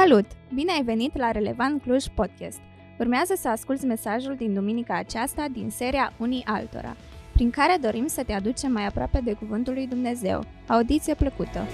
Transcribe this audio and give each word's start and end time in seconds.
Salut! 0.00 0.26
Bine 0.54 0.72
ai 0.72 0.82
venit 0.82 1.16
la 1.16 1.30
Relevant 1.30 1.82
Cluj 1.82 2.04
Podcast! 2.14 2.58
Urmează 2.98 3.34
să 3.34 3.48
asculți 3.48 3.84
mesajul 3.84 4.36
din 4.36 4.54
duminica 4.54 4.96
aceasta 4.96 5.48
din 5.48 5.70
seria 5.70 6.14
Unii 6.18 6.44
Altora, 6.44 6.96
prin 7.32 7.50
care 7.50 7.76
dorim 7.76 8.06
să 8.06 8.24
te 8.24 8.32
aducem 8.32 8.72
mai 8.72 8.86
aproape 8.86 9.20
de 9.20 9.32
Cuvântul 9.32 9.72
lui 9.72 9.86
Dumnezeu. 9.86 10.46
Audiție 10.66 11.14
plăcută! 11.14 11.66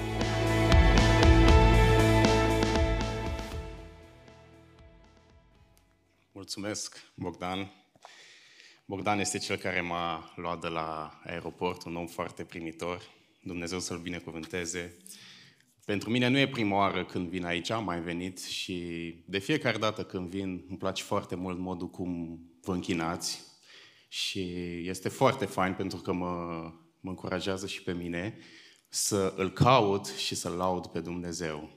Mulțumesc, 6.32 7.02
Bogdan. 7.14 7.70
Bogdan 8.84 9.18
este 9.18 9.38
cel 9.38 9.56
care 9.56 9.80
m-a 9.80 10.32
luat 10.37 10.60
de 10.60 10.68
la 10.68 11.20
aeroport, 11.24 11.84
un 11.84 11.96
om 11.96 12.06
foarte 12.06 12.45
primitor. 12.45 13.02
Dumnezeu 13.43 13.79
să-l 13.79 13.98
binecuvânteze. 13.98 14.96
Pentru 15.86 16.10
mine 16.10 16.28
nu 16.28 16.38
e 16.38 16.48
prima 16.48 16.76
oară 16.76 17.04
când 17.04 17.28
vin 17.28 17.45
aici, 17.45 17.70
am 17.70 17.84
mai 17.84 18.00
venit 18.00 18.42
și 18.42 19.14
de 19.26 19.38
fiecare 19.38 19.78
dată 19.78 20.04
când 20.04 20.28
vin 20.28 20.64
îmi 20.68 20.78
place 20.78 21.02
foarte 21.02 21.34
mult 21.34 21.59
modul 21.59 21.90
cum 21.90 22.40
vă 22.62 22.72
închinați 22.72 23.40
și 24.09 24.40
este 24.84 25.09
foarte 25.09 25.45
fain 25.45 25.74
pentru 25.74 25.98
că 25.98 26.12
mă, 26.12 26.26
mă 27.00 27.10
încurajează 27.10 27.66
și 27.66 27.82
pe 27.82 27.92
mine 27.92 28.38
să 28.88 29.34
îl 29.36 29.52
caut 29.52 30.06
și 30.06 30.34
să-l 30.34 30.52
laud 30.52 30.86
pe 30.86 31.00
Dumnezeu. 31.00 31.76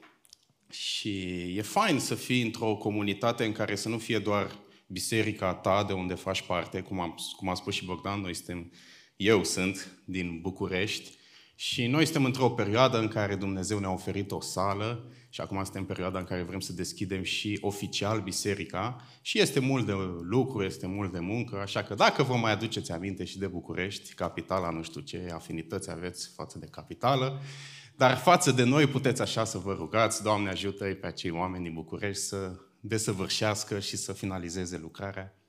Și 0.70 1.34
e 1.56 1.62
fain 1.62 1.98
să 1.98 2.14
fii 2.14 2.42
într-o 2.42 2.74
comunitate 2.76 3.44
în 3.44 3.52
care 3.52 3.74
să 3.74 3.88
nu 3.88 3.98
fie 3.98 4.18
doar 4.18 4.58
biserica 4.86 5.54
ta 5.54 5.84
de 5.84 5.92
unde 5.92 6.14
faci 6.14 6.42
parte, 6.42 6.80
cum, 6.80 7.00
am, 7.00 7.14
cum 7.36 7.48
a 7.48 7.54
spus 7.54 7.74
și 7.74 7.84
Bogdan, 7.84 8.20
noi 8.20 8.34
suntem, 8.34 8.72
eu 9.16 9.44
sunt 9.44 10.02
din 10.04 10.40
București, 10.40 11.18
și 11.62 11.86
noi 11.86 12.04
suntem 12.04 12.24
într-o 12.24 12.50
perioadă 12.50 12.98
în 12.98 13.08
care 13.08 13.34
Dumnezeu 13.34 13.78
ne-a 13.78 13.90
oferit 13.90 14.30
o 14.30 14.40
sală 14.40 15.10
și 15.28 15.40
acum 15.40 15.62
suntem 15.62 15.80
în 15.80 15.86
perioada 15.86 16.18
în 16.18 16.24
care 16.24 16.42
vrem 16.42 16.60
să 16.60 16.72
deschidem 16.72 17.22
și 17.22 17.58
oficial 17.60 18.20
biserica 18.20 19.04
și 19.22 19.40
este 19.40 19.60
mult 19.60 19.86
de 19.86 19.92
lucru, 20.20 20.64
este 20.64 20.86
mult 20.86 21.12
de 21.12 21.18
muncă, 21.18 21.56
așa 21.56 21.82
că 21.82 21.94
dacă 21.94 22.22
vă 22.22 22.34
mai 22.34 22.52
aduceți 22.52 22.92
aminte 22.92 23.24
și 23.24 23.38
de 23.38 23.46
București, 23.46 24.14
capitala, 24.14 24.70
nu 24.70 24.82
știu 24.82 25.00
ce 25.00 25.30
afinități 25.34 25.90
aveți 25.90 26.30
față 26.34 26.58
de 26.58 26.66
capitală, 26.66 27.40
dar 27.96 28.16
față 28.16 28.52
de 28.52 28.64
noi 28.64 28.86
puteți 28.86 29.22
așa 29.22 29.44
să 29.44 29.58
vă 29.58 29.72
rugați, 29.72 30.22
Doamne 30.22 30.48
ajută-i 30.48 30.94
pe 30.94 31.06
acei 31.06 31.30
oameni 31.30 31.64
din 31.64 31.72
București 31.74 32.22
să 32.22 32.52
desăvârșească 32.80 33.78
și 33.78 33.96
să 33.96 34.12
finalizeze 34.12 34.78
lucrarea. 34.78 35.39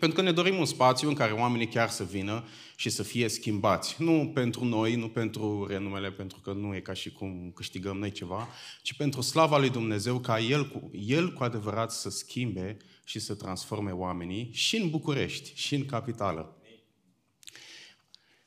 Pentru 0.00 0.18
că 0.18 0.24
ne 0.24 0.32
dorim 0.32 0.58
un 0.58 0.64
spațiu 0.64 1.08
în 1.08 1.14
care 1.14 1.32
oamenii 1.32 1.68
chiar 1.68 1.88
să 1.88 2.04
vină 2.04 2.44
și 2.76 2.90
să 2.90 3.02
fie 3.02 3.28
schimbați. 3.28 3.96
Nu 3.98 4.30
pentru 4.34 4.64
noi, 4.64 4.94
nu 4.94 5.08
pentru 5.08 5.66
renumele, 5.66 6.10
pentru 6.10 6.40
că 6.40 6.52
nu 6.52 6.74
e 6.74 6.80
ca 6.80 6.92
și 6.92 7.12
cum 7.12 7.52
câștigăm 7.54 7.96
noi 7.96 8.10
ceva, 8.10 8.48
ci 8.82 8.94
pentru 8.94 9.20
slava 9.20 9.58
lui 9.58 9.70
Dumnezeu 9.70 10.18
ca 10.18 10.40
El 10.40 10.68
cu, 10.68 10.90
El 10.92 11.32
cu 11.32 11.42
adevărat 11.42 11.92
să 11.92 12.10
schimbe 12.10 12.76
și 13.04 13.18
să 13.18 13.34
transforme 13.34 13.90
oamenii 13.90 14.50
și 14.52 14.76
în 14.76 14.90
București, 14.90 15.52
și 15.54 15.74
în 15.74 15.84
capitală. 15.84 16.56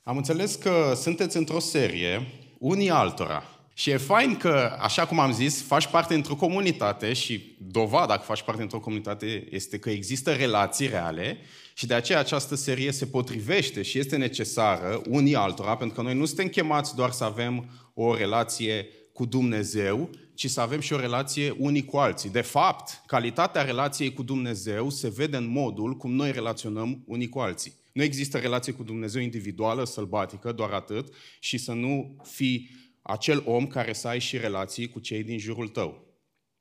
Am 0.03 0.17
înțeles 0.17 0.55
că 0.55 0.93
sunteți 0.95 1.37
într-o 1.37 1.59
serie, 1.59 2.27
unii 2.57 2.89
altora, 2.89 3.43
și 3.73 3.89
e 3.89 3.97
fain 3.97 4.37
că, 4.37 4.77
așa 4.79 5.05
cum 5.05 5.19
am 5.19 5.33
zis, 5.33 5.61
faci 5.61 5.87
parte 5.87 6.13
într-o 6.13 6.35
comunitate 6.35 7.13
și 7.13 7.55
dovada 7.59 8.17
că 8.17 8.23
faci 8.23 8.41
parte 8.41 8.61
într-o 8.61 8.79
comunitate 8.79 9.47
este 9.49 9.79
că 9.79 9.89
există 9.89 10.31
relații 10.31 10.87
reale 10.87 11.37
și 11.73 11.85
de 11.85 11.93
aceea 11.93 12.19
această 12.19 12.55
serie 12.55 12.91
se 12.91 13.05
potrivește 13.05 13.81
și 13.81 13.99
este 13.99 14.17
necesară 14.17 15.01
unii 15.09 15.35
altora, 15.35 15.77
pentru 15.77 15.95
că 15.95 16.01
noi 16.01 16.15
nu 16.15 16.25
suntem 16.25 16.47
chemați 16.47 16.95
doar 16.95 17.11
să 17.11 17.23
avem 17.23 17.69
o 17.93 18.15
relație 18.15 18.87
cu 19.13 19.25
Dumnezeu, 19.25 20.09
ci 20.33 20.49
să 20.49 20.61
avem 20.61 20.79
și 20.79 20.93
o 20.93 20.99
relație 20.99 21.55
unii 21.57 21.85
cu 21.85 21.97
alții. 21.97 22.29
De 22.29 22.41
fapt, 22.41 23.03
calitatea 23.05 23.61
relației 23.61 24.13
cu 24.13 24.23
Dumnezeu 24.23 24.89
se 24.89 25.09
vede 25.09 25.37
în 25.37 25.47
modul 25.47 25.97
cum 25.97 26.13
noi 26.13 26.31
relaționăm 26.31 27.03
unii 27.05 27.29
cu 27.29 27.39
alții. 27.39 27.73
Nu 27.91 28.03
există 28.03 28.37
relație 28.37 28.73
cu 28.73 28.83
Dumnezeu 28.83 29.21
individuală, 29.21 29.85
sălbatică, 29.85 30.51
doar 30.51 30.71
atât, 30.71 31.13
și 31.39 31.57
să 31.57 31.71
nu 31.71 32.15
fii 32.23 32.69
acel 33.03 33.43
om 33.45 33.67
care 33.67 33.93
să 33.93 34.07
ai 34.07 34.19
și 34.19 34.37
relații 34.37 34.89
cu 34.89 34.99
cei 34.99 35.23
din 35.23 35.39
jurul 35.39 35.67
tău. 35.67 36.07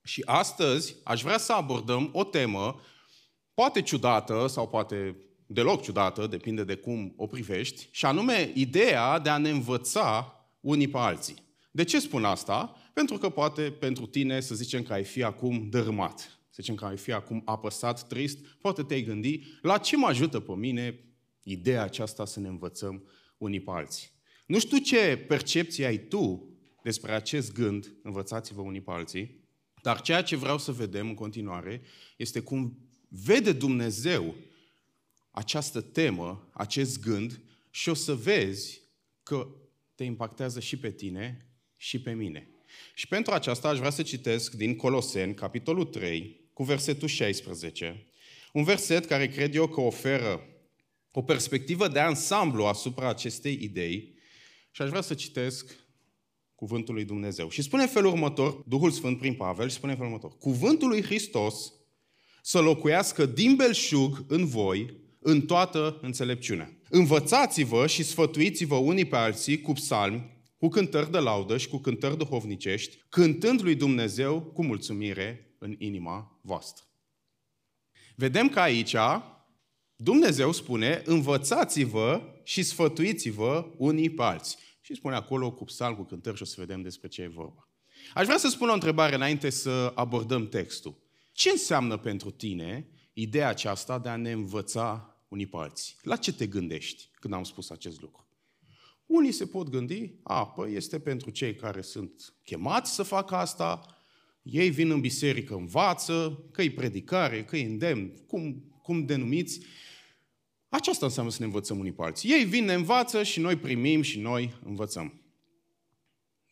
Și 0.03 0.23
astăzi 0.25 0.97
aș 1.05 1.23
vrea 1.23 1.39
să 1.39 1.53
abordăm 1.53 2.11
o 2.13 2.25
temă, 2.25 2.81
poate 3.55 3.83
ciudată 3.83 4.47
sau 4.47 4.69
poate 4.69 5.17
deloc 5.47 5.83
ciudată, 5.83 6.27
depinde 6.27 6.65
de 6.65 6.75
cum 6.75 7.15
o 7.17 7.27
privești, 7.27 7.89
și 7.91 8.05
anume 8.05 8.53
ideea 8.55 9.19
de 9.19 9.29
a 9.29 9.39
ne 9.39 9.51
învăța 9.51 10.37
unii 10.61 10.89
pe 10.89 10.99
alții. 10.99 11.37
De 11.71 11.85
ce 11.85 12.01
spun 12.01 12.25
asta? 12.25 12.77
Pentru 12.95 13.19
că 13.19 13.29
poate 13.29 13.63
pentru 13.63 14.07
tine 14.07 14.41
să 14.41 14.55
zicem 14.55 14.83
că 14.83 14.93
ai 14.93 15.05
fi 15.05 15.23
acum 15.23 15.69
dărâmat, 15.69 16.19
să 16.51 16.59
zicem 16.61 16.75
că 16.75 16.85
ai 16.85 16.97
fi 16.97 17.13
acum 17.13 17.43
apăsat, 17.45 18.07
trist, 18.07 18.39
poate 18.61 18.83
te-ai 18.83 19.03
gândi 19.03 19.41
la 19.63 19.79
ce 19.79 19.97
mă 19.97 20.07
ajută 20.07 20.41
pe 20.41 20.53
mine 20.53 21.05
ideea 21.43 21.83
aceasta 21.83 22.25
să 22.25 22.41
ne 22.41 22.49
învățăm 22.49 23.09
unii 23.39 23.61
pe 23.61 23.71
alții. 23.71 24.11
Nu 24.47 24.59
știu 24.59 24.79
ce 24.79 25.25
percepție 25.29 25.87
ai 25.87 25.99
tu 25.99 26.49
despre 26.83 27.13
acest 27.13 27.53
gând, 27.53 27.95
învățați-vă 28.03 28.61
unii 28.61 28.81
pe 28.81 28.91
alții, 28.91 29.41
dar 29.83 30.01
ceea 30.01 30.23
ce 30.23 30.37
vreau 30.37 30.59
să 30.59 30.73
vedem 30.73 31.09
în 31.09 31.15
continuare 31.15 31.83
este 32.17 32.41
cum 32.41 32.79
vede 33.09 33.53
Dumnezeu 33.53 34.35
această 35.31 35.81
temă, 35.81 36.49
acest 36.53 37.01
gând 37.01 37.41
și 37.71 37.89
o 37.89 37.95
să 37.95 38.15
vezi 38.15 38.81
că 39.23 39.49
te 39.95 40.05
impactează 40.05 40.61
și 40.61 40.79
pe 40.79 40.91
tine 40.91 41.47
și 41.77 42.01
pe 42.01 42.13
mine. 42.13 42.49
Și 42.95 43.09
pentru 43.09 43.33
aceasta 43.33 43.69
aș 43.69 43.79
vrea 43.79 43.91
să 43.91 44.03
citesc 44.03 44.55
din 44.55 44.77
Coloseni, 44.77 45.35
capitolul 45.35 45.85
3, 45.85 46.41
cu 46.53 46.63
versetul 46.63 47.09
16, 47.09 48.07
un 48.53 48.65
verset 48.65 49.05
care 49.07 49.29
cred 49.29 49.55
eu 49.55 49.69
că 49.69 49.81
oferă 49.81 50.47
o 51.11 51.23
perspectivă 51.23 51.89
de 51.89 51.99
ansamblu 51.99 52.65
asupra 52.65 53.09
acestei 53.09 53.59
idei 53.63 54.15
și 54.73 54.83
aș 54.83 54.89
vrea 54.89 55.01
să 55.01 55.15
citesc 55.15 55.77
cuvântul 56.55 56.95
lui 56.95 57.05
Dumnezeu. 57.05 57.49
Și 57.49 57.63
spune 57.63 57.83
în 57.83 57.89
felul 57.89 58.13
următor, 58.13 58.53
Duhul 58.67 58.91
Sfânt 58.91 59.19
prin 59.19 59.35
Pavel, 59.35 59.69
și 59.69 59.75
spune 59.75 59.93
în 59.93 59.99
felul 59.99 60.13
următor. 60.13 60.39
Cuvântul 60.39 60.89
lui 60.89 61.03
Hristos 61.03 61.73
să 62.43 62.61
locuiască 62.61 63.27
din 63.27 63.57
belșug 63.57 64.25
în 64.29 64.47
voi, 64.47 64.97
în 65.19 65.41
toată 65.41 65.99
înțelepciunea. 66.03 66.77
Învățați-vă 66.89 67.87
și 67.87 68.03
sfătuiți-vă 68.03 68.75
unii 68.75 69.05
pe 69.05 69.17
alții 69.17 69.61
cu 69.61 69.73
psalmi, 69.73 70.45
cu 70.59 70.69
cântări 70.69 71.11
de 71.11 71.19
laudă 71.19 71.57
și 71.57 71.69
cu 71.69 71.77
cântări 71.77 72.17
duhovnicești, 72.17 72.97
cântând 73.09 73.63
lui 73.63 73.75
Dumnezeu 73.75 74.41
cu 74.41 74.65
mulțumire 74.65 75.55
în 75.59 75.75
inima 75.79 76.41
voastră. 76.43 76.85
Vedem 78.17 78.49
că 78.49 78.61
aici 78.61 78.95
Dumnezeu 80.03 80.53
spune, 80.53 81.03
învățați-vă 81.05 82.23
și 82.43 82.63
sfătuiți-vă 82.63 83.67
unii 83.77 84.11
pe 84.11 84.23
alții. 84.23 84.59
Și 84.81 84.95
spune 84.95 85.15
acolo 85.15 85.53
cu 85.53 85.65
psalm, 85.65 85.95
cu 85.95 86.03
cântări 86.03 86.37
și 86.37 86.43
o 86.43 86.45
să 86.45 86.55
vedem 86.59 86.83
despre 86.83 87.09
ce 87.09 87.23
e 87.23 87.29
vorba. 87.29 87.69
Aș 88.15 88.25
vrea 88.25 88.37
să 88.37 88.49
spun 88.49 88.69
o 88.69 88.73
întrebare 88.73 89.15
înainte 89.15 89.51
să 89.51 89.93
abordăm 89.95 90.49
textul. 90.49 90.99
Ce 91.33 91.51
înseamnă 91.51 91.97
pentru 91.97 92.31
tine 92.31 92.89
ideea 93.13 93.49
aceasta 93.49 93.99
de 93.99 94.09
a 94.09 94.17
ne 94.17 94.31
învăța 94.31 95.17
unii 95.29 95.47
pe 95.47 95.57
alții? 95.57 95.97
La 96.03 96.17
ce 96.17 96.33
te 96.33 96.47
gândești 96.47 97.09
când 97.15 97.35
am 97.35 97.45
spus 97.45 97.71
acest 97.71 98.01
lucru? 98.01 98.27
Unii 99.07 99.33
se 99.33 99.47
pot 99.47 99.69
gândi, 99.69 100.13
a, 100.23 100.47
păi 100.47 100.75
este 100.75 101.01
pentru 101.01 101.31
cei 101.31 101.55
care 101.55 101.81
sunt 101.81 102.35
chemați 102.45 102.95
să 102.95 103.03
facă 103.03 103.35
asta, 103.35 103.97
ei 104.43 104.71
vin 104.71 104.91
în 104.91 105.01
biserică, 105.01 105.55
învață, 105.55 106.45
că 106.53 106.63
e 106.63 106.71
predicare, 106.71 107.45
că 107.45 107.57
e 107.57 107.65
îndemn, 107.65 108.13
cum, 108.27 108.65
cum 108.83 109.05
denumiți, 109.05 109.61
aceasta 110.77 111.07
înseamnă 111.07 111.31
să 111.31 111.37
ne 111.41 111.45
învățăm 111.45 111.79
unii 111.79 111.93
pe 111.93 112.03
alții. 112.03 112.31
Ei 112.31 112.45
vin, 112.45 112.65
ne 112.65 112.75
învață 112.75 113.23
și 113.23 113.41
noi 113.41 113.57
primim 113.57 114.03
și 114.03 114.19
noi 114.19 114.55
învățăm. 114.65 115.21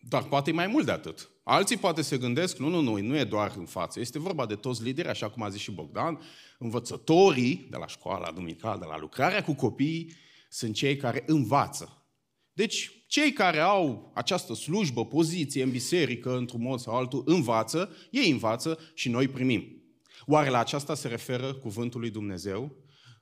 Dar 0.08 0.22
poate 0.22 0.50
e 0.50 0.52
mai 0.52 0.66
mult 0.66 0.84
de 0.84 0.92
atât. 0.92 1.30
Alții 1.42 1.76
poate 1.76 2.02
se 2.02 2.18
gândesc, 2.18 2.58
nu, 2.58 2.68
nu, 2.68 2.80
nu, 2.80 2.96
nu 2.96 3.16
e 3.16 3.24
doar 3.24 3.54
în 3.56 3.64
față. 3.64 4.00
Este 4.00 4.18
vorba 4.18 4.46
de 4.46 4.54
toți 4.54 4.82
lideri, 4.82 5.08
așa 5.08 5.30
cum 5.30 5.42
a 5.42 5.48
zis 5.48 5.60
și 5.60 5.70
Bogdan, 5.70 6.20
învățătorii 6.58 7.66
de 7.70 7.76
la 7.76 7.86
școala 7.86 8.30
duminicală, 8.30 8.78
de 8.80 8.86
la 8.86 8.98
lucrarea 8.98 9.44
cu 9.44 9.52
copiii, 9.52 10.12
sunt 10.48 10.74
cei 10.74 10.96
care 10.96 11.22
învață. 11.26 12.04
Deci, 12.52 13.04
cei 13.06 13.32
care 13.32 13.58
au 13.58 14.10
această 14.14 14.54
slujbă, 14.54 15.06
poziție 15.06 15.62
în 15.62 15.70
biserică, 15.70 16.36
într-un 16.36 16.62
mod 16.62 16.80
sau 16.80 16.94
altul, 16.94 17.22
învață, 17.26 17.96
ei 18.10 18.30
învață 18.30 18.78
și 18.94 19.08
noi 19.08 19.28
primim. 19.28 19.82
Oare 20.26 20.48
la 20.48 20.58
aceasta 20.58 20.94
se 20.94 21.08
referă 21.08 21.54
cuvântul 21.54 22.00
lui 22.00 22.10
Dumnezeu? 22.10 22.76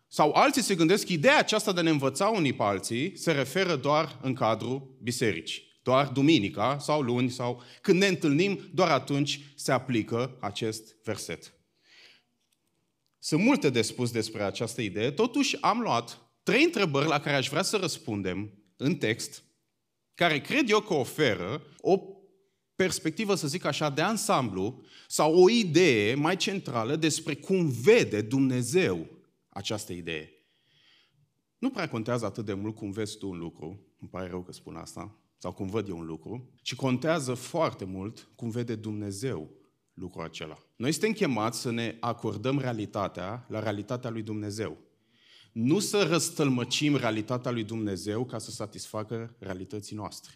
Sau 0.09 0.33
alții 0.33 0.63
se 0.63 0.75
gândesc 0.75 1.07
că 1.07 1.13
ideea 1.13 1.39
aceasta 1.39 1.73
de 1.73 1.81
a 1.81 1.83
ne 1.83 1.91
învăța 1.91 2.27
unii 2.27 2.53
pe 2.53 2.63
alții 2.63 3.17
se 3.17 3.33
referă 3.33 3.77
doar 3.77 4.19
în 4.23 4.35
cadrul 4.35 4.99
bisericii. 5.03 5.67
Doar 5.83 6.07
duminica 6.07 6.79
sau 6.79 7.01
luni 7.01 7.31
sau 7.31 7.63
când 7.81 7.99
ne 7.99 8.07
întâlnim, 8.07 8.71
doar 8.75 8.91
atunci 8.91 9.41
se 9.55 9.73
aplică 9.73 10.37
acest 10.41 10.97
verset. 11.05 11.53
Sunt 13.19 13.43
multe 13.43 13.71
de 13.71 13.83
spus 13.83 14.11
despre 14.11 14.43
această 14.43 14.83
idee, 14.83 15.11
totuși 15.11 15.57
am 15.61 15.81
luat 15.81 16.19
trei 16.43 16.65
întrebări 16.65 17.09
la 17.09 17.21
care 17.21 17.37
aș 17.37 17.49
vrea 17.49 17.63
să 17.63 17.77
răspundem 17.77 18.53
în 18.77 18.97
text, 18.97 19.45
care 20.15 20.41
cred 20.41 20.71
eu 20.71 20.81
că 20.81 20.95
oferă 20.95 21.63
o 21.81 22.01
perspectivă, 22.75 23.35
să 23.35 23.47
zic 23.47 23.65
așa, 23.65 23.91
de 23.91 24.03
ansamblu 24.03 24.83
sau 25.09 25.43
o 25.43 25.51
idee 25.51 26.15
mai 26.15 26.37
centrală 26.37 26.97
despre 26.97 27.35
cum 27.35 27.69
vede 27.69 28.21
Dumnezeu 28.21 29.18
această 29.59 29.93
idee. 29.93 30.33
Nu 31.59 31.71
prea 31.71 31.89
contează 31.89 32.25
atât 32.25 32.45
de 32.45 32.55
mult 32.55 32.75
cum 32.75 32.91
vezi 32.91 33.19
tu 33.19 33.29
un 33.29 33.39
lucru, 33.39 33.87
îmi 34.01 34.11
pare 34.11 34.29
rău 34.29 34.43
că 34.43 34.53
spun 34.53 34.77
asta, 34.77 35.19
sau 35.39 35.53
cum 35.53 35.67
văd 35.67 35.89
eu 35.89 35.99
un 35.99 36.05
lucru, 36.05 36.51
ci 36.63 36.75
contează 36.75 37.35
foarte 37.35 37.85
mult 37.85 38.29
cum 38.37 38.51
vede 38.51 38.75
Dumnezeu 38.75 39.51
lucrul 39.95 40.25
acela. 40.25 40.59
Noi 40.77 40.93
suntem 40.93 41.13
chemați 41.13 41.61
să 41.61 41.71
ne 41.71 41.97
acordăm 42.01 42.59
realitatea 42.59 43.47
la 43.49 43.61
realitatea 43.61 44.11
lui 44.11 44.23
Dumnezeu. 44.23 44.77
Nu 45.53 45.79
să 45.79 46.03
răstălmăcim 46.03 46.97
realitatea 46.97 47.51
lui 47.51 47.65
Dumnezeu 47.65 48.25
ca 48.25 48.39
să 48.39 48.51
satisfacă 48.51 49.37
realității 49.39 49.97
noastre. 49.97 50.33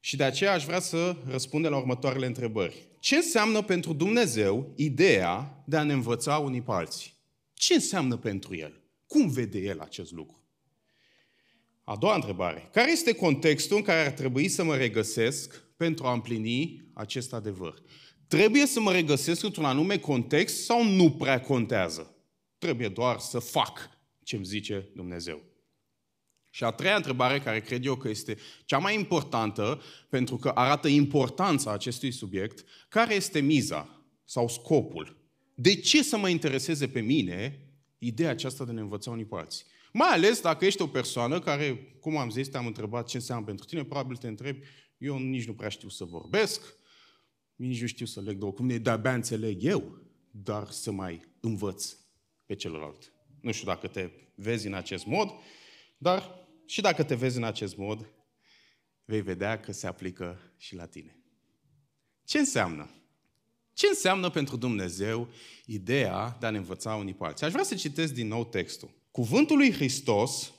Și 0.00 0.16
de 0.16 0.24
aceea 0.24 0.52
aș 0.52 0.64
vrea 0.64 0.80
să 0.80 1.16
răspundem 1.26 1.70
la 1.70 1.76
următoarele 1.76 2.26
întrebări. 2.26 2.88
Ce 3.00 3.16
înseamnă 3.16 3.62
pentru 3.62 3.92
Dumnezeu 3.92 4.72
ideea 4.76 5.62
de 5.66 5.76
a 5.76 5.82
ne 5.82 5.92
învăța 5.92 6.36
unii 6.36 6.62
pe 6.62 6.72
alții? 6.72 7.17
Ce 7.58 7.74
înseamnă 7.74 8.16
pentru 8.16 8.56
El? 8.56 8.82
Cum 9.06 9.28
vede 9.28 9.58
El 9.58 9.80
acest 9.80 10.12
lucru? 10.12 10.42
A 11.84 11.96
doua 11.96 12.14
întrebare. 12.14 12.68
Care 12.72 12.90
este 12.90 13.14
contextul 13.14 13.76
în 13.76 13.82
care 13.82 14.06
ar 14.06 14.12
trebui 14.12 14.48
să 14.48 14.64
mă 14.64 14.76
regăsesc 14.76 15.64
pentru 15.76 16.06
a 16.06 16.12
împlini 16.12 16.90
acest 16.94 17.32
adevăr? 17.32 17.82
Trebuie 18.28 18.66
să 18.66 18.80
mă 18.80 18.92
regăsesc 18.92 19.42
într-un 19.42 19.64
anume 19.64 19.98
context 19.98 20.64
sau 20.64 20.84
nu 20.84 21.10
prea 21.10 21.40
contează? 21.40 22.16
Trebuie 22.58 22.88
doar 22.88 23.18
să 23.18 23.38
fac 23.38 23.90
ce 24.22 24.36
îmi 24.36 24.44
zice 24.44 24.90
Dumnezeu. 24.94 25.42
Și 26.50 26.64
a 26.64 26.70
treia 26.70 26.96
întrebare, 26.96 27.40
care 27.40 27.60
cred 27.60 27.84
eu 27.84 27.96
că 27.96 28.08
este 28.08 28.38
cea 28.64 28.78
mai 28.78 28.94
importantă, 28.94 29.82
pentru 30.08 30.36
că 30.36 30.48
arată 30.48 30.88
importanța 30.88 31.72
acestui 31.72 32.10
subiect, 32.10 32.64
care 32.88 33.14
este 33.14 33.40
miza 33.40 34.04
sau 34.24 34.48
scopul? 34.48 35.17
De 35.60 35.74
ce 35.74 36.02
să 36.02 36.16
mă 36.16 36.28
intereseze 36.28 36.88
pe 36.88 37.00
mine 37.00 37.68
ideea 37.98 38.30
aceasta 38.30 38.64
de 38.64 38.70
a 38.70 38.74
ne 38.74 38.80
învăța 38.80 39.10
unii 39.10 39.24
pe 39.24 39.36
alții? 39.36 39.64
Mai 39.92 40.08
ales 40.08 40.40
dacă 40.40 40.64
ești 40.64 40.82
o 40.82 40.86
persoană 40.86 41.40
care, 41.40 41.96
cum 42.00 42.16
am 42.16 42.30
zis, 42.30 42.48
te-am 42.48 42.66
întrebat 42.66 43.06
ce 43.06 43.16
înseamnă 43.16 43.44
pentru 43.44 43.66
tine, 43.66 43.84
probabil 43.84 44.16
te 44.16 44.28
întrebi, 44.28 44.66
eu 44.98 45.18
nici 45.18 45.46
nu 45.46 45.54
prea 45.54 45.68
știu 45.68 45.88
să 45.88 46.04
vorbesc, 46.04 46.74
nici 47.54 47.80
nu 47.80 47.86
știu 47.86 48.06
să 48.06 48.20
leg 48.20 48.36
două 48.38 48.52
cuvinte, 48.52 48.78
de-abia 48.78 49.14
înțeleg 49.14 49.64
eu, 49.64 49.98
dar 50.30 50.70
să 50.70 50.90
mai 50.90 51.20
învăț 51.40 51.96
pe 52.46 52.54
celălalt. 52.54 53.12
Nu 53.40 53.52
știu 53.52 53.66
dacă 53.66 53.86
te 53.86 54.10
vezi 54.34 54.66
în 54.66 54.74
acest 54.74 55.06
mod, 55.06 55.30
dar 55.96 56.48
și 56.66 56.80
dacă 56.80 57.04
te 57.04 57.14
vezi 57.14 57.36
în 57.36 57.44
acest 57.44 57.76
mod, 57.76 58.12
vei 59.04 59.22
vedea 59.22 59.60
că 59.60 59.72
se 59.72 59.86
aplică 59.86 60.52
și 60.56 60.74
la 60.74 60.86
tine. 60.86 61.22
Ce 62.24 62.38
înseamnă? 62.38 62.97
Ce 63.78 63.86
înseamnă 63.86 64.30
pentru 64.30 64.56
Dumnezeu 64.56 65.28
ideea 65.66 66.36
de 66.40 66.46
a 66.46 66.50
ne 66.50 66.56
învăța 66.56 66.94
unii 66.94 67.14
pe 67.14 67.24
alții? 67.24 67.46
Aș 67.46 67.52
vrea 67.52 67.64
să 67.64 67.74
citesc 67.74 68.14
din 68.14 68.26
nou 68.28 68.44
textul. 68.44 68.90
Cuvântul 69.10 69.56
lui 69.56 69.72
Hristos 69.72 70.52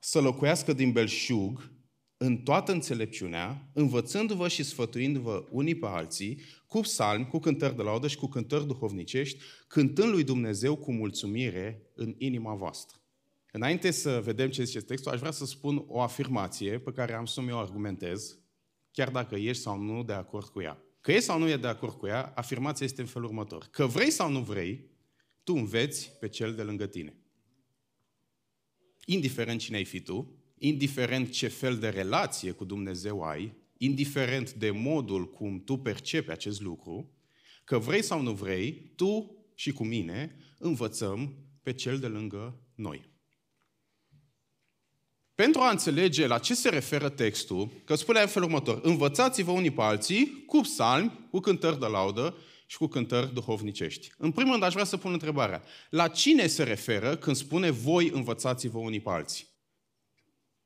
să 0.00 0.20
locuiască 0.20 0.72
din 0.72 0.92
belșug 0.92 1.70
în 2.16 2.36
toată 2.36 2.72
înțelepciunea, 2.72 3.70
învățându-vă 3.72 4.48
și 4.48 4.62
sfătuindu-vă 4.62 5.44
unii 5.50 5.74
pe 5.74 5.86
alții, 5.86 6.40
cu 6.66 6.80
psalmi, 6.80 7.26
cu 7.26 7.38
cântări 7.38 7.76
de 7.76 7.82
laudă 7.82 8.08
și 8.08 8.16
cu 8.16 8.26
cântări 8.26 8.66
duhovnicești, 8.66 9.38
cântând 9.66 10.10
lui 10.10 10.24
Dumnezeu 10.24 10.76
cu 10.76 10.92
mulțumire 10.92 11.82
în 11.94 12.14
inima 12.18 12.54
voastră. 12.54 13.00
Înainte 13.52 13.90
să 13.90 14.20
vedem 14.24 14.50
ce 14.50 14.64
zice 14.64 14.80
textul, 14.80 15.12
aș 15.12 15.18
vrea 15.18 15.30
să 15.30 15.44
spun 15.44 15.84
o 15.86 16.00
afirmație 16.00 16.78
pe 16.78 16.92
care 16.92 17.14
am 17.14 17.26
să 17.26 17.40
mi-o 17.40 17.58
argumentez, 17.58 18.38
chiar 18.92 19.10
dacă 19.10 19.34
ești 19.34 19.62
sau 19.62 19.80
nu 19.80 20.02
de 20.02 20.12
acord 20.12 20.46
cu 20.46 20.60
ea. 20.60 20.85
Că 21.06 21.12
ești 21.12 21.24
sau 21.24 21.38
nu 21.38 21.48
e 21.48 21.56
de 21.56 21.66
acord 21.66 21.92
cu 21.92 22.06
ea, 22.06 22.32
afirmația 22.34 22.86
este 22.86 23.00
în 23.00 23.06
felul 23.06 23.28
următor. 23.28 23.68
Că 23.70 23.86
vrei 23.86 24.10
sau 24.10 24.30
nu 24.30 24.40
vrei, 24.40 24.90
tu 25.44 25.54
înveți 25.54 26.12
pe 26.20 26.28
cel 26.28 26.54
de 26.54 26.62
lângă 26.62 26.86
tine. 26.86 27.16
Indiferent 29.04 29.60
cine 29.60 29.76
ai 29.76 29.84
fi 29.84 30.00
tu, 30.00 30.34
indiferent 30.58 31.30
ce 31.30 31.48
fel 31.48 31.78
de 31.78 31.88
relație 31.88 32.50
cu 32.50 32.64
Dumnezeu 32.64 33.22
ai, 33.22 33.56
indiferent 33.76 34.52
de 34.52 34.70
modul 34.70 35.30
cum 35.30 35.64
tu 35.64 35.76
percepi 35.76 36.30
acest 36.30 36.60
lucru, 36.60 37.10
că 37.64 37.78
vrei 37.78 38.02
sau 38.02 38.22
nu 38.22 38.32
vrei, 38.32 38.92
tu 38.96 39.36
și 39.54 39.72
cu 39.72 39.84
mine 39.84 40.36
învățăm 40.58 41.34
pe 41.62 41.72
cel 41.72 41.98
de 41.98 42.06
lângă 42.06 42.60
noi. 42.74 43.10
Pentru 45.36 45.60
a 45.60 45.70
înțelege 45.70 46.26
la 46.26 46.38
ce 46.38 46.54
se 46.54 46.68
referă 46.68 47.08
textul, 47.08 47.70
că 47.84 47.94
spune 47.94 48.20
în 48.20 48.26
felul 48.26 48.48
următor, 48.48 48.80
învățați-vă 48.82 49.50
unii 49.50 49.70
pe 49.70 49.82
alții 49.82 50.44
cu 50.46 50.60
psalmi, 50.60 51.28
cu 51.30 51.40
cântări 51.40 51.78
de 51.78 51.86
laudă 51.86 52.36
și 52.66 52.76
cu 52.76 52.86
cântări 52.86 53.34
duhovnicești. 53.34 54.12
În 54.18 54.32
primul 54.32 54.50
rând 54.50 54.62
aș 54.62 54.72
vrea 54.72 54.84
să 54.84 54.96
pun 54.96 55.12
întrebarea, 55.12 55.62
la 55.90 56.08
cine 56.08 56.46
se 56.46 56.62
referă 56.62 57.16
când 57.16 57.36
spune 57.36 57.70
voi 57.70 58.10
învățați-vă 58.10 58.78
unii 58.78 59.00
pe 59.00 59.10
alții? 59.10 59.46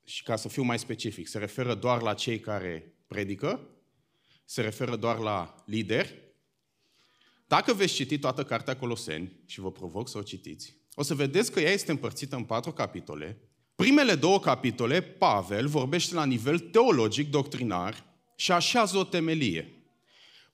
Și 0.05 0.22
ca 0.22 0.37
să 0.37 0.49
fiu 0.49 0.62
mai 0.62 0.78
specific, 0.78 1.28
se 1.28 1.38
referă 1.38 1.75
doar 1.75 2.02
la 2.02 2.14
cei 2.14 2.40
care 2.40 2.94
predică? 3.06 3.69
Se 4.44 4.61
referă 4.61 4.96
doar 4.96 5.19
la 5.19 5.55
lideri? 5.66 6.32
Dacă 7.46 7.73
veți 7.73 7.94
citi 7.94 8.19
toată 8.19 8.44
cartea 8.44 8.76
Coloseni, 8.76 9.40
și 9.46 9.61
vă 9.61 9.73
provoc 9.73 10.08
să 10.08 10.19
o 10.19 10.23
citiți, 10.23 10.76
o 10.94 11.02
să 11.02 11.14
vedeți 11.14 11.52
că 11.52 11.61
ea 11.61 11.73
este 11.73 11.90
împărțită 11.90 12.37
în 12.37 12.44
patru 12.44 12.73
capitole. 12.73 13.50
Primele 13.80 14.14
două 14.14 14.40
capitole, 14.40 15.00
Pavel 15.00 15.68
vorbește 15.68 16.14
la 16.14 16.24
nivel 16.24 16.58
teologic, 16.58 17.30
doctrinar 17.30 18.04
și 18.36 18.52
așează 18.52 18.96
o 18.98 19.04
temelie. 19.04 19.72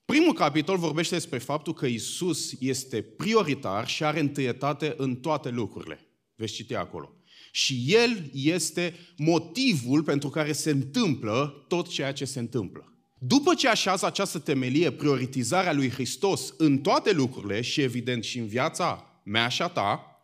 Primul 0.05 0.33
capitol 0.33 0.77
vorbește 0.79 1.15
despre 1.15 1.39
faptul 1.39 1.75
că 1.75 1.87
Isus 1.87 2.53
este 2.61 3.03
prioritar 3.03 3.89
și 3.89 4.05
are 4.05 4.21
întâietate 4.21 4.95
în 4.97 5.15
toate 5.15 5.49
lucrurile. 5.49 6.07
Veți 6.35 6.53
citi 6.53 6.75
acolo. 6.75 7.15
Și 7.51 7.85
El 7.87 8.31
este 8.33 8.95
motivul 9.17 10.03
pentru 10.03 10.29
care 10.29 10.53
se 10.53 10.71
întâmplă 10.71 11.65
tot 11.69 11.89
ceea 11.89 12.13
ce 12.13 12.25
se 12.25 12.39
întâmplă. 12.39 12.93
După 13.19 13.55
ce 13.55 13.69
așează 13.69 14.07
această 14.07 14.39
temelie, 14.39 14.91
prioritizarea 14.91 15.73
lui 15.73 15.91
Hristos 15.91 16.55
în 16.57 16.79
toate 16.79 17.13
lucrurile 17.13 17.61
și 17.61 17.81
evident 17.81 18.25
și 18.25 18.39
în 18.39 18.47
viața 18.47 19.21
mea 19.23 19.49
și 19.49 19.63
a 19.63 19.69
ta, 19.69 20.16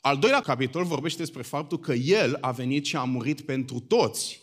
al 0.00 0.18
doilea 0.18 0.40
capitol 0.40 0.84
vorbește 0.84 1.18
despre 1.18 1.42
faptul 1.42 1.78
că 1.78 1.92
El 1.92 2.38
a 2.40 2.50
venit 2.50 2.84
și 2.84 2.96
a 2.96 3.04
murit 3.04 3.40
pentru 3.40 3.80
toți, 3.80 4.42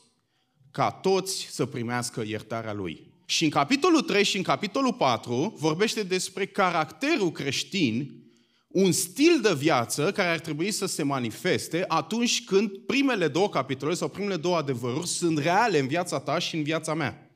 ca 0.71 0.91
toți 0.91 1.47
să 1.51 1.65
primească 1.65 2.23
iertarea 2.27 2.73
Lui. 2.73 3.13
Și 3.25 3.43
în 3.43 3.49
capitolul 3.49 4.01
3 4.01 4.23
și 4.23 4.37
în 4.37 4.43
capitolul 4.43 4.93
4 4.93 5.55
vorbește 5.57 6.03
despre 6.03 6.45
caracterul 6.45 7.31
creștin 7.31 8.23
un 8.67 8.91
stil 8.91 9.39
de 9.41 9.53
viață 9.53 10.11
care 10.11 10.29
ar 10.29 10.39
trebui 10.39 10.71
să 10.71 10.85
se 10.85 11.03
manifeste 11.03 11.85
atunci 11.87 12.43
când 12.43 12.69
primele 12.69 13.27
două 13.27 13.49
capitole 13.49 13.93
sau 13.93 14.07
primele 14.07 14.35
două 14.35 14.57
adevăruri 14.57 15.07
sunt 15.07 15.37
reale 15.37 15.79
în 15.79 15.87
viața 15.87 16.19
ta 16.19 16.39
și 16.39 16.55
în 16.55 16.63
viața 16.63 16.93
mea. 16.93 17.29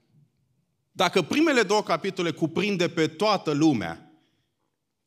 Dacă 0.92 1.22
primele 1.22 1.62
două 1.62 1.84
capitole 1.84 2.32
cuprinde 2.32 2.88
pe 2.88 3.08
toată 3.08 3.52
lumea, 3.52 4.09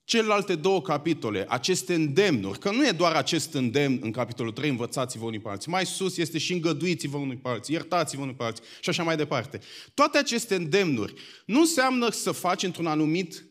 celelalte 0.05 0.55
două 0.55 0.83
capitole, 0.83 1.45
aceste 1.49 1.95
îndemnuri, 1.95 2.59
că 2.59 2.71
nu 2.71 2.87
e 2.87 2.91
doar 2.91 3.15
acest 3.15 3.55
îndemn 3.55 3.99
în 4.03 4.11
capitolul 4.11 4.53
3, 4.53 4.69
învățați-vă 4.71 5.25
unii 5.25 5.41
pe 5.41 5.49
alții, 5.49 5.71
mai 5.71 5.87
sus 5.87 6.17
este 6.17 6.39
și 6.39 6.53
îngăduiți-vă 6.53 7.17
unii 7.17 7.37
pe 7.37 7.49
alții, 7.49 7.75
iertați-vă 7.75 8.23
unii 8.23 8.35
pe 8.35 8.45
alții 8.45 8.65
și 8.81 8.89
așa 8.89 9.03
mai 9.03 9.17
departe. 9.17 9.61
Toate 9.95 10.19
aceste 10.19 10.55
îndemnuri 10.55 11.15
nu 11.47 11.61
înseamnă 11.61 12.11
să 12.11 12.33
faci 12.33 12.63
într-un 12.63 12.87
anumit 12.87 13.45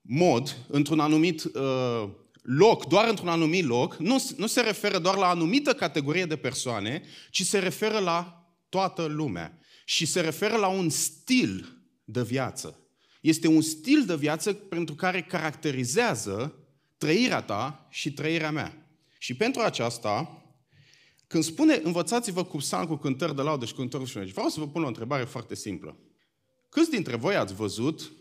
mod, 0.00 0.56
într-un 0.68 1.00
anumit 1.00 1.44
uh, 1.44 2.08
loc, 2.42 2.86
doar 2.86 3.08
într-un 3.08 3.28
anumit 3.28 3.64
loc, 3.64 3.96
nu, 3.96 4.24
nu 4.36 4.46
se 4.46 4.60
referă 4.60 4.98
doar 4.98 5.16
la 5.16 5.28
anumită 5.28 5.72
categorie 5.72 6.24
de 6.24 6.36
persoane, 6.36 7.02
ci 7.30 7.42
se 7.42 7.58
referă 7.58 7.98
la 7.98 8.48
toată 8.68 9.04
lumea. 9.04 9.58
Și 9.84 10.06
se 10.06 10.20
referă 10.20 10.56
la 10.56 10.66
un 10.66 10.88
stil 10.88 11.82
de 12.04 12.22
viață. 12.22 12.79
Este 13.20 13.46
un 13.46 13.60
stil 13.60 14.04
de 14.04 14.16
viață 14.16 14.52
pentru 14.52 14.94
care 14.94 15.22
caracterizează 15.22 16.54
trăirea 16.98 17.42
ta 17.42 17.86
și 17.90 18.12
trăirea 18.12 18.50
mea. 18.50 18.90
Și 19.18 19.34
pentru 19.36 19.60
aceasta, 19.60 20.44
când 21.26 21.44
spune 21.44 21.80
învățați-vă 21.82 22.44
cu 22.44 22.56
psalm, 22.56 22.86
cu 22.86 22.96
cântări 22.96 23.34
de 23.34 23.42
laudă 23.42 23.64
și 23.64 23.74
cu 23.74 23.78
cântări 23.78 24.06
și 24.06 24.32
vreau 24.32 24.48
să 24.48 24.60
vă 24.60 24.68
pun 24.68 24.84
o 24.84 24.86
întrebare 24.86 25.24
foarte 25.24 25.54
simplă. 25.54 25.98
Câți 26.68 26.90
dintre 26.90 27.16
voi 27.16 27.36
ați 27.36 27.54
văzut 27.54 28.12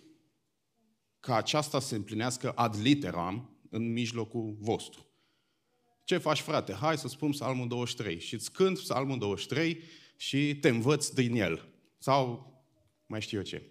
ca 1.20 1.36
aceasta 1.36 1.80
se 1.80 1.96
împlinească 1.96 2.52
ad 2.52 2.76
literam 2.82 3.60
în 3.70 3.92
mijlocul 3.92 4.58
vostru. 4.60 5.08
Ce 6.04 6.18
faci, 6.18 6.40
frate? 6.40 6.74
Hai 6.74 6.98
să 6.98 7.08
spun 7.08 7.32
psalmul 7.32 7.68
23 7.68 8.20
și 8.20 8.34
îți 8.34 8.52
cânt 8.52 8.80
psalmul 8.80 9.18
23 9.18 9.84
și 10.16 10.56
te 10.56 10.70
învăț 10.70 11.08
din 11.08 11.36
el. 11.36 11.68
Sau 11.98 12.52
mai 13.06 13.22
știu 13.22 13.38
eu 13.38 13.44
ce. 13.44 13.64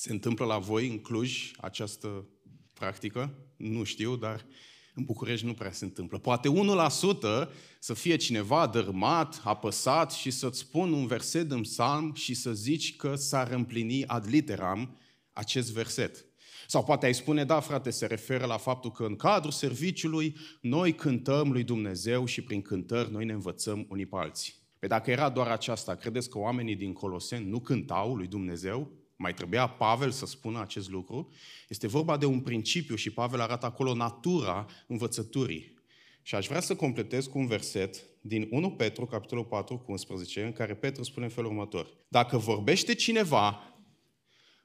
Se 0.00 0.12
întâmplă 0.12 0.44
la 0.44 0.58
voi 0.58 0.88
în 0.88 0.98
Cluj 0.98 1.50
această 1.56 2.28
practică? 2.74 3.34
Nu 3.56 3.84
știu, 3.84 4.16
dar 4.16 4.46
în 4.94 5.04
București 5.04 5.46
nu 5.46 5.54
prea 5.54 5.72
se 5.72 5.84
întâmplă. 5.84 6.18
Poate 6.18 6.48
1% 6.48 7.48
să 7.78 7.94
fie 7.94 8.16
cineva 8.16 8.66
dărâmat, 8.66 9.40
apăsat 9.44 10.12
și 10.12 10.30
să-ți 10.30 10.58
spun 10.58 10.92
un 10.92 11.06
verset 11.06 11.50
în 11.50 11.60
psalm 11.60 12.14
și 12.14 12.34
să 12.34 12.52
zici 12.52 12.96
că 12.96 13.14
s-ar 13.14 13.50
împlini 13.50 14.06
ad 14.06 14.26
literam 14.28 14.98
acest 15.32 15.72
verset. 15.72 16.24
Sau 16.66 16.84
poate 16.84 17.06
ai 17.06 17.14
spune, 17.14 17.44
da 17.44 17.60
frate, 17.60 17.90
se 17.90 18.06
referă 18.06 18.46
la 18.46 18.56
faptul 18.56 18.90
că 18.90 19.04
în 19.04 19.16
cadrul 19.16 19.52
serviciului 19.52 20.36
noi 20.60 20.94
cântăm 20.94 21.52
lui 21.52 21.62
Dumnezeu 21.64 22.24
și 22.24 22.42
prin 22.42 22.62
cântări 22.62 23.12
noi 23.12 23.24
ne 23.24 23.32
învățăm 23.32 23.86
unii 23.88 24.06
pe 24.06 24.16
alții. 24.16 24.54
Pe 24.78 24.86
dacă 24.86 25.10
era 25.10 25.28
doar 25.28 25.48
aceasta, 25.48 25.94
credeți 25.94 26.28
că 26.28 26.38
oamenii 26.38 26.76
din 26.76 26.92
Coloseni 26.92 27.48
nu 27.48 27.60
cântau 27.60 28.14
lui 28.14 28.26
Dumnezeu? 28.26 29.06
Mai 29.18 29.34
trebuia 29.34 29.66
Pavel 29.66 30.10
să 30.10 30.26
spună 30.26 30.60
acest 30.60 30.90
lucru? 30.90 31.32
Este 31.68 31.86
vorba 31.86 32.16
de 32.16 32.26
un 32.26 32.40
principiu 32.40 32.94
și 32.94 33.10
Pavel 33.10 33.40
arată 33.40 33.66
acolo 33.66 33.94
natura 33.94 34.66
învățăturii. 34.86 35.76
Și 36.22 36.34
aș 36.34 36.46
vrea 36.46 36.60
să 36.60 36.76
completez 36.76 37.26
cu 37.26 37.38
un 37.38 37.46
verset 37.46 38.04
din 38.20 38.48
1 38.50 38.70
Petru, 38.70 39.06
capitolul 39.06 39.44
4, 39.44 39.78
cu 39.78 39.90
11, 39.90 40.44
în 40.44 40.52
care 40.52 40.74
Petru 40.74 41.02
spune 41.02 41.24
în 41.26 41.32
felul 41.32 41.50
următor. 41.50 41.88
Dacă 42.08 42.36
vorbește 42.36 42.94
cineva, 42.94 43.74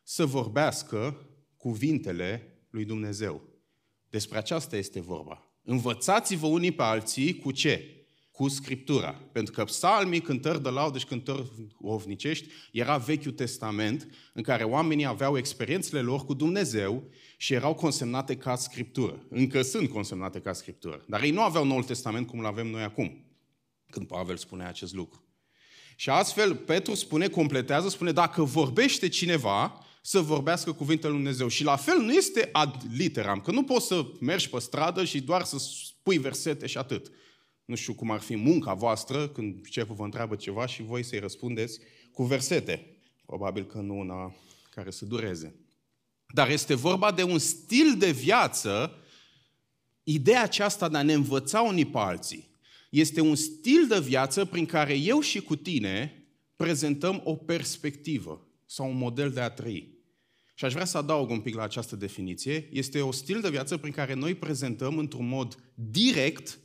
să 0.04 0.26
vorbească 0.26 1.28
cuvintele 1.58 2.58
lui 2.70 2.86
Dumnezeu. 2.86 3.42
Despre 4.10 4.38
aceasta 4.38 4.78
este 4.78 5.00
vorba. 5.00 5.58
Învățați-vă 5.64 6.48
unii 6.48 6.72
pe 6.72 6.84
alții 6.84 7.38
cu 7.38 7.52
ce? 7.52 8.03
Cu 8.34 8.48
Scriptura. 8.48 9.12
Pentru 9.32 9.54
că 9.54 9.64
psalmii, 9.64 10.22
cântări 10.22 10.64
de 10.64 10.70
laudă 10.70 10.98
și 10.98 11.06
cântări 11.06 11.52
ovnicești 11.82 12.48
era 12.72 12.98
Vechiul 12.98 13.32
Testament 13.32 14.08
în 14.34 14.44
care 14.44 14.64
oamenii 14.64 15.06
aveau 15.06 15.38
experiențele 15.38 16.02
lor 16.02 16.26
cu 16.26 16.34
Dumnezeu 16.34 17.10
și 17.38 17.54
erau 17.54 17.74
consemnate 17.74 18.38
ca 18.38 18.56
Scriptură. 18.56 19.26
Încă 19.30 19.62
sunt 19.62 19.90
consemnate 19.90 20.40
ca 20.40 20.54
Scriptură. 20.54 21.04
Dar 21.08 21.22
ei 21.22 21.32
nu 21.32 21.42
aveau 21.42 21.66
Noul 21.66 21.84
Testament 21.84 22.28
cum 22.28 22.40
îl 22.40 22.46
avem 22.46 22.68
noi 22.68 22.82
acum, 22.82 23.26
când 23.90 24.08
Pavel 24.08 24.38
spune 24.38 24.66
acest 24.66 24.94
lucru. 24.94 25.24
Și 25.96 26.10
astfel 26.10 26.56
Petru 26.56 26.94
spune, 26.94 27.28
completează, 27.28 27.90
spune, 27.90 28.12
dacă 28.12 28.44
vorbește 28.44 29.08
cineva, 29.08 29.86
să 30.02 30.20
vorbească 30.20 30.72
cuvintele 30.72 31.12
lui 31.12 31.22
Dumnezeu. 31.22 31.48
Și 31.48 31.64
la 31.64 31.76
fel 31.76 31.98
nu 31.98 32.14
este 32.14 32.50
ad 32.52 32.76
literam, 32.98 33.40
că 33.40 33.52
nu 33.52 33.64
poți 33.64 33.88
să 33.88 34.06
mergi 34.20 34.50
pe 34.50 34.60
stradă 34.60 35.04
și 35.04 35.22
doar 35.22 35.44
să 35.44 35.58
spui 35.60 36.18
versete 36.18 36.68
și 36.68 36.78
atât. 36.78 37.12
Nu 37.66 37.76
știu 37.76 37.94
cum 37.94 38.12
ar 38.12 38.20
fi 38.20 38.36
munca 38.36 38.74
voastră 38.74 39.28
când 39.28 39.66
șeful 39.66 39.96
vă 39.96 40.04
întreabă 40.04 40.36
ceva 40.36 40.66
și 40.66 40.84
voi 40.84 41.04
să-i 41.04 41.20
răspundeți 41.20 41.80
cu 42.12 42.24
versete. 42.24 42.98
Probabil 43.26 43.66
că 43.66 43.78
nu 43.78 44.00
una 44.00 44.36
care 44.70 44.92
să 44.92 45.06
dureze. 45.06 45.56
Dar 46.34 46.50
este 46.50 46.74
vorba 46.74 47.12
de 47.12 47.24
un 47.24 47.40
stil 47.40 47.96
de 47.98 48.12
viață, 48.12 48.98
ideea 50.04 50.44
aceasta 50.44 50.90
de 50.90 50.98
a 50.98 51.04
ne 51.04 51.14
învăța 51.14 51.62
unii 51.62 51.86
pe 51.86 51.98
alții. 51.98 52.50
Este 52.90 53.22
un 53.22 53.36
stil 53.36 53.88
de 53.88 54.00
viață 54.00 54.46
prin 54.46 54.66
care 54.66 54.98
eu 54.98 55.20
și 55.20 55.42
cu 55.42 55.56
tine 55.56 56.24
prezentăm 56.56 57.22
o 57.24 57.36
perspectivă 57.36 58.48
sau 58.66 58.90
un 58.90 58.98
model 58.98 59.32
de 59.32 59.40
a 59.40 59.50
trăi. 59.50 59.92
Și 60.56 60.66
aș 60.66 60.74
vrea 60.74 60.86
să 60.86 60.98
adaug 60.98 61.30
un 61.30 61.40
pic 61.40 61.56
la 61.56 61.64
această 61.64 61.96
definiție. 61.96 62.70
Este 62.72 63.02
o 63.02 63.12
stil 63.12 63.42
de 63.42 63.50
viață 63.50 63.78
prin 63.78 63.92
care 63.92 64.14
noi 64.14 64.36
prezentăm 64.36 64.98
într-un 64.98 65.28
mod 65.28 65.58
direct 65.76 66.60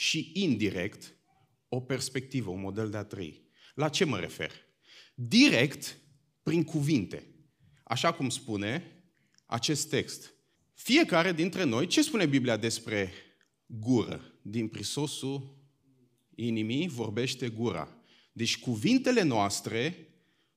și 0.00 0.30
indirect 0.34 1.16
o 1.68 1.80
perspectivă, 1.80 2.50
un 2.50 2.60
model 2.60 2.90
de 2.90 2.96
a 2.96 3.04
trăi. 3.04 3.42
La 3.74 3.88
ce 3.88 4.04
mă 4.04 4.18
refer? 4.18 4.50
Direct, 5.14 6.00
prin 6.42 6.64
cuvinte. 6.64 7.26
Așa 7.84 8.12
cum 8.12 8.28
spune 8.28 9.02
acest 9.46 9.88
text. 9.88 10.34
Fiecare 10.74 11.32
dintre 11.32 11.64
noi, 11.64 11.86
ce 11.86 12.02
spune 12.02 12.26
Biblia 12.26 12.56
despre 12.56 13.12
gură? 13.66 14.38
Din 14.42 14.68
prisosul 14.68 15.58
inimii 16.34 16.88
vorbește 16.88 17.48
gura. 17.48 17.96
Deci 18.32 18.58
cuvintele 18.58 19.22
noastre 19.22 20.08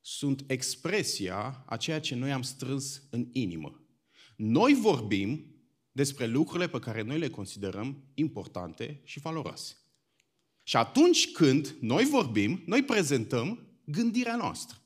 sunt 0.01 0.43
expresia 0.47 1.63
a 1.67 1.77
ceea 1.77 1.99
ce 1.99 2.15
noi 2.15 2.31
am 2.31 2.41
strâns 2.41 3.01
în 3.09 3.29
inimă. 3.31 3.87
Noi 4.35 4.73
vorbim 4.73 5.52
despre 5.93 6.25
lucrurile 6.25 6.67
pe 6.69 6.79
care 6.79 7.01
noi 7.01 7.19
le 7.19 7.29
considerăm 7.29 8.03
importante 8.13 9.01
și 9.03 9.19
valoroase. 9.19 9.73
Și 10.63 10.75
atunci 10.75 11.31
când 11.31 11.75
noi 11.79 12.05
vorbim, 12.05 12.63
noi 12.65 12.83
prezentăm 12.83 13.67
gândirea 13.85 14.35
noastră. 14.35 14.77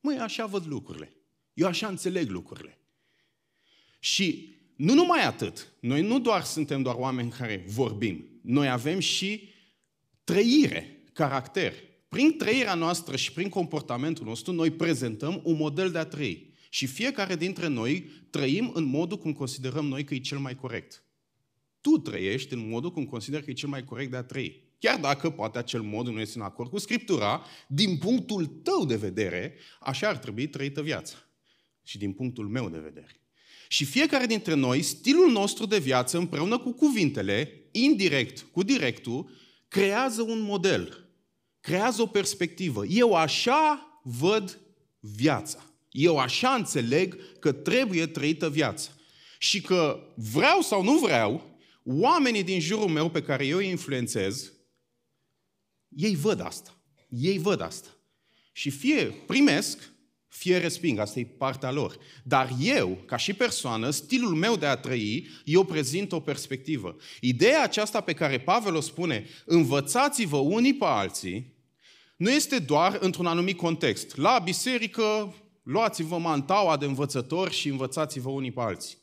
Măi, 0.00 0.18
așa 0.18 0.46
văd 0.46 0.66
lucrurile. 0.66 1.14
Eu 1.54 1.66
așa 1.66 1.88
înțeleg 1.88 2.30
lucrurile. 2.30 2.78
Și 3.98 4.54
nu 4.76 4.94
numai 4.94 5.24
atât. 5.24 5.72
Noi 5.80 6.02
nu 6.02 6.20
doar 6.20 6.44
suntem 6.44 6.82
doar 6.82 6.94
oameni 6.94 7.30
care 7.30 7.64
vorbim. 7.68 8.40
Noi 8.42 8.68
avem 8.68 8.98
și 8.98 9.48
trăire, 10.24 11.02
caracter. 11.12 11.74
Prin 12.08 12.36
trăirea 12.38 12.74
noastră 12.74 13.16
și 13.16 13.32
prin 13.32 13.48
comportamentul 13.48 14.24
nostru, 14.24 14.52
noi 14.52 14.70
prezentăm 14.70 15.40
un 15.44 15.56
model 15.56 15.90
de 15.90 15.98
a 15.98 16.04
trăi. 16.04 16.49
Și 16.70 16.86
fiecare 16.86 17.36
dintre 17.36 17.66
noi 17.66 18.10
trăim 18.30 18.70
în 18.74 18.84
modul 18.84 19.18
cum 19.18 19.32
considerăm 19.32 19.86
noi 19.86 20.04
că 20.04 20.14
e 20.14 20.18
cel 20.18 20.38
mai 20.38 20.54
corect. 20.54 21.04
Tu 21.80 21.98
trăiești 21.98 22.52
în 22.52 22.68
modul 22.68 22.92
cum 22.92 23.04
consideri 23.04 23.44
că 23.44 23.50
e 23.50 23.54
cel 23.54 23.68
mai 23.68 23.84
corect 23.84 24.10
de 24.10 24.16
a 24.16 24.22
trăi. 24.22 24.68
Chiar 24.78 25.00
dacă 25.00 25.30
poate 25.30 25.58
acel 25.58 25.82
mod 25.82 26.06
nu 26.06 26.20
este 26.20 26.38
în 26.38 26.44
acord 26.44 26.70
cu 26.70 26.78
Scriptura, 26.78 27.44
din 27.68 27.96
punctul 27.96 28.46
tău 28.46 28.84
de 28.84 28.96
vedere, 28.96 29.54
așa 29.80 30.08
ar 30.08 30.16
trebui 30.16 30.48
trăită 30.48 30.82
viața. 30.82 31.16
Și 31.82 31.98
din 31.98 32.12
punctul 32.12 32.48
meu 32.48 32.68
de 32.68 32.78
vedere. 32.78 33.20
Și 33.68 33.84
fiecare 33.84 34.26
dintre 34.26 34.54
noi, 34.54 34.82
stilul 34.82 35.30
nostru 35.30 35.66
de 35.66 35.78
viață, 35.78 36.18
împreună 36.18 36.58
cu 36.58 36.72
cuvintele, 36.72 37.68
indirect 37.70 38.46
cu 38.52 38.62
directul, 38.62 39.30
creează 39.68 40.22
un 40.22 40.40
model 40.40 41.10
creează 41.60 42.02
o 42.02 42.06
perspectivă. 42.06 42.86
Eu 42.86 43.14
așa 43.14 44.00
văd 44.02 44.60
viața. 45.00 45.69
Eu 45.90 46.18
așa 46.18 46.50
înțeleg 46.50 47.38
că 47.38 47.52
trebuie 47.52 48.06
trăită 48.06 48.50
viața. 48.50 48.90
Și 49.38 49.60
că 49.60 50.00
vreau 50.14 50.60
sau 50.60 50.82
nu 50.82 50.98
vreau, 50.98 51.58
oamenii 51.84 52.42
din 52.42 52.60
jurul 52.60 52.88
meu 52.88 53.10
pe 53.10 53.22
care 53.22 53.46
eu 53.46 53.56
îi 53.56 53.68
influențez, 53.68 54.52
ei 55.88 56.16
văd 56.16 56.40
asta. 56.40 56.74
Ei 57.08 57.38
văd 57.38 57.60
asta. 57.60 57.88
Și 58.52 58.70
fie 58.70 59.04
primesc, 59.04 59.90
fie 60.28 60.58
resping, 60.58 60.98
asta 60.98 61.18
e 61.18 61.24
partea 61.24 61.70
lor. 61.70 61.98
Dar 62.22 62.50
eu, 62.60 63.02
ca 63.06 63.16
și 63.16 63.32
persoană, 63.32 63.90
stilul 63.90 64.34
meu 64.34 64.56
de 64.56 64.66
a 64.66 64.76
trăi, 64.76 65.26
eu 65.44 65.64
prezint 65.64 66.12
o 66.12 66.20
perspectivă. 66.20 66.96
Ideea 67.20 67.62
aceasta 67.62 68.00
pe 68.00 68.12
care 68.12 68.40
Pavel 68.40 68.74
o 68.74 68.80
spune, 68.80 69.26
învățați-vă 69.44 70.36
unii 70.36 70.74
pe 70.74 70.84
alții, 70.84 71.58
nu 72.16 72.30
este 72.30 72.58
doar 72.58 72.98
într-un 73.00 73.26
anumit 73.26 73.56
context. 73.56 74.16
La 74.16 74.38
biserică, 74.44 75.34
luați-vă 75.70 76.18
mantaua 76.18 76.76
de 76.76 76.84
învățători 76.84 77.54
și 77.54 77.68
învățați-vă 77.68 78.28
unii 78.28 78.52
pe 78.52 78.60
alții. 78.60 78.98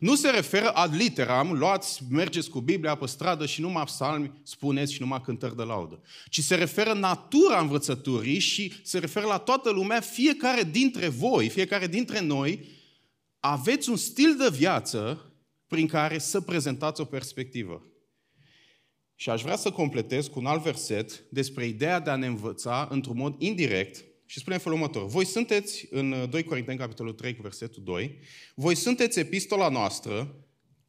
Nu 0.00 0.14
se 0.14 0.30
referă 0.30 0.70
ad 0.70 0.94
literam, 0.94 1.52
luați, 1.52 2.02
mergeți 2.10 2.50
cu 2.50 2.60
Biblia 2.60 2.94
pe 2.94 3.06
stradă 3.06 3.46
și 3.46 3.60
numai 3.60 3.84
psalmi 3.84 4.40
spuneți 4.42 4.92
și 4.92 5.00
numai 5.00 5.20
cântări 5.20 5.56
de 5.56 5.62
laudă. 5.62 6.02
Ci 6.28 6.40
se 6.40 6.54
referă 6.54 6.92
natura 6.92 7.60
învățăturii 7.60 8.38
și 8.38 8.72
se 8.82 8.98
referă 8.98 9.26
la 9.26 9.38
toată 9.38 9.70
lumea, 9.70 10.00
fiecare 10.00 10.62
dintre 10.62 11.08
voi, 11.08 11.48
fiecare 11.48 11.86
dintre 11.86 12.20
noi, 12.20 12.68
aveți 13.40 13.90
un 13.90 13.96
stil 13.96 14.36
de 14.38 14.48
viață 14.56 15.32
prin 15.66 15.86
care 15.86 16.18
să 16.18 16.40
prezentați 16.40 17.00
o 17.00 17.04
perspectivă. 17.04 17.82
Și 19.14 19.30
aș 19.30 19.42
vrea 19.42 19.56
să 19.56 19.70
completez 19.70 20.26
cu 20.26 20.38
un 20.38 20.46
alt 20.46 20.62
verset 20.62 21.24
despre 21.30 21.66
ideea 21.66 22.00
de 22.00 22.10
a 22.10 22.16
ne 22.16 22.26
învăța 22.26 22.88
într-un 22.90 23.16
mod 23.16 23.34
indirect 23.38 24.11
și 24.32 24.38
spune 24.38 24.54
în 24.54 24.62
felul 24.62 24.78
următor. 24.78 25.06
Voi 25.06 25.24
sunteți, 25.24 25.86
în 25.90 26.30
2 26.30 26.42
Corinteni, 26.42 26.78
capitolul 26.78 27.12
3, 27.12 27.36
cu 27.36 27.42
versetul 27.42 27.82
2, 27.82 28.18
voi 28.54 28.74
sunteți 28.74 29.18
epistola 29.18 29.68
noastră, 29.68 30.34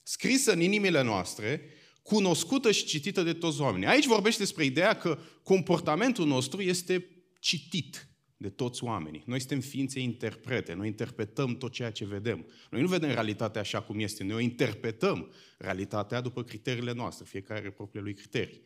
scrisă 0.03 0.51
în 0.51 0.61
inimile 0.61 1.01
noastre, 1.01 1.61
cunoscută 2.01 2.71
și 2.71 2.85
citită 2.85 3.23
de 3.23 3.33
toți 3.33 3.61
oamenii. 3.61 3.87
Aici 3.87 4.05
vorbește 4.05 4.41
despre 4.41 4.63
ideea 4.63 4.97
că 4.97 5.19
comportamentul 5.43 6.25
nostru 6.25 6.61
este 6.61 7.05
citit 7.39 8.07
de 8.37 8.49
toți 8.49 8.83
oamenii. 8.83 9.23
Noi 9.25 9.39
suntem 9.39 9.59
ființe 9.59 9.99
interprete, 9.99 10.73
noi 10.73 10.87
interpretăm 10.87 11.57
tot 11.57 11.71
ceea 11.71 11.91
ce 11.91 12.05
vedem. 12.05 12.45
Noi 12.69 12.81
nu 12.81 12.87
vedem 12.87 13.09
realitatea 13.09 13.61
așa 13.61 13.81
cum 13.81 13.99
este, 13.99 14.23
noi 14.23 14.35
o 14.35 14.39
interpretăm 14.39 15.31
realitatea 15.57 16.21
după 16.21 16.43
criteriile 16.43 16.93
noastre, 16.93 17.25
fiecare 17.29 17.59
are 17.59 17.71
propriile 17.71 18.07
lui 18.07 18.15
criterii. 18.15 18.61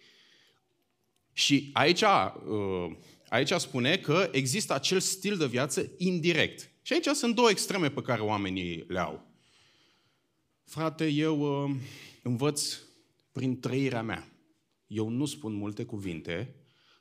Și 1.34 1.70
aici, 1.74 2.02
uh, 2.02 2.98
aici 3.30 3.52
spune 3.52 3.98
că 3.98 4.30
există 4.32 4.74
acel 4.74 5.00
stil 5.00 5.38
de 5.38 5.46
viață 5.46 5.90
indirect. 5.98 6.70
Și 6.82 6.94
aici 6.94 7.08
sunt 7.08 7.36
două 7.36 7.50
extreme 7.50 7.90
pe 7.90 8.02
care 8.02 8.22
oamenii 8.22 8.84
le 8.88 9.00
au. 9.00 9.26
Frate, 10.64 11.08
eu 11.08 11.64
uh, 11.64 11.76
învăț 12.24 12.78
prin 13.32 13.60
trăirea 13.60 14.02
mea. 14.02 14.32
Eu 14.88 15.10
nu 15.10 15.26
spun 15.26 15.54
multe 15.54 15.84
cuvinte, 15.84 16.56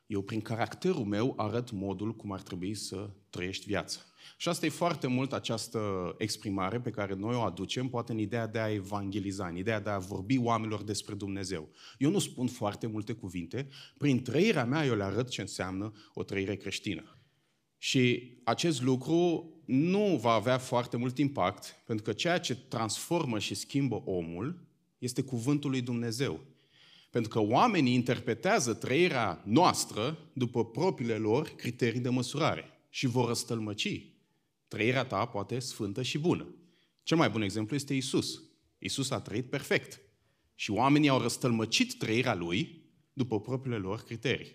Eu, 0.07 0.23
prin 0.23 0.41
caracterul 0.41 1.05
meu, 1.05 1.35
arăt 1.37 1.71
modul 1.71 2.15
cum 2.15 2.33
ar 2.33 2.43
trebui 2.43 2.75
să 2.75 3.11
trăiești 3.31 3.67
viața. 3.67 4.01
Și 4.37 4.49
asta 4.49 4.67
e 4.67 4.69
foarte 4.69 5.07
mult 5.07 5.33
această 5.33 6.15
exprimare 6.19 6.81
pe 6.81 6.91
care 6.91 7.15
noi 7.15 7.35
o 7.35 7.41
aducem, 7.41 7.89
poate 7.89 8.13
în 8.13 8.19
ideea 8.19 8.47
de 8.47 8.59
a 8.59 8.73
evangeliza, 8.73 9.47
în 9.47 9.57
ideea 9.57 9.81
de 9.81 9.91
a 9.91 9.99
vorbi 9.99 10.39
oamenilor 10.39 10.83
despre 10.83 11.15
Dumnezeu. 11.15 11.69
Eu 11.99 12.11
nu 12.11 12.19
spun 12.19 12.47
foarte 12.47 12.87
multe 12.87 13.13
cuvinte, 13.13 13.69
prin 13.99 14.23
trăirea 14.23 14.65
mea 14.65 14.87
eu 14.87 14.95
le 14.95 15.03
arăt 15.03 15.29
ce 15.29 15.41
înseamnă 15.41 15.93
o 16.15 16.23
trăire 16.23 16.57
creștină. 16.57 17.19
Și 17.79 18.33
acest 18.45 18.83
lucru 18.83 19.51
nu 19.65 20.19
va 20.21 20.33
avea 20.33 20.59
foarte 20.59 20.97
mult 20.97 21.19
impact, 21.19 21.83
pentru 21.87 22.05
că 22.05 22.13
ceea 22.13 22.39
ce 22.39 22.57
transformă 22.57 23.39
și 23.39 23.55
schimbă 23.55 24.03
omul 24.05 24.67
este 24.99 25.23
cuvântul 25.23 25.71
lui 25.71 25.81
Dumnezeu. 25.81 26.41
Pentru 27.17 27.35
că 27.41 27.47
oamenii 27.53 27.95
interpretează 27.95 28.75
trăirea 28.75 29.43
noastră 29.45 30.19
după 30.33 30.65
propriile 30.65 31.17
lor 31.17 31.49
criterii 31.49 32.01
de 32.01 32.09
măsurare 32.09 32.65
și 32.89 33.07
vor 33.07 33.29
răstălmăci 33.29 34.07
trăirea 34.69 35.05
ta 35.05 35.25
poate 35.25 35.59
sfântă 35.59 36.03
și 36.03 36.19
bună. 36.19 36.55
Cel 37.03 37.17
mai 37.17 37.31
bun 37.31 37.43
exemplu 37.43 37.77
este 37.77 37.95
Isus. 37.95 38.43
Isus 38.79 39.11
a 39.11 39.21
trăit 39.21 39.51
perfect. 39.51 40.01
Și 40.55 40.71
oamenii 40.71 41.09
au 41.09 41.21
răstălmăcit 41.21 41.99
trăirea 41.99 42.35
lui 42.35 42.83
după 43.13 43.41
propriile 43.41 43.79
lor 43.79 44.01
criterii. 44.01 44.53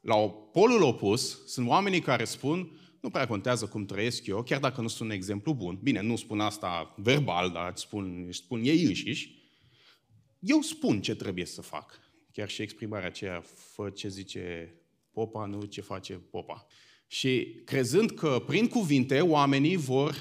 La 0.00 0.14
polul 0.30 0.82
opus 0.82 1.46
sunt 1.46 1.68
oamenii 1.68 2.00
care 2.00 2.24
spun 2.24 2.78
nu 3.00 3.10
prea 3.10 3.26
contează 3.26 3.66
cum 3.66 3.84
trăiesc 3.84 4.26
eu, 4.26 4.42
chiar 4.42 4.60
dacă 4.60 4.80
nu 4.80 4.88
sunt 4.88 5.08
un 5.08 5.14
exemplu 5.14 5.54
bun. 5.54 5.78
Bine, 5.82 6.02
nu 6.02 6.16
spun 6.16 6.40
asta 6.40 6.94
verbal, 6.96 7.50
dar 7.50 7.70
îți 7.70 7.82
spun, 7.82 8.24
își 8.26 8.38
spun 8.38 8.60
ei 8.64 8.84
înșiși. 8.84 9.37
Eu 10.38 10.60
spun 10.60 11.00
ce 11.00 11.14
trebuie 11.14 11.44
să 11.44 11.62
fac. 11.62 12.00
Chiar 12.32 12.48
și 12.48 12.62
exprimarea 12.62 13.06
aceea, 13.06 13.42
fă 13.54 13.90
ce 13.90 14.08
zice 14.08 14.74
popa, 15.10 15.46
nu 15.46 15.64
ce 15.64 15.80
face 15.80 16.14
popa. 16.14 16.66
Și 17.06 17.62
crezând 17.64 18.10
că 18.10 18.42
prin 18.46 18.68
cuvinte 18.68 19.20
oamenii 19.20 19.76
vor 19.76 20.14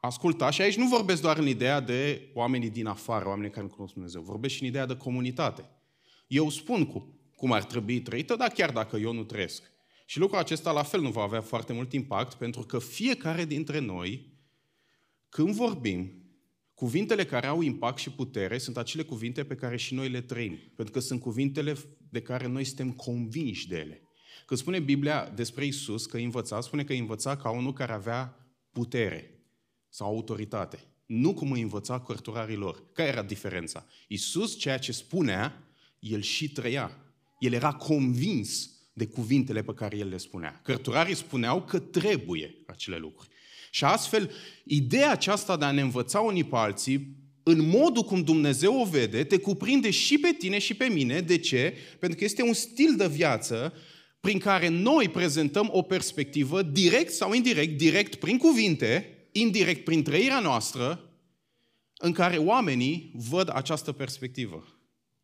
asculta, 0.00 0.50
și 0.50 0.62
aici 0.62 0.76
nu 0.76 0.88
vorbesc 0.88 1.22
doar 1.22 1.38
în 1.38 1.46
ideea 1.46 1.80
de 1.80 2.30
oamenii 2.34 2.70
din 2.70 2.86
afară, 2.86 3.28
oamenii 3.28 3.50
care 3.50 3.66
nu 3.66 3.72
cunosc 3.72 3.94
Dumnezeu, 3.94 4.22
vorbesc 4.22 4.54
și 4.54 4.62
în 4.62 4.68
ideea 4.68 4.86
de 4.86 4.96
comunitate. 4.96 5.68
Eu 6.26 6.48
spun 6.48 6.86
cu, 6.86 7.18
cum 7.36 7.52
ar 7.52 7.64
trebui 7.64 8.00
trăită, 8.00 8.36
dar 8.36 8.48
chiar 8.48 8.70
dacă 8.70 8.96
eu 8.96 9.12
nu 9.12 9.24
trăiesc. 9.24 9.72
Și 10.06 10.18
lucrul 10.18 10.38
acesta 10.38 10.72
la 10.72 10.82
fel 10.82 11.00
nu 11.00 11.10
va 11.10 11.22
avea 11.22 11.40
foarte 11.40 11.72
mult 11.72 11.92
impact, 11.92 12.34
pentru 12.34 12.62
că 12.62 12.78
fiecare 12.78 13.44
dintre 13.44 13.78
noi, 13.78 14.32
când 15.28 15.54
vorbim, 15.54 16.23
cuvintele 16.74 17.24
care 17.24 17.46
au 17.46 17.60
impact 17.60 17.98
și 17.98 18.10
putere 18.10 18.58
sunt 18.58 18.76
acele 18.76 19.02
cuvinte 19.02 19.44
pe 19.44 19.54
care 19.54 19.76
și 19.76 19.94
noi 19.94 20.08
le 20.08 20.20
trăim. 20.20 20.58
Pentru 20.76 20.94
că 20.94 21.00
sunt 21.00 21.20
cuvintele 21.20 21.76
de 22.10 22.22
care 22.22 22.46
noi 22.46 22.64
suntem 22.64 22.92
convinși 22.92 23.68
de 23.68 23.76
ele. 23.76 24.02
Când 24.46 24.60
spune 24.60 24.80
Biblia 24.80 25.32
despre 25.34 25.66
Isus 25.66 26.06
că 26.06 26.16
învăța, 26.16 26.60
spune 26.60 26.84
că 26.84 26.92
învăța 26.92 27.36
ca 27.36 27.50
unul 27.50 27.72
care 27.72 27.92
avea 27.92 28.36
putere 28.72 29.44
sau 29.88 30.06
autoritate. 30.06 30.78
Nu 31.06 31.34
cum 31.34 31.52
îi 31.52 31.60
învăța 31.60 32.00
cărturarii 32.00 32.56
lor. 32.56 32.92
Care 32.92 33.08
era 33.08 33.22
diferența? 33.22 33.86
Isus, 34.08 34.58
ceea 34.58 34.78
ce 34.78 34.92
spunea, 34.92 35.68
el 35.98 36.20
și 36.20 36.52
trăia. 36.52 36.98
El 37.38 37.52
era 37.52 37.72
convins 37.72 38.70
de 38.92 39.06
cuvintele 39.06 39.62
pe 39.62 39.74
care 39.74 39.96
el 39.96 40.08
le 40.08 40.16
spunea. 40.16 40.60
Cărturarii 40.62 41.14
spuneau 41.14 41.62
că 41.62 41.78
trebuie 41.78 42.54
acele 42.66 42.96
lucruri. 42.96 43.28
Și 43.74 43.84
astfel, 43.84 44.30
ideea 44.64 45.10
aceasta 45.10 45.56
de 45.56 45.64
a 45.64 45.70
ne 45.70 45.80
învăța 45.80 46.20
unii 46.20 46.44
pe 46.44 46.56
alții, 46.56 47.16
în 47.42 47.68
modul 47.68 48.02
cum 48.02 48.22
Dumnezeu 48.22 48.80
o 48.80 48.84
vede, 48.84 49.24
te 49.24 49.38
cuprinde 49.38 49.90
și 49.90 50.18
pe 50.18 50.32
tine 50.38 50.58
și 50.58 50.74
pe 50.74 50.84
mine. 50.84 51.20
De 51.20 51.38
ce? 51.38 51.76
Pentru 51.98 52.18
că 52.18 52.24
este 52.24 52.42
un 52.42 52.52
stil 52.52 52.94
de 52.96 53.06
viață 53.06 53.72
prin 54.20 54.38
care 54.38 54.68
noi 54.68 55.08
prezentăm 55.08 55.68
o 55.72 55.82
perspectivă 55.82 56.62
direct 56.62 57.12
sau 57.12 57.32
indirect, 57.32 57.78
direct 57.78 58.14
prin 58.14 58.38
cuvinte, 58.38 59.18
indirect 59.32 59.84
prin 59.84 60.02
trăirea 60.02 60.40
noastră, 60.40 61.10
în 61.96 62.12
care 62.12 62.36
oamenii 62.36 63.12
văd 63.14 63.50
această 63.52 63.92
perspectivă. 63.92 64.64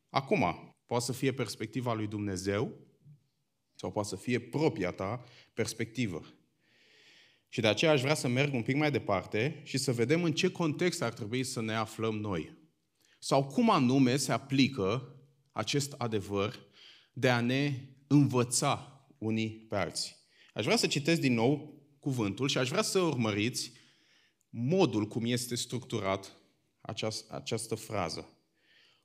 Acum, 0.09 0.75
poate 0.87 1.05
să 1.05 1.13
fie 1.13 1.33
perspectiva 1.33 1.95
lui 1.95 2.07
Dumnezeu 2.07 2.73
sau 3.75 3.93
poate 3.93 4.09
să 4.09 4.17
fie 4.17 4.39
propria 4.39 4.91
ta 4.91 5.25
perspectivă. 5.55 6.23
Și 7.53 7.61
de 7.61 7.67
aceea 7.67 7.91
aș 7.91 8.01
vrea 8.01 8.15
să 8.15 8.29
merg 8.29 8.55
un 8.55 8.63
pic 8.63 8.77
mai 8.77 8.91
departe 8.91 9.61
și 9.65 9.79
să 9.79 9.93
vedem 9.93 10.25
în 10.25 10.33
ce 10.33 10.51
context 10.51 11.03
ar 11.03 11.13
trebui 11.13 11.45
să 11.45 11.61
ne 11.61 11.75
aflăm 11.75 12.15
noi. 12.15 12.59
Sau 13.19 13.45
cum 13.45 13.71
anume 13.71 14.17
se 14.17 14.33
aplică 14.33 15.15
acest 15.53 15.95
adevăr 15.99 16.59
de 17.13 17.31
a 17.31 17.41
ne 17.41 17.75
învăța 18.07 19.05
unii 19.19 19.67
pe 19.69 19.77
alții. 19.77 20.17
Aș 20.55 20.65
vrea 20.65 20.77
să 20.77 20.87
citesc 20.87 21.21
din 21.21 21.35
nou 21.35 21.81
cuvântul 21.99 22.49
și 22.49 22.59
aș 22.59 22.69
vrea 22.69 22.83
să 22.83 22.99
urmăriți 22.99 23.73
modul 24.49 25.07
cum 25.07 25.25
este 25.25 25.55
structurat 25.55 26.37
această, 26.81 27.35
această 27.35 27.75
frază. 27.75 28.29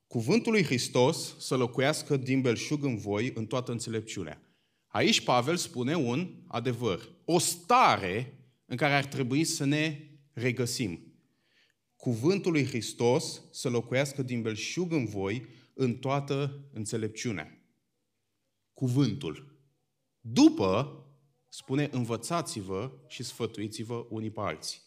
Cuvântul 0.08 0.52
lui 0.52 0.64
Hristos 0.64 1.40
să 1.40 1.56
locuiască 1.56 2.18
din 2.18 2.42
belșug 2.42 2.84
în 2.84 2.98
voi 2.98 3.32
în 3.36 3.46
toată 3.46 3.72
înțelepciunea. 3.72 4.42
Aici 4.88 5.22
Pavel 5.22 5.56
spune 5.56 5.96
un 5.96 6.36
adevăr, 6.48 7.10
o 7.26 7.40
stare 7.40 8.35
în 8.66 8.78
care 8.78 8.94
ar 8.94 9.06
trebui 9.06 9.44
să 9.44 9.66
ne 9.66 10.10
regăsim. 10.34 11.14
Cuvântul 11.96 12.52
lui 12.52 12.66
Hristos 12.66 13.42
să 13.52 13.70
locuiască 13.70 14.22
din 14.24 14.42
belșug 14.42 14.92
în 14.92 15.06
voi 15.06 15.46
în 15.74 15.96
toată 15.96 16.70
înțelepciunea 16.74 17.60
cuvântul. 18.76 19.60
După, 20.20 21.04
spune, 21.50 21.90
învățați-vă 21.92 22.92
și 23.08 23.24
sfătuiți-vă 23.24 24.06
unii 24.10 24.32
pe 24.32 24.40
alții. 24.40 24.80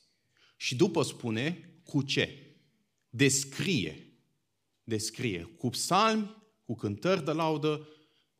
Și 0.56 0.76
după 0.76 1.02
spune, 1.02 1.72
cu 1.84 2.02
ce? 2.02 2.56
Descrie. 3.08 4.12
Descrie. 4.82 5.42
Cu 5.42 5.68
psalmi, 5.68 6.36
cu 6.64 6.74
cântări 6.74 7.24
de 7.24 7.32
laudă, 7.32 7.88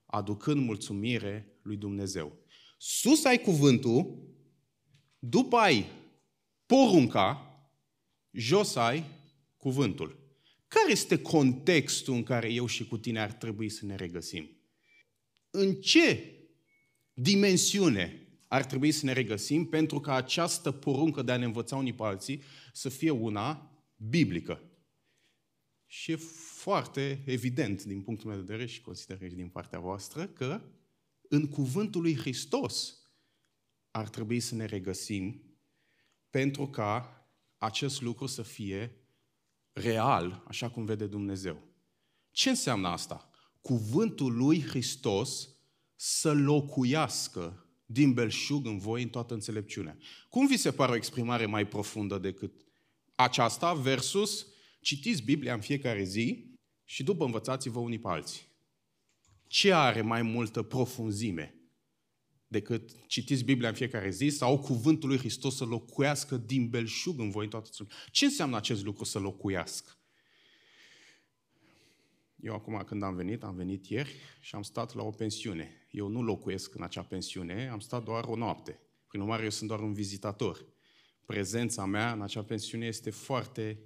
aducând 0.07 0.65
mulțumire 0.65 1.59
lui 1.63 1.77
Dumnezeu. 1.77 2.33
Sus 2.79 3.25
ai 3.25 3.39
cuvântul, 3.39 4.23
după 5.19 5.57
ai 5.57 5.87
porunca, 6.67 7.43
jos 8.31 8.77
ai 8.77 9.05
cuvântul. 9.57 10.19
Care 10.69 10.91
este 10.91 11.23
contextul 11.23 12.15
în 12.15 12.23
care 12.23 12.53
eu 12.53 12.67
și 12.67 12.87
cu 12.87 12.99
tine 12.99 13.21
ar 13.21 13.33
trebui 13.33 13.69
să 13.69 13.85
ne 13.85 13.95
regăsim? 13.95 14.59
în 15.51 15.75
ce 15.75 16.35
dimensiune 17.13 18.23
ar 18.49 18.65
trebui 18.65 18.93
să 18.93 19.05
ne 19.05 19.13
regăsim 19.13 19.65
pentru 19.65 20.01
ca 20.01 20.15
această 20.15 20.71
poruncă 20.73 21.23
de 21.23 21.33
a 21.33 21.37
ne 21.37 21.45
învăța 21.45 21.77
unii 21.77 21.95
pe 21.95 22.03
alții 22.03 22.43
să 22.73 22.89
fie 22.89 23.11
una 23.11 23.73
biblică. 23.97 24.63
Și 25.87 26.11
e 26.11 26.17
foarte 26.17 27.23
evident 27.27 27.85
din 27.85 28.03
punctul 28.03 28.29
meu 28.29 28.39
de 28.39 28.45
vedere 28.45 28.67
și 28.67 28.81
consider 28.81 29.19
și 29.29 29.35
din 29.35 29.49
partea 29.49 29.79
voastră 29.79 30.27
că 30.27 30.63
în 31.29 31.49
cuvântul 31.49 32.01
lui 32.01 32.17
Hristos 32.17 32.98
ar 33.99 34.09
trebui 34.09 34.41
să 34.41 34.55
ne 34.55 34.65
regăsim 34.65 35.43
pentru 36.31 36.69
ca 36.69 37.23
acest 37.57 38.01
lucru 38.01 38.27
să 38.27 38.43
fie 38.43 38.97
real, 39.73 40.43
așa 40.47 40.71
cum 40.71 40.85
vede 40.85 41.07
Dumnezeu. 41.07 41.63
Ce 42.31 42.49
înseamnă 42.49 42.89
asta? 42.89 43.29
cuvântul 43.61 44.37
lui 44.37 44.63
Hristos 44.63 45.49
să 45.97 46.33
locuiască 46.33 47.67
din 47.87 48.13
belșug 48.13 48.67
în 48.67 48.79
voi 48.79 49.03
în 49.03 49.09
toată 49.09 49.35
înțelepciunea. 49.35 49.99
Cum 50.29 50.47
vi 50.47 50.57
se 50.57 50.73
pare 50.73 50.93
o 50.93 50.97
exprimare 50.97 51.47
mai 51.47 51.67
profundă 51.67 52.19
decât 52.19 52.53
aceasta 53.15 53.75
versus 53.75 54.47
citiți 54.81 55.23
Biblia 55.23 55.55
în 55.55 55.61
fiecare 55.61 56.05
zi 56.05 56.55
și 56.85 57.03
după 57.03 57.25
învățați-vă 57.25 57.79
unii 57.79 57.99
pe 57.99 58.09
alții? 58.09 58.47
Ce 59.47 59.73
are 59.73 60.01
mai 60.01 60.23
multă 60.23 60.63
profunzime 60.63 61.55
decât 62.49 63.07
citiți 63.07 63.45
Biblia 63.45 63.69
în 63.69 63.75
fiecare 63.75 64.11
zi 64.11 64.29
sau 64.29 64.59
cuvântul 64.59 65.09
lui 65.09 65.19
Hristos 65.19 65.57
să 65.57 65.65
locuiască 65.65 66.37
din 66.37 66.69
belșug 66.69 67.21
în 67.21 67.31
voi 67.31 67.45
în 67.45 67.51
toată 67.51 67.67
înțelepciunea? 67.67 68.09
Ce 68.11 68.25
înseamnă 68.25 68.57
acest 68.57 68.85
lucru 68.85 69.05
să 69.05 69.19
locuiască? 69.19 69.93
Eu 72.41 72.55
acum 72.55 72.83
când 72.87 73.03
am 73.03 73.15
venit, 73.15 73.43
am 73.43 73.55
venit 73.55 73.87
ieri 73.87 74.15
și 74.41 74.55
am 74.55 74.63
stat 74.63 74.95
la 74.95 75.03
o 75.03 75.11
pensiune. 75.11 75.87
Eu 75.91 76.09
nu 76.09 76.23
locuiesc 76.23 76.75
în 76.75 76.83
acea 76.83 77.03
pensiune, 77.03 77.69
am 77.69 77.81
stat 77.81 78.05
doar 78.05 78.25
o 78.25 78.37
noapte. 78.37 78.81
Prin 79.09 79.21
urmare, 79.21 79.43
eu 79.43 79.51
sunt 79.51 79.69
doar 79.69 79.81
un 79.81 79.93
vizitator. 79.93 80.67
Prezența 81.25 81.85
mea 81.85 82.13
în 82.13 82.23
acea 82.23 82.43
pensiune 82.43 82.87
este 82.87 83.11
foarte 83.11 83.81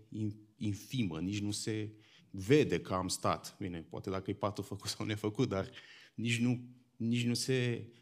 infimă, 0.57 1.21
nici 1.21 1.41
nu 1.41 1.51
se 1.51 1.93
vede 2.31 2.81
că 2.81 2.95
am 2.95 3.09
stat. 3.09 3.57
Bine, 3.59 3.87
poate 3.91 4.11
dacă 4.11 4.31
e 4.31 4.35
patul 4.35 4.65
făcut 4.65 4.89
sau 4.89 5.07
nefăcut, 5.07 5.49
dar 5.49 5.71
nici 6.15 6.39
nu, 6.39 6.61
nici 6.97 7.25
nu 7.25 7.35
se 7.35 7.87
uh, 7.89 8.02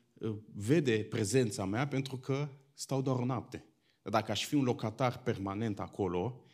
vede 0.54 1.04
prezența 1.04 1.64
mea 1.64 1.88
pentru 1.88 2.16
că 2.16 2.48
stau 2.74 3.02
doar 3.02 3.18
o 3.18 3.24
noapte. 3.24 3.64
Dacă 4.02 4.30
aș 4.30 4.44
fi 4.44 4.54
un 4.54 4.64
locatar 4.64 5.22
permanent 5.22 5.80
acolo, 5.80 6.44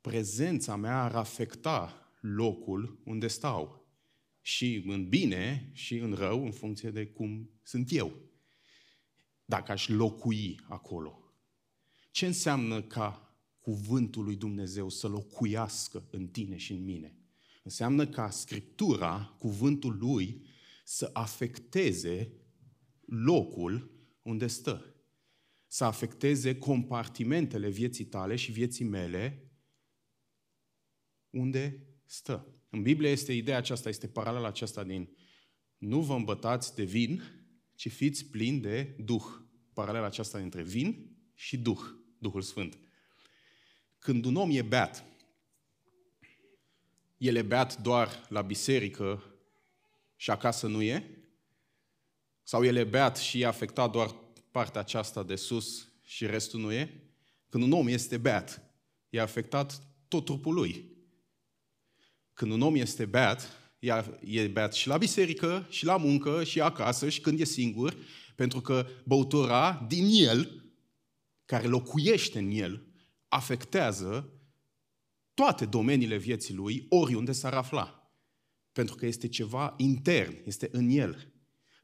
prezența 0.00 0.76
mea 0.76 1.02
ar 1.02 1.14
afecta 1.14 2.10
locul 2.20 3.00
unde 3.04 3.26
stau. 3.26 3.82
și 4.46 4.84
în 4.86 5.08
bine 5.08 5.70
și 5.72 5.96
în 5.96 6.12
rău, 6.12 6.44
în 6.44 6.52
funcție 6.52 6.90
de 6.90 7.06
cum 7.06 7.50
sunt 7.62 7.92
eu. 7.92 8.12
Dacă 9.44 9.72
aș 9.72 9.88
locui 9.88 10.60
acolo. 10.68 11.18
Ce 12.10 12.26
înseamnă 12.26 12.82
ca 12.82 13.36
cuvântul 13.60 14.24
lui 14.24 14.36
Dumnezeu 14.36 14.88
să 14.88 15.08
locuiască 15.08 16.06
în 16.10 16.26
tine 16.26 16.56
și 16.56 16.72
în 16.72 16.84
mine? 16.84 17.16
Înseamnă 17.62 18.06
ca 18.06 18.30
Scriptura, 18.30 19.36
cuvântul 19.38 19.96
lui, 19.98 20.44
să 20.84 21.10
afecteze 21.12 22.32
locul 23.06 23.90
unde 24.22 24.46
stă. 24.46 24.94
Să 25.66 25.84
afecteze 25.84 26.58
compartimentele 26.58 27.68
vieții 27.68 28.04
tale 28.04 28.36
și 28.36 28.52
vieții 28.52 28.84
mele 28.84 29.50
unde 31.30 31.86
stă. 32.04 32.48
În 32.70 32.82
Biblie 32.82 33.10
este 33.10 33.32
ideea 33.32 33.56
aceasta, 33.56 33.88
este 33.88 34.08
paralela 34.08 34.46
aceasta 34.46 34.84
din 34.84 35.08
nu 35.78 36.00
vă 36.00 36.14
îmbătați 36.14 36.74
de 36.74 36.84
vin, 36.84 37.22
ci 37.74 37.90
fiți 37.90 38.24
plini 38.24 38.60
de 38.60 38.96
Duh. 38.98 39.24
Paralela 39.72 40.06
aceasta 40.06 40.38
dintre 40.38 40.62
vin 40.62 41.16
și 41.34 41.58
Duh, 41.58 41.80
Duhul 42.18 42.42
Sfânt. 42.42 42.78
Când 43.98 44.24
un 44.24 44.36
om 44.36 44.50
e 44.50 44.62
beat, 44.62 45.04
el 47.16 47.36
e 47.36 47.42
beat 47.42 47.82
doar 47.82 48.26
la 48.28 48.42
biserică 48.42 49.22
și 50.16 50.30
acasă 50.30 50.66
nu 50.66 50.82
e? 50.82 51.23
Sau 52.46 52.64
el 52.64 52.76
e 52.76 52.84
beat 52.84 53.16
și 53.16 53.40
e 53.40 53.46
afectat 53.46 53.90
doar 53.90 54.14
partea 54.50 54.80
aceasta 54.80 55.22
de 55.22 55.36
sus 55.36 55.88
și 56.02 56.26
restul 56.26 56.60
nu 56.60 56.72
e? 56.72 57.02
Când 57.48 57.62
un 57.64 57.72
om 57.72 57.88
este 57.88 58.16
beat, 58.16 58.62
e 59.08 59.20
afectat 59.20 59.82
tot 60.08 60.24
trupul 60.24 60.54
lui. 60.54 60.92
Când 62.32 62.52
un 62.52 62.60
om 62.60 62.74
este 62.74 63.04
beat, 63.04 63.48
e 64.20 64.46
beat 64.46 64.72
și 64.72 64.88
la 64.88 64.96
biserică, 64.96 65.66
și 65.70 65.84
la 65.84 65.96
muncă, 65.96 66.44
și 66.44 66.60
acasă, 66.60 67.08
și 67.08 67.20
când 67.20 67.40
e 67.40 67.44
singur, 67.44 67.96
pentru 68.34 68.60
că 68.60 68.86
băutura 69.04 69.84
din 69.88 70.06
el, 70.26 70.72
care 71.44 71.66
locuiește 71.66 72.38
în 72.38 72.50
el, 72.50 72.86
afectează 73.28 74.32
toate 75.34 75.66
domeniile 75.66 76.16
vieții 76.16 76.54
lui, 76.54 76.86
oriunde 76.88 77.32
s-ar 77.32 77.54
afla. 77.54 78.12
Pentru 78.72 78.94
că 78.94 79.06
este 79.06 79.28
ceva 79.28 79.74
intern, 79.76 80.36
este 80.44 80.68
în 80.72 80.88
el. 80.88 81.33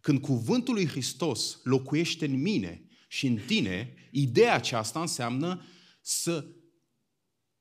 Când 0.00 0.20
cuvântul 0.20 0.74
lui 0.74 0.86
Hristos 0.86 1.58
locuiește 1.62 2.24
în 2.24 2.40
mine 2.40 2.84
și 3.08 3.26
în 3.26 3.38
tine, 3.46 3.94
ideea 4.10 4.54
aceasta 4.54 5.00
înseamnă 5.00 5.62
să 6.00 6.46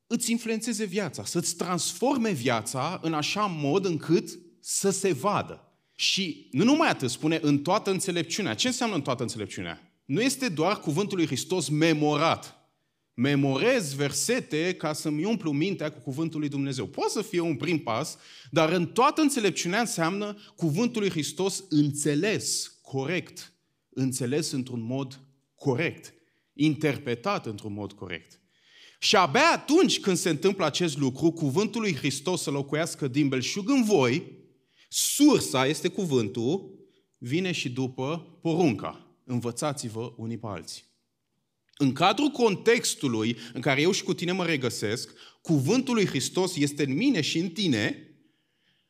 îți 0.07 0.31
influențeze 0.31 0.85
viața, 0.85 1.25
să-ți 1.25 1.55
transforme 1.55 2.31
viața 2.31 2.99
în 3.03 3.13
așa 3.13 3.45
mod 3.45 3.85
încât 3.85 4.39
să 4.59 4.89
se 4.89 5.13
vadă. 5.13 5.63
Și 5.95 6.47
nu 6.51 6.63
numai 6.63 6.89
atât, 6.89 7.09
spune 7.09 7.39
în 7.41 7.61
toată 7.61 7.91
înțelepciunea. 7.91 8.53
Ce 8.53 8.67
înseamnă 8.67 8.95
în 8.95 9.01
toată 9.01 9.21
înțelepciunea? 9.21 10.01
Nu 10.05 10.21
este 10.21 10.49
doar 10.49 10.79
cuvântul 10.79 11.17
lui 11.17 11.25
Hristos 11.25 11.69
memorat. 11.69 12.58
Memorez 13.21 13.93
versete 13.93 14.73
ca 14.73 14.93
să-mi 14.93 15.25
umplu 15.25 15.51
mintea 15.51 15.91
cu 15.91 15.99
cuvântul 15.99 16.39
lui 16.39 16.49
Dumnezeu. 16.49 16.85
Poate 16.85 17.11
să 17.11 17.21
fie 17.21 17.39
un 17.39 17.55
prim 17.55 17.79
pas, 17.79 18.17
dar 18.51 18.71
în 18.71 18.87
toată 18.87 19.21
înțelepciunea 19.21 19.79
înseamnă 19.79 20.37
cuvântul 20.55 21.01
lui 21.01 21.09
Hristos 21.09 21.63
înțeles 21.69 22.77
corect, 22.81 23.53
înțeles 23.89 24.51
într-un 24.51 24.81
mod 24.81 25.19
corect, 25.55 26.13
interpretat 26.53 27.45
într-un 27.45 27.73
mod 27.73 27.91
corect. 27.93 28.41
Și 28.99 29.15
abia 29.15 29.51
atunci 29.53 29.99
când 29.99 30.17
se 30.17 30.29
întâmplă 30.29 30.65
acest 30.65 30.97
lucru, 30.97 31.31
cuvântul 31.31 31.81
lui 31.81 31.95
Hristos 31.95 32.41
să 32.41 32.49
locuiască 32.49 33.07
din 33.07 33.27
belșug 33.27 33.69
în 33.69 33.83
voi, 33.83 34.23
sursa 34.89 35.65
este 35.65 35.87
cuvântul, 35.87 36.79
vine 37.17 37.51
și 37.51 37.69
după 37.69 38.37
porunca. 38.41 39.07
Învățați-vă 39.23 40.13
unii 40.17 40.37
pe 40.37 40.47
alții. 40.47 40.88
În 41.81 41.93
cadrul 41.93 42.29
contextului 42.29 43.37
în 43.53 43.61
care 43.61 43.81
eu 43.81 43.91
și 43.91 44.03
cu 44.03 44.13
tine 44.13 44.31
mă 44.31 44.45
regăsesc, 44.45 45.13
cuvântul 45.41 45.93
lui 45.93 46.05
Hristos 46.05 46.55
este 46.55 46.83
în 46.83 46.93
mine 46.93 47.21
și 47.21 47.37
în 47.37 47.49
tine, 47.49 48.07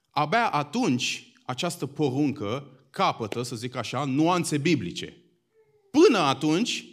abia 0.10 0.50
atunci 0.50 1.32
această 1.46 1.86
poruncă 1.86 2.80
capătă, 2.90 3.42
să 3.42 3.56
zic 3.56 3.76
așa, 3.76 4.06
nuanțe 4.06 4.58
biblice. 4.58 5.18
Până 5.92 6.18
atunci, 6.18 6.86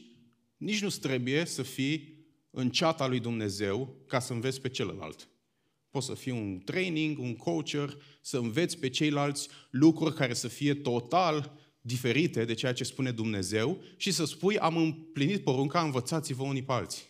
nici 0.56 0.82
nu 0.82 0.88
trebuie 0.88 1.44
să 1.44 1.62
fii 1.62 2.26
în 2.50 2.70
ceata 2.70 3.06
lui 3.06 3.20
Dumnezeu 3.20 3.96
ca 4.06 4.18
să 4.18 4.32
înveți 4.32 4.60
pe 4.60 4.68
celălalt. 4.68 5.28
Poți 5.90 6.06
să 6.06 6.14
fii 6.14 6.32
un 6.32 6.60
training, 6.64 7.18
un 7.18 7.36
coacher, 7.36 7.96
să 8.20 8.38
înveți 8.38 8.78
pe 8.78 8.88
ceilalți 8.88 9.48
lucruri 9.70 10.14
care 10.14 10.34
să 10.34 10.48
fie 10.48 10.74
total 10.74 11.65
diferite 11.86 12.44
de 12.44 12.54
ceea 12.54 12.72
ce 12.72 12.84
spune 12.84 13.10
Dumnezeu 13.10 13.82
și 13.96 14.10
să 14.10 14.24
spui, 14.24 14.58
am 14.58 14.76
împlinit 14.76 15.42
porunca, 15.42 15.82
învățați-vă 15.82 16.42
unii 16.42 16.62
pe 16.62 16.72
alții. 16.72 17.02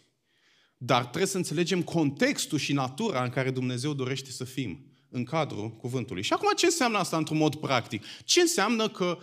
Dar 0.76 1.02
trebuie 1.02 1.26
să 1.26 1.36
înțelegem 1.36 1.82
contextul 1.82 2.58
și 2.58 2.72
natura 2.72 3.24
în 3.24 3.30
care 3.30 3.50
Dumnezeu 3.50 3.94
dorește 3.94 4.30
să 4.30 4.44
fim 4.44 4.86
în 5.08 5.24
cadrul 5.24 5.70
cuvântului. 5.70 6.22
Și 6.22 6.32
acum 6.32 6.48
ce 6.56 6.64
înseamnă 6.64 6.98
asta 6.98 7.16
într-un 7.16 7.36
mod 7.36 7.54
practic? 7.54 8.04
Ce 8.24 8.40
înseamnă 8.40 8.88
că 8.88 9.18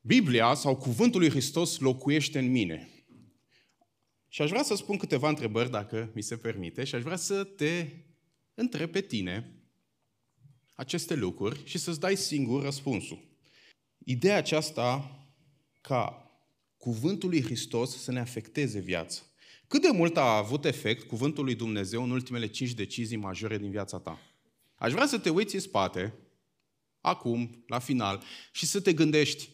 Biblia 0.00 0.54
sau 0.54 0.76
cuvântul 0.76 1.20
lui 1.20 1.30
Hristos 1.30 1.78
locuiește 1.78 2.38
în 2.38 2.50
mine? 2.50 2.88
Și 4.28 4.42
aș 4.42 4.48
vrea 4.48 4.62
să 4.62 4.74
spun 4.74 4.96
câteva 4.96 5.28
întrebări, 5.28 5.70
dacă 5.70 6.10
mi 6.14 6.22
se 6.22 6.36
permite, 6.36 6.84
și 6.84 6.94
aș 6.94 7.02
vrea 7.02 7.16
să 7.16 7.44
te 7.44 7.88
întreb 8.54 8.90
pe 8.90 9.00
tine 9.00 9.58
aceste 10.74 11.14
lucruri 11.14 11.60
și 11.64 11.78
să-ți 11.78 12.00
dai 12.00 12.16
singur 12.16 12.62
răspunsul. 12.62 13.33
Ideea 14.04 14.36
aceasta 14.36 15.18
ca 15.80 16.30
cuvântul 16.76 17.28
lui 17.28 17.42
Hristos 17.42 18.02
să 18.02 18.12
ne 18.12 18.20
afecteze 18.20 18.80
viața. 18.80 19.22
Cât 19.66 19.82
de 19.82 19.90
mult 19.92 20.16
a 20.16 20.36
avut 20.36 20.64
efect 20.64 21.06
cuvântul 21.06 21.44
lui 21.44 21.54
Dumnezeu 21.54 22.02
în 22.02 22.10
ultimele 22.10 22.46
cinci 22.46 22.72
decizii 22.72 23.16
majore 23.16 23.58
din 23.58 23.70
viața 23.70 23.98
ta? 23.98 24.20
Aș 24.74 24.92
vrea 24.92 25.06
să 25.06 25.18
te 25.18 25.30
uiți 25.30 25.54
în 25.54 25.60
spate, 25.60 26.14
acum, 27.00 27.64
la 27.66 27.78
final, 27.78 28.22
și 28.52 28.66
să 28.66 28.80
te 28.80 28.92
gândești 28.92 29.48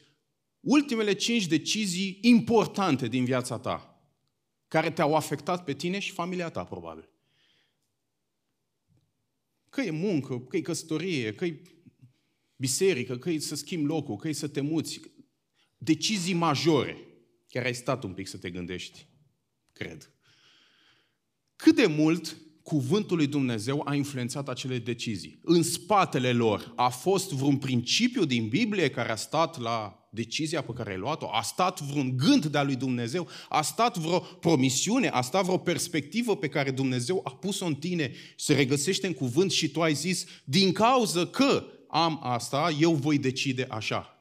ultimele 0.61 1.13
cinci 1.13 1.47
decizii 1.47 2.19
importante 2.21 3.09
din 3.09 3.25
viața 3.25 3.59
ta 3.59 4.03
care 4.69 4.91
te-au 4.91 5.15
afectat 5.15 5.65
pe 5.65 5.75
tine 5.75 5.99
și 5.99 6.13
familia 6.13 6.51
ta, 6.51 6.65
probabil. 6.65 7.09
Că 9.69 9.81
e 9.81 9.91
muncă, 9.91 10.39
că 10.39 10.57
e 10.57 10.61
căsătorie, 10.61 11.35
că 11.35 11.45
e 11.45 11.63
biserică, 12.61 13.17
că 13.17 13.31
e 13.31 13.39
să 13.39 13.55
schimbi 13.55 13.87
locul, 13.87 14.17
că 14.17 14.29
e 14.29 14.33
să 14.33 14.49
te 14.49 14.61
muți. 14.61 15.01
Decizii 15.79 16.35
majore. 16.35 16.97
Chiar 17.49 17.65
ai 17.65 17.75
stat 17.75 18.05
un 18.05 18.13
pic 18.13 18.27
să 18.27 18.37
te 18.37 18.51
gândești, 18.51 19.07
cred. 19.73 20.13
Cât 21.57 21.77
de 21.77 21.87
mult 21.87 22.37
cuvântul 22.63 23.17
lui 23.17 23.27
Dumnezeu 23.27 23.83
a 23.85 23.95
influențat 23.95 24.49
acele 24.49 24.79
decizii. 24.79 25.41
În 25.43 25.63
spatele 25.63 26.33
lor 26.33 26.73
a 26.77 26.89
fost 26.89 27.33
vreun 27.33 27.57
principiu 27.57 28.25
din 28.25 28.49
Biblie 28.49 28.91
care 28.91 29.11
a 29.11 29.17
stat 29.17 29.59
la 29.59 30.09
decizia 30.11 30.63
pe 30.63 30.73
care 30.73 30.91
ai 30.91 30.99
luat-o? 30.99 31.29
A 31.33 31.43
stat 31.43 31.81
vreun 31.81 32.17
gând 32.17 32.47
de-a 32.47 32.63
lui 32.63 32.77
Dumnezeu? 32.77 33.29
A 33.49 33.63
stat 33.63 33.99
vreo 33.99 34.19
promisiune? 34.19 35.09
A 35.09 35.21
stat 35.21 35.45
vreo 35.45 35.59
perspectivă 35.59 36.37
pe 36.37 36.49
care 36.49 36.71
Dumnezeu 36.71 37.21
a 37.25 37.31
pus-o 37.31 37.67
în 37.67 37.75
tine 37.75 38.13
și 38.13 38.45
se 38.45 38.55
regăsește 38.55 39.07
în 39.07 39.15
cuvânt 39.15 39.51
și 39.51 39.69
tu 39.69 39.83
ai 39.83 39.95
zis, 39.95 40.25
din 40.45 40.73
cauză 40.73 41.27
că 41.27 41.80
am 41.91 42.21
asta, 42.23 42.71
eu 42.71 42.95
voi 42.95 43.19
decide 43.19 43.67
așa. 43.69 44.15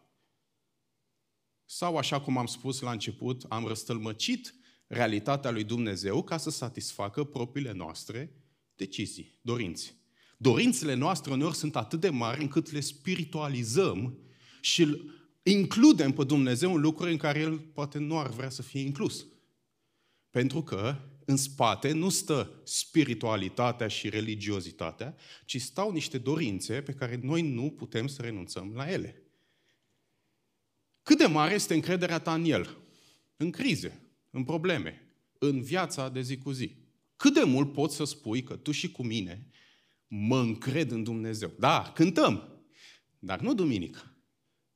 Sau 1.66 1.98
așa 1.98 2.22
cum 2.22 2.38
am 2.38 2.46
spus 2.46 2.80
la 2.80 2.92
început, 2.92 3.46
am 3.50 3.68
răstălmăcit 3.68 4.54
realitatea 4.88 5.52
lui 5.52 5.64
Dumnezeu 5.64 6.24
ca 6.24 6.38
să 6.38 6.50
satisfacă 6.50 7.24
propriile 7.24 7.72
noastre 7.72 8.34
decizii, 8.76 9.40
dorințe. 9.42 9.94
Dorințele 10.38 10.94
noastre 10.94 11.32
uneori 11.32 11.56
sunt 11.56 11.76
atât 11.76 12.00
de 12.00 12.10
mari 12.10 12.42
încât 12.42 12.72
le 12.72 12.80
spiritualizăm 12.80 14.18
și 14.62 14.82
îl 14.82 15.14
includem 15.44 16.12
pe 16.12 16.24
Dumnezeu 16.24 16.74
în 16.74 16.82
lucruri 16.82 17.12
în 17.12 17.18
care 17.18 17.40
El 17.40 17.60
poate 17.60 17.98
nu 17.98 18.20
ar 18.20 18.30
vrea 18.30 18.50
să 18.50 18.62
fie 18.62 18.82
inclus. 18.82 19.26
Pentru 20.30 20.64
că 20.64 20.96
în 21.30 21.38
spate 21.38 21.92
nu 21.92 22.10
stă 22.10 22.62
spiritualitatea 22.64 23.88
și 23.88 24.10
religiozitatea, 24.10 25.16
ci 25.46 25.62
stau 25.62 25.92
niște 25.92 26.18
dorințe 26.18 26.82
pe 26.82 26.94
care 26.94 27.20
noi 27.22 27.42
nu 27.42 27.70
putem 27.70 28.08
să 28.08 28.22
renunțăm 28.22 28.74
la 28.76 28.92
ele. 28.92 29.24
Cât 31.04 31.18
de 31.18 31.26
mare 31.26 31.54
este 31.54 31.74
încrederea 31.74 32.20
ta 32.20 32.34
în 32.34 32.44
El? 32.46 32.78
În 33.38 33.52
crize, 33.52 34.02
în 34.30 34.44
probleme, 34.44 35.14
în 35.40 35.62
viața 35.62 36.10
de 36.10 36.22
zi 36.22 36.38
cu 36.38 36.52
zi. 36.52 36.76
Cât 37.16 37.34
de 37.34 37.44
mult 37.44 37.74
poți 37.74 37.96
să 37.96 38.04
spui 38.04 38.44
că 38.44 38.56
tu 38.56 38.72
și 38.72 38.92
cu 38.92 39.04
mine 39.04 39.48
mă 40.08 40.40
încred 40.40 40.92
în 40.92 41.04
Dumnezeu? 41.04 41.52
Da, 41.60 41.92
cântăm, 41.96 42.64
dar 43.20 43.40
nu 43.40 43.54
duminică. 43.54 44.16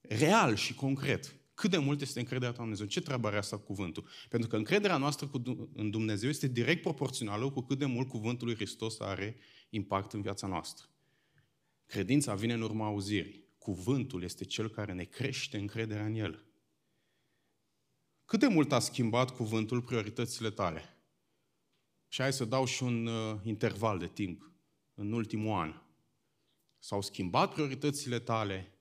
Real 0.01 0.55
și 0.55 0.73
concret. 0.73 1.35
Cât 1.63 1.71
de 1.71 1.77
mult 1.77 2.01
este 2.01 2.19
încrederea 2.19 2.51
ta 2.51 2.57
în 2.57 2.63
Dumnezeu? 2.63 2.85
Ce 2.85 3.01
treabă 3.01 3.27
are 3.27 3.37
asta 3.37 3.57
cu 3.57 3.63
cuvântul? 3.63 4.07
Pentru 4.29 4.49
că 4.49 4.55
încrederea 4.55 4.97
noastră 4.97 5.31
în 5.73 5.89
Dumnezeu 5.89 6.29
este 6.29 6.47
direct 6.47 6.81
proporțională 6.81 7.51
cu 7.51 7.61
cât 7.61 7.77
de 7.77 7.85
mult 7.85 8.09
cuvântul 8.09 8.47
lui 8.47 8.55
Hristos 8.55 8.99
are 8.99 9.37
impact 9.69 10.13
în 10.13 10.21
viața 10.21 10.47
noastră. 10.47 10.87
Credința 11.85 12.35
vine 12.35 12.53
în 12.53 12.61
urma 12.61 12.85
auzirii. 12.85 13.47
cuvântul 13.57 14.23
este 14.23 14.45
cel 14.45 14.69
care 14.69 14.93
ne 14.93 15.03
crește 15.03 15.57
încrederea 15.57 16.05
în 16.05 16.13
el. 16.15 16.45
Cât 18.25 18.39
de 18.39 18.47
mult 18.47 18.71
a 18.71 18.79
schimbat 18.79 19.35
cuvântul 19.35 19.81
prioritățile 19.81 20.49
tale? 20.49 20.97
Și 22.07 22.21
hai 22.21 22.33
să 22.33 22.45
dau 22.45 22.65
și 22.65 22.83
un 22.83 23.05
uh, 23.05 23.39
interval 23.43 23.97
de 23.97 24.07
timp. 24.07 24.51
În 24.93 25.11
ultimul 25.11 25.59
an. 25.59 25.73
S-au 26.79 27.01
schimbat 27.01 27.53
prioritățile 27.53 28.19
tale 28.19 28.77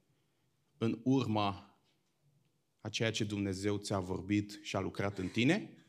în 0.79 1.01
urma 1.03 1.72
a 2.83 2.89
ceea 2.89 3.11
ce 3.11 3.25
Dumnezeu 3.25 3.77
ți-a 3.77 3.99
vorbit 3.99 4.59
și 4.63 4.77
a 4.77 4.81
lucrat 4.81 5.19
în 5.19 5.29
tine? 5.29 5.85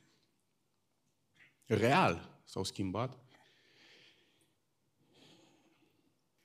Real 1.66 2.42
s-au 2.46 2.64
schimbat? 2.64 3.20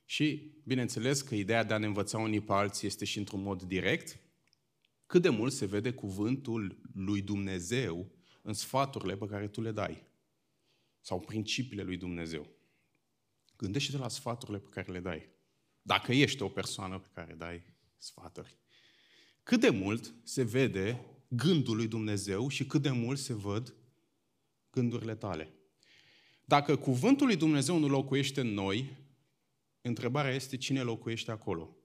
Și, 0.04 0.52
bineînțeles, 0.64 1.22
că 1.22 1.34
ideea 1.34 1.64
de 1.64 1.74
a 1.74 1.78
ne 1.78 1.86
învăța 1.86 2.18
unii 2.18 2.40
pe 2.40 2.52
alții 2.52 2.86
este 2.86 3.04
și 3.04 3.18
într-un 3.18 3.42
mod 3.42 3.62
direct. 3.62 4.18
Cât 5.06 5.22
de 5.22 5.28
mult 5.28 5.52
se 5.52 5.66
vede 5.66 5.92
cuvântul 5.92 6.80
lui 6.94 7.22
Dumnezeu 7.22 8.10
în 8.42 8.52
sfaturile 8.52 9.16
pe 9.16 9.26
care 9.26 9.48
tu 9.48 9.60
le 9.60 9.72
dai. 9.72 10.06
Sau 11.00 11.20
principiile 11.20 11.82
lui 11.82 11.96
Dumnezeu. 11.96 12.46
Gândește-te 13.56 13.98
la 13.98 14.08
sfaturile 14.08 14.58
pe 14.58 14.68
care 14.70 14.92
le 14.92 15.00
dai. 15.00 15.28
Dacă 15.82 16.12
ești 16.12 16.42
o 16.42 16.48
persoană 16.48 16.98
pe 16.98 17.08
care 17.12 17.34
dai 17.34 17.62
sfaturi. 17.96 18.58
Cât 19.48 19.60
de 19.60 19.70
mult 19.70 20.14
se 20.22 20.42
vede 20.42 21.04
gândul 21.28 21.76
lui 21.76 21.86
Dumnezeu 21.86 22.48
și 22.48 22.66
cât 22.66 22.82
de 22.82 22.90
mult 22.90 23.18
se 23.18 23.32
văd 23.32 23.74
gândurile 24.70 25.14
tale. 25.14 25.52
Dacă 26.44 26.76
cuvântul 26.76 27.26
lui 27.26 27.36
Dumnezeu 27.36 27.78
nu 27.78 27.88
locuiește 27.88 28.40
în 28.40 28.52
noi, 28.52 28.96
Întrebarea 29.80 30.34
este 30.34 30.56
cine 30.56 30.82
locuiește 30.82 31.30
acolo. 31.30 31.76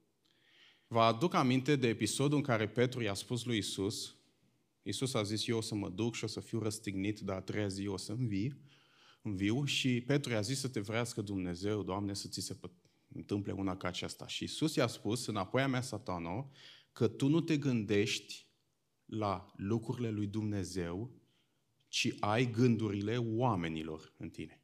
Vă 0.88 1.00
aduc 1.00 1.34
aminte 1.34 1.76
de 1.76 1.88
episodul 1.88 2.38
în 2.38 2.44
care 2.44 2.68
Petru 2.68 3.02
i-a 3.02 3.14
spus 3.14 3.46
lui 3.46 3.58
Isus, 3.58 4.16
Isus 4.82 5.14
a 5.14 5.24
zis, 5.24 5.48
eu 5.48 5.58
o 5.58 5.62
să 5.62 5.76
mă 5.76 5.90
duc 5.90 6.16
și 6.16 6.24
o 6.24 6.28
să 6.28 6.40
fiu 6.40 6.60
răstignit, 6.60 7.20
dar 7.20 7.36
a 7.36 7.42
treia 7.42 7.68
zi 7.68 7.88
o 7.88 7.98
să 7.98 8.12
învii, 8.12 8.62
înviu 9.22 9.66
și 9.66 10.02
Petru 10.02 10.32
i-a 10.32 10.42
zis 10.42 10.60
să 10.60 10.68
te 10.68 10.80
vrească 10.80 11.22
Dumnezeu, 11.22 11.84
Doamne, 11.84 12.14
să 12.14 12.28
ți 12.28 12.42
se 12.42 12.58
întâmple 13.14 13.52
una 13.52 13.78
ca 13.78 13.88
aceasta. 13.88 14.28
Și 14.28 14.44
Isus 14.44 14.76
i-a 14.76 14.88
spus, 14.88 15.26
înapoi 15.26 15.62
a 15.62 15.68
mea, 15.68 15.82
satano, 15.82 16.52
că 16.94 17.08
tu 17.08 17.28
nu 17.28 17.42
te 17.42 17.58
gândești 17.58 18.48
la 19.06 19.54
lucrurile 19.56 20.10
lui 20.10 20.28
Dumnezeu, 20.28 21.12
ci 21.88 22.14
ai 22.20 22.52
gândurile 22.52 23.18
oamenilor 23.18 24.14
în 24.18 24.30
tine. 24.30 24.62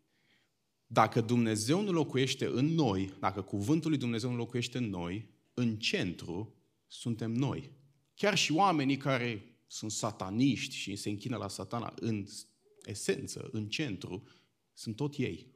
Dacă 0.88 1.22
Dumnezeu 1.22 1.82
nu 1.82 1.92
locuiește 1.92 2.46
în 2.46 2.66
noi, 2.66 3.14
dacă 3.20 3.42
cuvântul 3.42 3.90
lui 3.90 4.00
Dumnezeu 4.00 4.30
nu 4.30 4.36
locuiește 4.36 4.78
în 4.78 4.90
noi, 4.90 5.30
în 5.54 5.78
centru 5.78 6.56
suntem 6.88 7.32
noi. 7.32 7.72
Chiar 8.16 8.38
și 8.38 8.52
oamenii 8.52 8.98
care 8.98 9.60
sunt 9.68 9.92
sataniști 9.92 10.76
și 10.76 10.96
se 10.96 11.10
închină 11.10 11.38
la 11.38 11.48
satana, 11.48 11.94
în 12.00 12.26
esență, 12.84 13.50
în 13.52 13.70
centru, 13.70 14.24
sunt 14.74 14.96
tot 14.96 15.16
ei. 15.18 15.54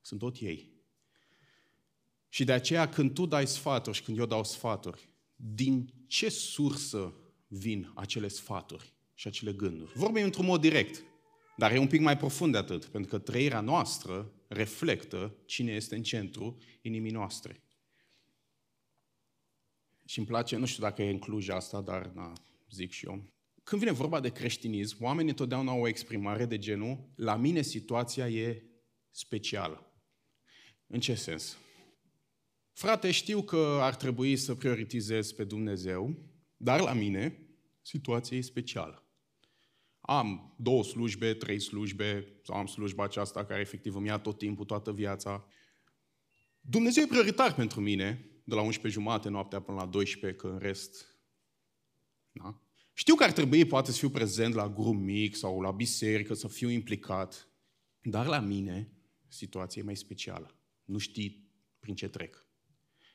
Sunt 0.00 0.20
tot 0.20 0.36
ei. 0.36 0.72
Și 2.28 2.44
de 2.44 2.52
aceea 2.52 2.88
când 2.88 3.14
tu 3.14 3.26
dai 3.26 3.46
sfaturi 3.46 3.96
și 3.96 4.02
când 4.02 4.18
eu 4.18 4.26
dau 4.26 4.44
sfaturi, 4.44 5.13
din 5.36 5.92
ce 6.06 6.28
sursă 6.28 7.14
vin 7.46 7.92
acele 7.94 8.28
sfaturi 8.28 8.94
și 9.14 9.26
acele 9.26 9.52
gânduri? 9.52 9.92
Vorbim 9.94 10.24
într-un 10.24 10.44
mod 10.44 10.60
direct, 10.60 11.02
dar 11.56 11.72
e 11.72 11.78
un 11.78 11.86
pic 11.86 12.00
mai 12.00 12.16
profund 12.16 12.52
de 12.52 12.58
atât, 12.58 12.84
pentru 12.84 13.10
că 13.10 13.18
trăirea 13.18 13.60
noastră 13.60 14.32
reflectă 14.48 15.36
cine 15.46 15.72
este 15.72 15.96
în 15.96 16.02
centru 16.02 16.58
inimii 16.82 17.10
noastre. 17.10 17.62
Și 20.04 20.18
îmi 20.18 20.26
place, 20.28 20.56
nu 20.56 20.66
știu 20.66 20.82
dacă 20.82 21.02
e 21.02 21.10
în 21.10 21.18
Cluj 21.18 21.48
asta, 21.48 21.80
dar 21.80 22.06
na, 22.06 22.32
zic 22.70 22.90
și 22.90 23.06
eu. 23.06 23.24
Când 23.62 23.80
vine 23.80 23.92
vorba 23.92 24.20
de 24.20 24.32
creștinism, 24.32 24.96
oamenii 25.00 25.30
întotdeauna 25.30 25.70
au 25.70 25.80
o 25.80 25.88
exprimare 25.88 26.46
de 26.46 26.58
genul, 26.58 27.08
la 27.14 27.36
mine 27.36 27.62
situația 27.62 28.28
e 28.28 28.62
specială. 29.10 29.92
În 30.86 31.00
ce 31.00 31.14
sens? 31.14 31.58
Frate, 32.74 33.10
știu 33.10 33.42
că 33.42 33.78
ar 33.80 33.94
trebui 33.94 34.36
să 34.36 34.54
prioritizez 34.54 35.32
pe 35.32 35.44
Dumnezeu, 35.44 36.16
dar 36.56 36.80
la 36.80 36.92
mine 36.92 37.38
situația 37.82 38.36
e 38.36 38.40
specială 38.40 39.04
am 40.06 40.54
două 40.56 40.84
slujbe, 40.84 41.34
trei 41.34 41.60
slujbe, 41.60 42.38
sau 42.42 42.56
am 42.56 42.66
slujba 42.66 43.04
aceasta 43.04 43.44
care 43.44 43.60
efectiv 43.60 43.96
îmi 43.96 44.06
ia 44.06 44.18
tot 44.18 44.38
timpul, 44.38 44.64
toată 44.64 44.92
viața. 44.92 45.46
Dumnezeu 46.60 47.02
e 47.02 47.06
prioritar 47.06 47.54
pentru 47.54 47.80
mine, 47.80 48.28
de 48.44 48.54
la 48.54 48.60
11 48.60 49.00
jumate 49.00 49.28
noaptea 49.28 49.60
până 49.60 49.78
la 49.78 49.86
12, 49.86 50.40
că 50.40 50.46
în 50.46 50.58
rest... 50.58 51.18
Da? 52.32 52.62
Știu 52.92 53.14
că 53.14 53.24
ar 53.24 53.32
trebui 53.32 53.64
poate 53.64 53.90
să 53.90 53.98
fiu 53.98 54.10
prezent 54.10 54.54
la 54.54 54.68
grup 54.68 54.94
mic 54.94 55.36
sau 55.36 55.60
la 55.60 55.70
biserică, 55.70 56.34
să 56.34 56.48
fiu 56.48 56.68
implicat, 56.68 57.48
dar 58.02 58.26
la 58.26 58.40
mine 58.40 58.92
situația 59.28 59.82
e 59.82 59.84
mai 59.84 59.96
specială. 59.96 60.58
Nu 60.84 60.98
știi 60.98 61.50
prin 61.78 61.94
ce 61.94 62.08
trec. 62.08 62.46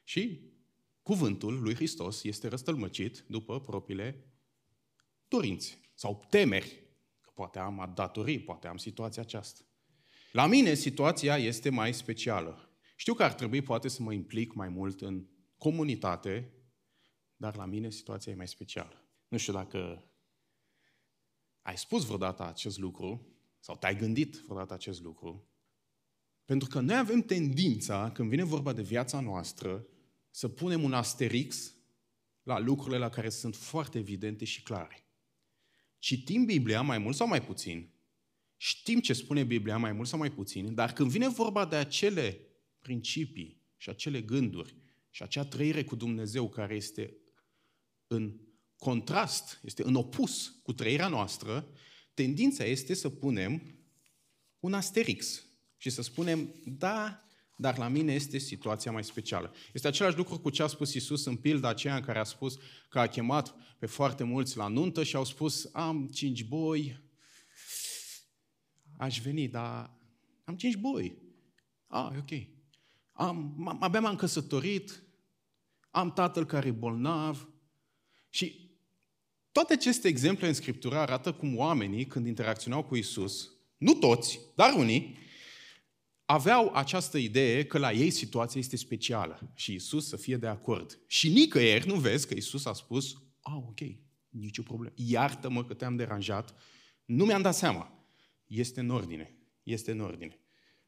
Și 0.09 0.51
cuvântul 1.01 1.61
lui 1.61 1.75
Hristos 1.75 2.23
este 2.23 2.47
răstălmăcit 2.47 3.23
după 3.27 3.61
propriile 3.61 4.25
dorințe 5.27 5.79
sau 5.93 6.25
temeri, 6.29 6.83
că 7.21 7.29
poate 7.33 7.59
am 7.59 7.91
datorii, 7.95 8.39
poate 8.39 8.67
am 8.67 8.77
situația 8.77 9.21
aceasta. 9.21 9.63
La 10.31 10.45
mine 10.45 10.73
situația 10.73 11.37
este 11.37 11.69
mai 11.69 11.93
specială. 11.93 12.69
Știu 12.95 13.13
că 13.13 13.23
ar 13.23 13.33
trebui 13.33 13.61
poate 13.61 13.87
să 13.87 14.01
mă 14.01 14.13
implic 14.13 14.53
mai 14.53 14.69
mult 14.69 15.01
în 15.01 15.27
comunitate, 15.57 16.53
dar 17.35 17.55
la 17.55 17.65
mine 17.65 17.89
situația 17.89 18.31
e 18.31 18.35
mai 18.35 18.47
specială. 18.47 19.09
Nu 19.27 19.37
știu 19.37 19.53
dacă 19.53 20.11
ai 21.61 21.77
spus 21.77 22.05
vreodată 22.05 22.47
acest 22.47 22.77
lucru 22.77 23.37
sau 23.59 23.75
te-ai 23.75 23.95
gândit 23.95 24.35
vreodată 24.35 24.73
acest 24.73 25.01
lucru, 25.01 25.49
pentru 26.45 26.67
că 26.67 26.79
noi 26.79 26.97
avem 26.97 27.21
tendința, 27.21 28.11
când 28.11 28.29
vine 28.29 28.43
vorba 28.43 28.73
de 28.73 28.81
viața 28.81 29.19
noastră, 29.19 29.87
să 30.29 30.47
punem 30.47 30.83
un 30.83 30.93
asterix 30.93 31.73
la 32.43 32.59
lucrurile 32.59 32.97
la 32.97 33.09
care 33.09 33.29
sunt 33.29 33.55
foarte 33.55 33.97
evidente 33.97 34.45
și 34.45 34.63
clare. 34.63 35.03
Citim 35.97 36.45
Biblia 36.45 36.81
mai 36.81 36.97
mult 36.97 37.15
sau 37.15 37.27
mai 37.27 37.41
puțin, 37.41 37.93
știm 38.57 38.99
ce 38.99 39.13
spune 39.13 39.43
Biblia 39.43 39.77
mai 39.77 39.91
mult 39.91 40.07
sau 40.07 40.19
mai 40.19 40.31
puțin, 40.31 40.73
dar 40.73 40.93
când 40.93 41.11
vine 41.11 41.27
vorba 41.27 41.65
de 41.65 41.75
acele 41.75 42.39
principii 42.79 43.61
și 43.77 43.89
acele 43.89 44.21
gânduri 44.21 44.75
și 45.09 45.23
acea 45.23 45.45
trăire 45.45 45.83
cu 45.83 45.95
Dumnezeu 45.95 46.49
care 46.49 46.75
este 46.75 47.17
în 48.07 48.39
contrast, 48.77 49.59
este 49.63 49.83
în 49.83 49.95
opus 49.95 50.59
cu 50.63 50.73
trăirea 50.73 51.07
noastră, 51.07 51.71
tendința 52.13 52.63
este 52.63 52.93
să 52.93 53.09
punem 53.09 53.79
un 54.59 54.73
asterix 54.73 55.45
și 55.77 55.89
să 55.89 56.01
spunem, 56.01 56.53
da, 56.65 57.28
dar 57.61 57.77
la 57.77 57.87
mine 57.87 58.13
este 58.13 58.37
situația 58.37 58.91
mai 58.91 59.03
specială. 59.03 59.53
Este 59.73 59.87
același 59.87 60.17
lucru 60.17 60.39
cu 60.39 60.49
ce 60.49 60.63
a 60.63 60.67
spus 60.67 60.93
Isus 60.93 61.25
în 61.25 61.35
pilda 61.35 61.67
aceea 61.67 61.95
în 61.95 62.01
care 62.01 62.19
a 62.19 62.23
spus 62.23 62.57
că 62.89 62.99
a 62.99 63.07
chemat 63.07 63.55
pe 63.79 63.85
foarte 63.85 64.23
mulți 64.23 64.57
la 64.57 64.67
nuntă 64.67 65.03
și 65.03 65.15
au 65.15 65.25
spus, 65.25 65.69
am 65.73 66.07
cinci 66.07 66.45
boi, 66.45 67.01
aș 68.97 69.19
veni, 69.19 69.47
dar 69.47 69.97
am 70.43 70.55
cinci 70.55 70.75
boi. 70.75 71.17
Ah, 71.87 72.09
ok. 72.17 72.47
Am, 73.11 73.77
abia 73.79 73.99
m-am 73.99 74.15
căsătorit, 74.15 75.03
am 75.91 76.13
tatăl 76.13 76.45
care 76.45 76.67
e 76.67 76.71
bolnav. 76.71 77.49
Și 78.29 78.71
toate 79.51 79.73
aceste 79.73 80.07
exemple 80.07 80.47
în 80.47 80.53
Scriptură 80.53 80.97
arată 80.97 81.33
cum 81.33 81.57
oamenii, 81.57 82.05
când 82.05 82.27
interacționau 82.27 82.83
cu 82.83 82.95
Isus, 82.95 83.51
nu 83.77 83.93
toți, 83.93 84.39
dar 84.55 84.73
unii, 84.73 85.27
aveau 86.31 86.71
această 86.73 87.17
idee 87.17 87.65
că 87.65 87.77
la 87.77 87.91
ei 87.91 88.09
situația 88.09 88.59
este 88.59 88.75
specială 88.75 89.51
și 89.53 89.73
Isus 89.73 90.07
să 90.07 90.15
fie 90.15 90.37
de 90.37 90.47
acord. 90.47 90.99
Și 91.07 91.29
nicăieri 91.29 91.87
nu 91.87 91.95
vezi 91.95 92.27
că 92.27 92.33
Isus 92.33 92.65
a 92.65 92.73
spus, 92.73 93.13
a, 93.41 93.53
ah, 93.55 93.63
ok, 93.67 93.79
nicio 94.29 94.61
problemă, 94.61 94.93
iartă-mă 94.97 95.65
că 95.65 95.73
te-am 95.73 95.95
deranjat, 95.95 96.55
nu 97.05 97.25
mi-am 97.25 97.41
dat 97.41 97.55
seama. 97.55 98.05
Este 98.47 98.79
în 98.79 98.89
ordine, 98.89 99.37
este 99.63 99.91
în 99.91 99.99
ordine. 99.99 100.39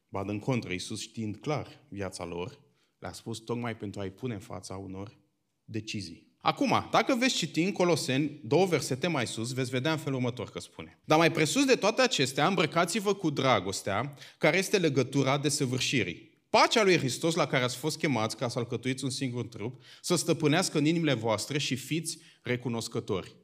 Ba 0.08 0.24
în 0.26 0.38
contră, 0.38 0.72
Isus 0.72 1.00
știind 1.00 1.36
clar 1.36 1.86
viața 1.88 2.24
lor, 2.24 2.60
le-a 2.98 3.12
spus 3.12 3.38
tocmai 3.38 3.76
pentru 3.76 4.00
a-i 4.00 4.10
pune 4.10 4.34
în 4.34 4.40
fața 4.40 4.76
unor 4.76 5.18
decizii. 5.64 6.31
Acum, 6.44 6.88
dacă 6.90 7.16
veți 7.18 7.34
citi 7.34 7.62
în 7.62 7.72
Coloseni, 7.72 8.40
două 8.44 8.66
versete 8.66 9.06
mai 9.06 9.26
sus, 9.26 9.52
veți 9.52 9.70
vedea 9.70 9.92
în 9.92 9.98
felul 9.98 10.18
următor 10.18 10.50
că 10.50 10.60
spune. 10.60 11.00
Dar 11.04 11.18
mai 11.18 11.32
presus 11.32 11.64
de 11.64 11.74
toate 11.74 12.02
acestea, 12.02 12.46
îmbrăcați-vă 12.46 13.14
cu 13.14 13.30
dragostea, 13.30 14.14
care 14.38 14.58
este 14.58 14.78
legătura 14.78 15.38
de 15.38 15.48
săvârșirii. 15.48 16.30
Pacea 16.50 16.82
lui 16.82 16.98
Hristos 16.98 17.34
la 17.34 17.46
care 17.46 17.64
ați 17.64 17.76
fost 17.76 17.98
chemați 17.98 18.36
ca 18.36 18.48
să 18.48 18.58
alcătuiți 18.58 19.04
un 19.04 19.10
singur 19.10 19.46
trup, 19.46 19.82
să 20.00 20.14
stăpânească 20.14 20.78
în 20.78 20.84
inimile 20.84 21.14
voastre 21.14 21.58
și 21.58 21.76
fiți 21.76 22.18
recunoscători. 22.42 23.36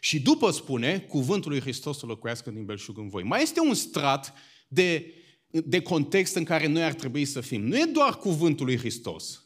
Și 0.00 0.20
după 0.20 0.50
spune, 0.50 0.98
cuvântul 0.98 1.50
lui 1.50 1.60
Hristos 1.60 1.98
să 1.98 2.06
locuiască 2.06 2.50
din 2.50 2.64
belșug 2.64 2.98
în 2.98 3.08
voi. 3.08 3.22
Mai 3.22 3.42
este 3.42 3.60
un 3.60 3.74
strat 3.74 4.34
de, 4.68 5.14
de 5.46 5.82
context 5.82 6.34
în 6.34 6.44
care 6.44 6.66
noi 6.66 6.82
ar 6.82 6.94
trebui 6.94 7.24
să 7.24 7.40
fim. 7.40 7.66
Nu 7.66 7.76
e 7.78 7.84
doar 7.84 8.16
cuvântul 8.16 8.66
lui 8.66 8.78
Hristos, 8.78 9.44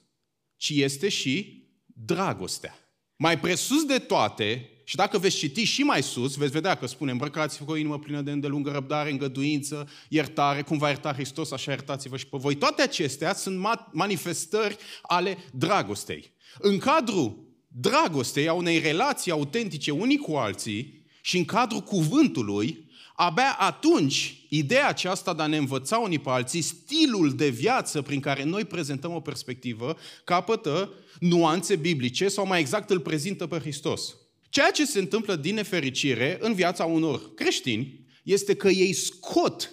ci 0.56 0.70
este 0.70 1.08
și 1.08 1.64
dragostea. 1.86 2.85
Mai 3.16 3.38
presus 3.38 3.84
de 3.84 3.98
toate, 3.98 4.70
și 4.84 4.96
dacă 4.96 5.18
veți 5.18 5.36
citi 5.36 5.64
și 5.64 5.82
mai 5.82 6.02
sus, 6.02 6.34
veți 6.34 6.52
vedea 6.52 6.74
că 6.74 6.86
spune 6.86 7.10
îmbrăcați-vă 7.10 7.64
cu 7.64 7.70
o 7.70 7.76
inimă 7.76 7.98
plină 7.98 8.20
de 8.20 8.30
îndelungă 8.30 8.70
răbdare, 8.70 9.10
îngăduință, 9.10 9.88
iertare, 10.08 10.62
cum 10.62 10.78
va 10.78 10.88
ierta 10.88 11.12
Hristos, 11.12 11.50
așa 11.50 11.70
iertați-vă 11.70 12.16
și 12.16 12.26
pe 12.26 12.36
voi. 12.36 12.54
Toate 12.54 12.82
acestea 12.82 13.34
sunt 13.34 13.66
manifestări 13.92 14.76
ale 15.02 15.38
dragostei. 15.52 16.32
În 16.58 16.78
cadrul 16.78 17.44
dragostei, 17.68 18.48
a 18.48 18.52
unei 18.52 18.78
relații 18.78 19.32
autentice 19.32 19.90
unii 19.90 20.16
cu 20.16 20.34
alții 20.34 21.04
și 21.20 21.36
în 21.36 21.44
cadrul 21.44 21.80
cuvântului, 21.80 22.85
Abia 23.16 23.56
atunci, 23.58 24.46
ideea 24.48 24.88
aceasta 24.88 25.34
de 25.34 25.42
a 25.42 25.46
ne 25.46 25.56
învăța 25.56 25.98
unii 25.98 26.18
pe 26.18 26.30
alții, 26.30 26.60
stilul 26.60 27.34
de 27.34 27.48
viață 27.48 28.02
prin 28.02 28.20
care 28.20 28.44
noi 28.44 28.64
prezentăm 28.64 29.14
o 29.14 29.20
perspectivă, 29.20 29.96
capătă 30.24 30.92
nuanțe 31.20 31.76
biblice 31.76 32.28
sau 32.28 32.46
mai 32.46 32.60
exact 32.60 32.90
îl 32.90 33.00
prezintă 33.00 33.46
pe 33.46 33.58
Hristos. 33.58 34.16
Ceea 34.48 34.70
ce 34.70 34.86
se 34.86 34.98
întâmplă 34.98 35.36
din 35.36 35.54
nefericire 35.54 36.38
în 36.40 36.54
viața 36.54 36.84
unor 36.84 37.34
creștini 37.34 38.06
este 38.22 38.54
că 38.54 38.68
ei 38.68 38.92
scot 38.92 39.70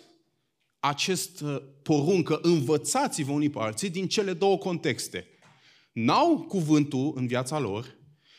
acest 0.80 1.42
uh, 1.42 1.62
poruncă, 1.82 2.40
învățați-vă 2.42 3.32
unii 3.32 3.50
pe 3.50 3.60
alții, 3.60 3.90
din 3.90 4.08
cele 4.08 4.34
două 4.34 4.58
contexte. 4.58 5.28
N-au 5.92 6.46
cuvântul 6.48 7.14
în 7.16 7.28
viața 7.28 7.60
lor, 7.60 7.98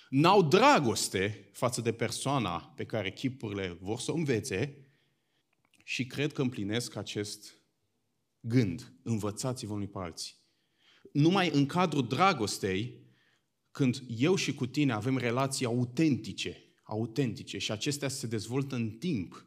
n-au 0.09 0.43
dragoste 0.43 1.49
față 1.53 1.81
de 1.81 1.93
persoana 1.93 2.73
pe 2.77 2.85
care 2.85 3.13
chipurile 3.13 3.79
vor 3.81 3.99
să 3.99 4.13
o 4.13 4.15
învețe 4.15 4.84
și 5.87 6.07
cred 6.07 6.33
că 6.33 6.43
împlinesc 6.43 6.97
acest 6.97 7.59
gând. 8.41 8.93
Învățați-vă 9.03 9.73
unii 9.73 9.89
pe 9.89 9.99
alții. 9.99 10.35
Numai 11.13 11.51
în 11.51 11.67
cadrul 11.67 12.07
dragostei, 12.07 13.03
când 13.71 14.03
eu 14.09 14.35
și 14.35 14.55
cu 14.55 14.67
tine 14.67 14.93
avem 14.93 15.19
relații 15.19 15.67
autentice, 15.67 16.65
autentice 16.83 17.59
și 17.59 17.73
acestea 17.73 18.09
se 18.09 18.27
dezvoltă 18.27 18.75
în 18.75 18.91
timp. 18.91 19.47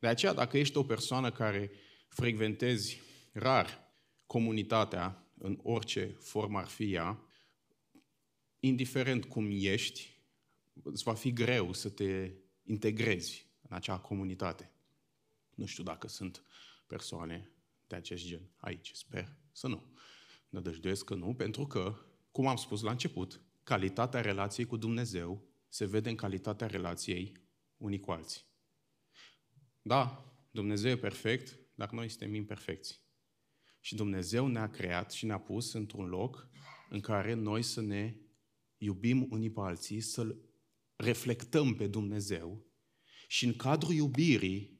De 0.00 0.06
aceea, 0.06 0.32
dacă 0.32 0.58
ești 0.58 0.76
o 0.76 0.82
persoană 0.82 1.30
care 1.30 1.70
frecventezi 2.08 3.00
rar 3.32 3.86
comunitatea, 4.26 5.32
în 5.38 5.58
orice 5.62 6.16
formă 6.20 6.58
ar 6.58 6.66
fi 6.66 6.92
ea, 6.92 7.22
indiferent 8.60 9.24
cum 9.24 9.48
ești, 9.50 10.16
îți 10.82 11.02
va 11.02 11.14
fi 11.14 11.32
greu 11.32 11.72
să 11.72 11.88
te 11.88 12.32
integrezi 12.62 13.46
în 13.68 13.76
acea 13.76 13.98
comunitate. 13.98 14.72
Nu 15.58 15.66
știu 15.66 15.82
dacă 15.82 16.08
sunt 16.08 16.44
persoane 16.86 17.50
de 17.86 17.96
acest 17.96 18.26
gen 18.26 18.50
aici, 18.56 18.90
sper 18.94 19.36
să 19.52 19.66
nu. 19.66 19.92
Nădăjduiesc 20.48 21.04
că 21.04 21.14
nu, 21.14 21.34
pentru 21.34 21.66
că, 21.66 21.98
cum 22.30 22.46
am 22.46 22.56
spus 22.56 22.80
la 22.82 22.90
început, 22.90 23.40
calitatea 23.62 24.20
relației 24.20 24.66
cu 24.66 24.76
Dumnezeu 24.76 25.48
se 25.68 25.86
vede 25.86 26.08
în 26.08 26.16
calitatea 26.16 26.66
relației 26.66 27.36
unii 27.76 28.00
cu 28.00 28.10
alții. 28.10 28.42
Da, 29.82 30.32
Dumnezeu 30.50 30.90
e 30.90 30.96
perfect, 30.96 31.58
dar 31.74 31.90
noi 31.90 32.08
suntem 32.08 32.34
imperfecți. 32.34 33.02
Și 33.80 33.94
Dumnezeu 33.94 34.46
ne-a 34.46 34.70
creat 34.70 35.12
și 35.12 35.26
ne-a 35.26 35.40
pus 35.40 35.72
într-un 35.72 36.06
loc 36.06 36.48
în 36.88 37.00
care 37.00 37.34
noi 37.34 37.62
să 37.62 37.80
ne 37.80 38.16
iubim 38.76 39.26
unii 39.30 39.50
pe 39.50 39.60
alții, 39.60 40.00
să-L 40.00 40.40
reflectăm 40.96 41.74
pe 41.74 41.86
Dumnezeu 41.86 42.66
și 43.28 43.44
în 43.44 43.56
cadrul 43.56 43.92
iubirii 43.92 44.77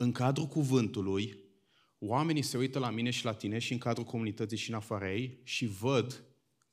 în 0.00 0.12
cadrul 0.12 0.46
cuvântului, 0.46 1.38
oamenii 1.98 2.42
se 2.42 2.56
uită 2.56 2.78
la 2.78 2.90
mine 2.90 3.10
și 3.10 3.24
la 3.24 3.34
tine 3.34 3.58
și 3.58 3.72
în 3.72 3.78
cadrul 3.78 4.04
comunității 4.04 4.56
și 4.56 4.70
în 4.70 4.76
afara 4.76 5.12
ei 5.12 5.40
și 5.44 5.66
văd 5.66 6.24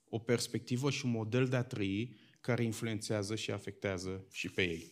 o 0.10 0.20
perspectivă 0.20 0.90
și 0.90 1.06
un 1.06 1.12
model 1.12 1.48
de 1.48 1.56
a 1.56 1.64
trăi 1.64 2.16
care 2.42 2.64
influențează 2.64 3.36
și 3.36 3.52
afectează 3.52 4.26
și 4.32 4.50
pe 4.50 4.62
ei. 4.62 4.90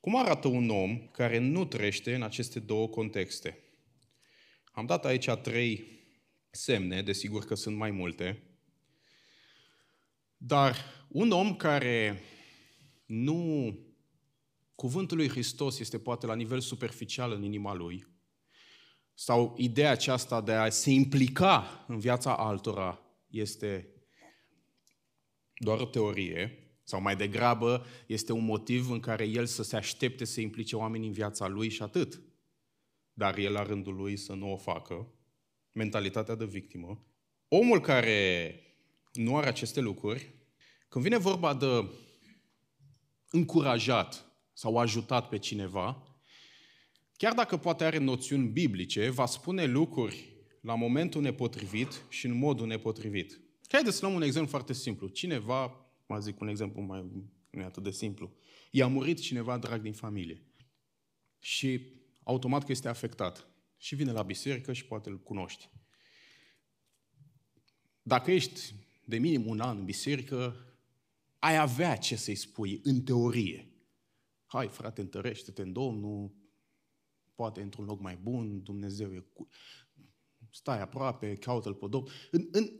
Cum 0.00 0.16
arată 0.16 0.48
un 0.48 0.68
om 0.68 1.06
care 1.06 1.38
nu 1.38 1.64
trăiește 1.64 2.14
în 2.14 2.22
aceste 2.22 2.58
două 2.58 2.88
contexte? 2.88 3.58
Am 4.72 4.86
dat 4.86 5.04
aici 5.04 5.30
trei 5.30 5.84
semne, 6.50 7.02
desigur 7.02 7.44
că 7.44 7.54
sunt 7.54 7.76
mai 7.76 7.90
multe, 7.90 8.42
dar 10.36 10.76
un 11.08 11.30
om 11.30 11.56
care 11.56 12.22
nu 13.06 13.78
Cuvântul 14.82 15.16
lui 15.16 15.28
Hristos 15.28 15.78
este 15.78 15.98
poate 15.98 16.26
la 16.26 16.34
nivel 16.34 16.60
superficial 16.60 17.32
în 17.32 17.42
inima 17.42 17.74
lui, 17.74 18.06
sau 19.14 19.54
ideea 19.56 19.90
aceasta 19.90 20.40
de 20.40 20.52
a 20.52 20.68
se 20.68 20.90
implica 20.90 21.84
în 21.88 21.98
viața 21.98 22.36
altora 22.36 23.00
este 23.26 23.88
doar 25.54 25.80
o 25.80 25.84
teorie, 25.84 26.58
sau 26.82 27.00
mai 27.00 27.16
degrabă 27.16 27.86
este 28.06 28.32
un 28.32 28.44
motiv 28.44 28.90
în 28.90 29.00
care 29.00 29.24
el 29.24 29.46
să 29.46 29.62
se 29.62 29.76
aștepte 29.76 30.24
să 30.24 30.40
implice 30.40 30.76
oamenii 30.76 31.08
în 31.08 31.14
viața 31.14 31.46
lui 31.46 31.68
și 31.68 31.82
atât. 31.82 32.22
Dar 33.12 33.38
el 33.38 33.52
la 33.52 33.62
rândul 33.62 33.94
lui 33.94 34.16
să 34.16 34.32
nu 34.32 34.52
o 34.52 34.56
facă, 34.56 35.12
mentalitatea 35.72 36.34
de 36.34 36.44
victimă. 36.44 37.06
Omul 37.48 37.80
care 37.80 38.54
nu 39.12 39.36
are 39.36 39.46
aceste 39.46 39.80
lucruri, 39.80 40.34
când 40.88 41.04
vine 41.04 41.18
vorba 41.18 41.54
de 41.54 41.90
încurajat 43.30 44.31
sau 44.62 44.76
ajutat 44.76 45.28
pe 45.28 45.38
cineva, 45.38 46.02
chiar 47.16 47.34
dacă 47.34 47.56
poate 47.56 47.84
are 47.84 47.98
noțiuni 47.98 48.48
biblice, 48.48 49.10
va 49.10 49.26
spune 49.26 49.64
lucruri 49.64 50.34
la 50.60 50.74
momentul 50.74 51.22
nepotrivit 51.22 52.04
și 52.08 52.26
în 52.26 52.34
modul 52.34 52.66
nepotrivit. 52.66 53.40
Haideți 53.68 53.96
să 53.96 54.04
luăm 54.04 54.16
un 54.16 54.22
exemplu 54.22 54.50
foarte 54.50 54.72
simplu. 54.72 55.08
Cineva, 55.08 55.86
mă 56.06 56.18
zic 56.18 56.40
un 56.40 56.48
exemplu 56.48 56.82
mai 56.82 57.04
nu 57.50 57.60
e 57.60 57.64
atât 57.64 57.82
de 57.82 57.90
simplu, 57.90 58.32
i-a 58.70 58.86
murit 58.86 59.20
cineva 59.20 59.58
drag 59.58 59.80
din 59.80 59.92
familie 59.92 60.42
și 61.38 61.80
automat 62.22 62.64
că 62.64 62.72
este 62.72 62.88
afectat 62.88 63.48
și 63.76 63.94
vine 63.94 64.12
la 64.12 64.22
biserică 64.22 64.72
și 64.72 64.86
poate 64.86 65.08
îl 65.08 65.20
cunoști. 65.20 65.70
Dacă 68.02 68.30
ești 68.30 68.74
de 69.04 69.18
minim 69.18 69.46
un 69.46 69.60
an 69.60 69.78
în 69.78 69.84
biserică, 69.84 70.56
ai 71.38 71.56
avea 71.56 71.96
ce 71.96 72.16
să-i 72.16 72.34
spui 72.34 72.80
în 72.82 73.02
teorie. 73.02 73.71
Hai, 74.52 74.68
frate, 74.68 75.00
întărește-te 75.00 75.62
în 75.62 75.72
Domnul, 75.72 76.34
poate 77.34 77.60
într-un 77.60 77.84
loc 77.84 78.00
mai 78.00 78.16
bun, 78.16 78.62
Dumnezeu 78.62 79.14
e 79.14 79.18
cu... 79.18 79.48
Stai 80.50 80.80
aproape, 80.80 81.34
caută-L 81.34 81.74
pe 81.74 81.86
Domnul. 81.88 82.10
În, 82.30 82.48
în, 82.50 82.70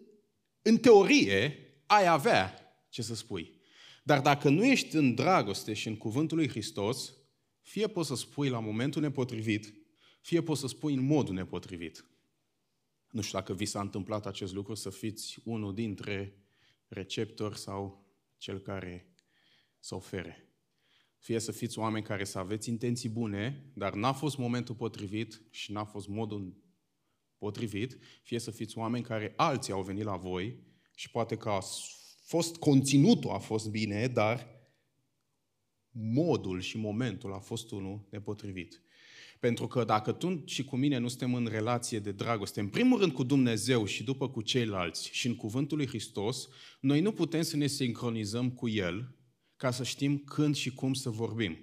în 0.62 0.76
teorie, 0.78 1.56
ai 1.86 2.06
avea 2.06 2.54
ce 2.88 3.02
să 3.02 3.14
spui. 3.14 3.60
Dar 4.04 4.20
dacă 4.20 4.48
nu 4.48 4.64
ești 4.64 4.96
în 4.96 5.14
dragoste 5.14 5.72
și 5.72 5.88
în 5.88 5.96
cuvântul 5.96 6.36
lui 6.36 6.48
Hristos, 6.48 7.14
fie 7.60 7.86
poți 7.86 8.08
să 8.08 8.14
spui 8.14 8.48
la 8.48 8.60
momentul 8.60 9.02
nepotrivit, 9.02 9.74
fie 10.20 10.42
poți 10.42 10.60
să 10.60 10.66
spui 10.66 10.94
în 10.94 11.04
modul 11.04 11.34
nepotrivit. 11.34 12.06
Nu 13.10 13.20
știu 13.20 13.38
dacă 13.38 13.54
vi 13.54 13.64
s-a 13.64 13.80
întâmplat 13.80 14.26
acest 14.26 14.52
lucru, 14.52 14.74
să 14.74 14.90
fiți 14.90 15.40
unul 15.44 15.74
dintre 15.74 16.44
receptori 16.88 17.58
sau 17.58 18.06
cel 18.36 18.60
care 18.60 19.14
să 19.78 19.94
ofere 19.94 20.51
fie 21.22 21.38
să 21.38 21.52
fiți 21.52 21.78
oameni 21.78 22.04
care 22.04 22.24
să 22.24 22.38
aveți 22.38 22.68
intenții 22.68 23.08
bune, 23.08 23.70
dar 23.74 23.94
n-a 23.94 24.12
fost 24.12 24.36
momentul 24.38 24.74
potrivit 24.74 25.42
și 25.50 25.72
n-a 25.72 25.84
fost 25.84 26.08
modul 26.08 26.56
potrivit, 27.38 27.98
fie 28.22 28.38
să 28.38 28.50
fiți 28.50 28.78
oameni 28.78 29.04
care 29.04 29.32
alții 29.36 29.72
au 29.72 29.82
venit 29.82 30.04
la 30.04 30.16
voi 30.16 30.58
și 30.94 31.10
poate 31.10 31.36
că 31.36 31.48
a 31.48 31.60
fost, 32.24 32.56
conținutul 32.56 33.30
a 33.30 33.38
fost 33.38 33.70
bine, 33.70 34.06
dar 34.06 34.48
modul 35.90 36.60
și 36.60 36.76
momentul 36.76 37.32
a 37.32 37.38
fost 37.38 37.70
unul 37.70 38.06
nepotrivit. 38.10 38.82
Pentru 39.40 39.66
că 39.66 39.84
dacă 39.84 40.12
tu 40.12 40.42
și 40.44 40.64
cu 40.64 40.76
mine 40.76 40.98
nu 40.98 41.08
suntem 41.08 41.34
în 41.34 41.46
relație 41.46 41.98
de 41.98 42.12
dragoste, 42.12 42.60
în 42.60 42.68
primul 42.68 42.98
rând 42.98 43.12
cu 43.12 43.22
Dumnezeu 43.22 43.84
și 43.84 44.04
după 44.04 44.28
cu 44.28 44.42
ceilalți 44.42 45.08
și 45.12 45.26
în 45.26 45.36
cuvântul 45.36 45.76
lui 45.76 45.86
Hristos, 45.86 46.48
noi 46.80 47.00
nu 47.00 47.12
putem 47.12 47.42
să 47.42 47.56
ne 47.56 47.66
sincronizăm 47.66 48.50
cu 48.50 48.68
El 48.68 49.16
ca 49.62 49.70
să 49.70 49.84
știm 49.84 50.18
când 50.18 50.54
și 50.54 50.70
cum 50.70 50.94
să 50.94 51.10
vorbim. 51.10 51.58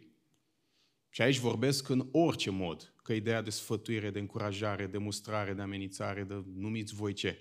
Și 1.09 1.21
aici 1.21 1.37
vorbesc 1.37 1.89
în 1.89 2.07
orice 2.11 2.49
mod, 2.49 2.93
că 3.03 3.13
ideea 3.13 3.41
de 3.41 3.49
sfătuire, 3.49 4.09
de 4.09 4.19
încurajare, 4.19 4.85
de 4.85 4.97
mustrare, 4.97 5.53
de 5.53 5.61
amenințare, 5.61 6.23
de 6.23 6.43
numiți 6.55 6.93
voi 6.93 7.13
ce. 7.13 7.37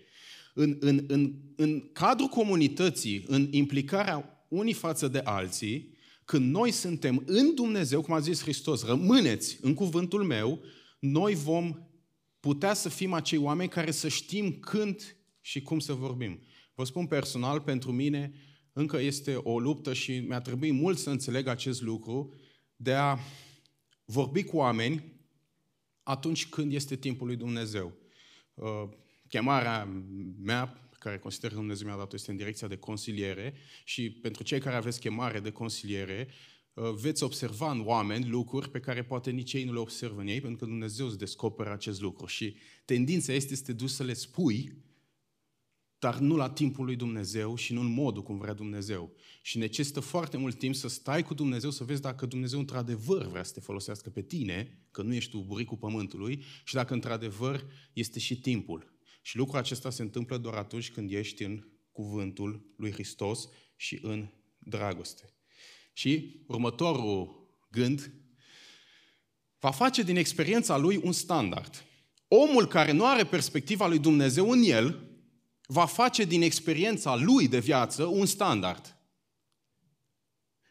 În, 0.54 0.76
în, 0.80 1.04
în, 1.08 1.34
în 1.56 1.92
cadrul 1.92 2.28
comunității, 2.28 3.24
în 3.26 3.48
implicarea 3.50 4.46
unii 4.48 4.72
față 4.72 5.08
de 5.08 5.18
alții, 5.18 5.96
când 6.24 6.50
noi 6.50 6.70
suntem 6.70 7.22
în 7.26 7.54
Dumnezeu, 7.54 8.00
cum 8.00 8.14
a 8.14 8.20
zis 8.20 8.42
Hristos, 8.42 8.84
rămâneți 8.84 9.58
în 9.60 9.74
cuvântul 9.74 10.24
meu, 10.24 10.62
noi 10.98 11.34
vom 11.34 11.74
putea 12.40 12.74
să 12.74 12.88
fim 12.88 13.12
acei 13.12 13.38
oameni 13.38 13.68
care 13.68 13.90
să 13.90 14.08
știm 14.08 14.52
când 14.52 15.16
și 15.40 15.62
cum 15.62 15.78
să 15.78 15.92
vorbim. 15.92 16.40
Vă 16.74 16.84
spun 16.84 17.06
personal, 17.06 17.60
pentru 17.60 17.92
mine, 17.92 18.32
încă 18.78 18.98
este 19.00 19.34
o 19.34 19.58
luptă 19.58 19.92
și 19.92 20.18
mi-a 20.18 20.40
trebuit 20.40 20.72
mult 20.72 20.98
să 20.98 21.10
înțeleg 21.10 21.46
acest 21.46 21.82
lucru, 21.82 22.34
de 22.76 22.94
a 22.94 23.18
vorbi 24.04 24.42
cu 24.42 24.56
oameni 24.56 25.12
atunci 26.02 26.48
când 26.48 26.72
este 26.72 26.96
timpul 26.96 27.26
lui 27.26 27.36
Dumnezeu. 27.36 27.92
Uh, 28.54 28.88
chemarea 29.28 30.04
mea 30.42 30.90
care 30.98 31.18
consider 31.18 31.50
că 31.50 31.56
Dumnezeu 31.56 31.86
mi-a 31.86 31.96
dat 31.96 32.12
este 32.12 32.30
în 32.30 32.36
direcția 32.36 32.68
de 32.68 32.76
consiliere 32.76 33.54
și 33.84 34.10
pentru 34.10 34.42
cei 34.42 34.60
care 34.60 34.76
aveți 34.76 35.00
chemare 35.00 35.40
de 35.40 35.50
consiliere, 35.50 36.28
uh, 36.74 36.90
veți 37.00 37.22
observa 37.22 37.70
în 37.70 37.82
oameni 37.84 38.28
lucruri 38.28 38.70
pe 38.70 38.80
care 38.80 39.04
poate 39.04 39.30
nici 39.30 39.52
ei 39.52 39.64
nu 39.64 39.72
le 39.72 39.78
observă 39.78 40.20
în 40.20 40.26
ei, 40.26 40.40
pentru 40.40 40.58
că 40.58 40.64
Dumnezeu 40.64 41.06
îți 41.06 41.18
descoperă 41.18 41.72
acest 41.72 42.00
lucru. 42.00 42.26
Și 42.26 42.56
tendința 42.84 43.32
este 43.32 43.54
să 43.54 43.62
te 43.62 43.72
duci 43.72 43.90
să 43.90 44.02
le 44.02 44.12
spui, 44.14 44.86
dar 45.98 46.18
nu 46.18 46.36
la 46.36 46.50
timpul 46.50 46.84
lui 46.84 46.96
Dumnezeu 46.96 47.54
și 47.54 47.72
nu 47.72 47.80
în 47.80 47.92
modul 47.92 48.22
cum 48.22 48.38
vrea 48.38 48.52
Dumnezeu. 48.52 49.12
Și 49.42 49.58
necesită 49.58 50.00
foarte 50.00 50.36
mult 50.36 50.58
timp 50.58 50.74
să 50.74 50.88
stai 50.88 51.22
cu 51.22 51.34
Dumnezeu, 51.34 51.70
să 51.70 51.84
vezi 51.84 52.00
dacă 52.00 52.26
Dumnezeu 52.26 52.58
într-adevăr 52.58 53.26
vrea 53.26 53.42
să 53.42 53.52
te 53.52 53.60
folosească 53.60 54.10
pe 54.10 54.22
tine, 54.22 54.86
că 54.90 55.02
nu 55.02 55.14
ești 55.14 55.30
tu 55.30 55.38
buricul 55.38 55.76
pământului, 55.76 56.44
și 56.64 56.74
dacă 56.74 56.94
într-adevăr 56.94 57.66
este 57.92 58.18
și 58.18 58.40
timpul. 58.40 58.96
Și 59.22 59.36
lucrul 59.36 59.58
acesta 59.58 59.90
se 59.90 60.02
întâmplă 60.02 60.36
doar 60.36 60.54
atunci 60.54 60.90
când 60.90 61.12
ești 61.12 61.42
în 61.42 61.66
cuvântul 61.92 62.74
lui 62.76 62.92
Hristos 62.92 63.48
și 63.76 63.98
în 64.02 64.28
dragoste. 64.58 65.32
Și 65.92 66.42
următorul 66.46 67.46
gând 67.70 68.12
va 69.58 69.70
face 69.70 70.02
din 70.02 70.16
experiența 70.16 70.76
lui 70.76 71.00
un 71.02 71.12
standard. 71.12 71.84
Omul 72.28 72.66
care 72.66 72.92
nu 72.92 73.06
are 73.06 73.24
perspectiva 73.24 73.86
lui 73.86 73.98
Dumnezeu 73.98 74.50
în 74.50 74.62
el, 74.62 75.07
va 75.70 75.86
face 75.86 76.24
din 76.24 76.42
experiența 76.42 77.16
lui 77.16 77.48
de 77.48 77.58
viață 77.58 78.04
un 78.04 78.26
standard. 78.26 78.96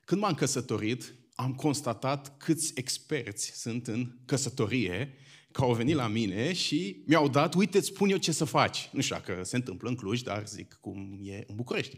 Când 0.06 0.22
m-am 0.22 0.34
căsătorit, 0.34 1.14
am 1.36 1.56
constatat 1.56 2.38
câți 2.38 2.72
experți 2.76 3.52
sunt 3.60 3.88
în 3.88 4.18
căsătorie, 4.26 5.14
că 5.52 5.62
au 5.62 5.74
venit 5.74 5.96
la 5.96 6.08
mine 6.08 6.54
și 6.54 7.04
mi-au 7.08 7.30
dat, 7.30 7.54
uite, 7.54 7.78
îți 7.78 7.88
spun 7.88 8.10
eu 8.10 8.18
ce 8.18 8.32
să 8.32 8.46
faci. 8.46 8.90
Nu 8.92 9.02
știu 9.02 9.16
dacă 9.16 9.44
se 9.44 9.56
întâmplă 9.56 9.90
în 9.90 9.96
Cluj, 9.96 10.22
dar 10.22 10.48
zic 10.48 10.78
cum 10.82 11.20
e 11.24 11.44
în 11.48 11.56
București. 11.56 11.96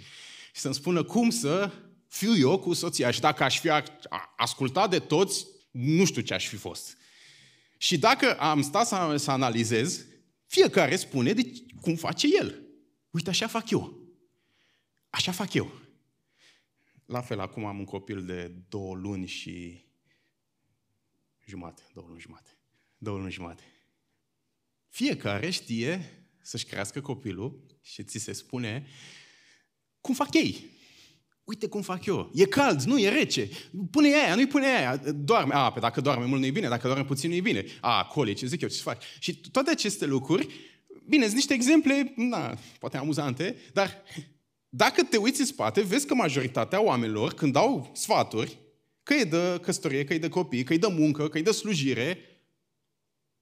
Și 0.53 0.61
să-mi 0.61 0.73
spună 0.73 1.03
cum 1.03 1.29
să 1.29 1.71
fiu 2.07 2.37
eu 2.37 2.59
cu 2.59 2.73
soția. 2.73 3.11
Și 3.11 3.19
dacă 3.19 3.43
aș 3.43 3.59
fi 3.59 3.69
ascultat 4.37 4.89
de 4.89 4.99
toți, 4.99 5.45
nu 5.71 6.05
știu 6.05 6.21
ce 6.21 6.33
aș 6.33 6.47
fi 6.47 6.55
fost. 6.55 6.97
Și 7.77 7.97
dacă 7.97 8.33
am 8.33 8.61
stat 8.61 8.87
să, 8.87 9.15
să 9.17 9.31
analizez, 9.31 10.05
fiecare 10.45 10.95
spune 10.95 11.33
de 11.33 11.51
cum 11.81 11.95
face 11.95 12.27
el. 12.39 12.68
Uite, 13.09 13.29
așa 13.29 13.47
fac 13.47 13.69
eu. 13.69 13.97
Așa 15.09 15.31
fac 15.31 15.53
eu. 15.53 15.71
La 17.05 17.21
fel, 17.21 17.39
acum 17.39 17.65
am 17.65 17.79
un 17.79 17.85
copil 17.85 18.25
de 18.25 18.47
două 18.69 18.95
luni 18.95 19.27
și 19.27 19.85
jumate, 21.45 21.81
două 21.93 22.07
luni 22.07 22.19
jumate. 22.19 22.49
Două 22.97 23.17
luni 23.17 23.31
jumate. 23.31 23.63
Fiecare 24.89 25.49
știe 25.49 26.23
să-și 26.41 26.65
crească 26.65 27.01
copilul 27.01 27.77
și 27.81 28.03
ți 28.03 28.17
se 28.17 28.31
spune 28.31 28.87
cum 30.01 30.13
fac 30.13 30.33
ei. 30.33 30.77
Uite 31.43 31.67
cum 31.67 31.81
fac 31.81 32.05
eu. 32.05 32.31
E 32.33 32.45
cald, 32.45 32.81
nu, 32.81 32.99
e 32.99 33.09
rece. 33.09 33.49
Pune 33.91 34.07
aia, 34.07 34.35
nu-i 34.35 34.47
pune 34.47 34.65
aia. 34.65 34.97
Doarme. 34.97 35.53
A, 35.53 35.71
pe 35.71 35.79
dacă 35.79 36.01
doarme 36.01 36.25
mult 36.25 36.39
nu-i 36.39 36.51
bine, 36.51 36.67
dacă 36.67 36.87
doarme 36.87 37.05
puțin 37.05 37.29
nu-i 37.29 37.41
bine. 37.41 37.65
A, 37.81 38.05
coli, 38.05 38.33
ce 38.33 38.45
zic 38.45 38.61
eu, 38.61 38.69
ce 38.69 38.81
fac? 38.81 39.01
Și 39.19 39.35
toate 39.35 39.69
aceste 39.69 40.05
lucruri 40.05 40.47
Bine, 41.09 41.23
sunt 41.23 41.35
niște 41.35 41.53
exemple, 41.53 42.13
na, 42.15 42.57
poate 42.79 42.97
amuzante, 42.97 43.55
dar 43.73 44.03
dacă 44.69 45.03
te 45.03 45.17
uiți 45.17 45.39
în 45.39 45.45
spate, 45.45 45.81
vezi 45.81 46.07
că 46.07 46.15
majoritatea 46.15 46.83
oamenilor, 46.83 47.33
când 47.33 47.53
dau 47.53 47.91
sfaturi, 47.93 48.57
că 49.03 49.13
e 49.13 49.23
de 49.23 49.59
căsătorie, 49.61 50.03
că 50.03 50.13
e 50.13 50.17
de 50.17 50.29
copii, 50.29 50.63
că 50.63 50.73
e 50.73 50.77
de 50.77 50.87
muncă, 50.87 51.27
că 51.29 51.37
e 51.37 51.41
de 51.41 51.51
slujire, 51.51 52.17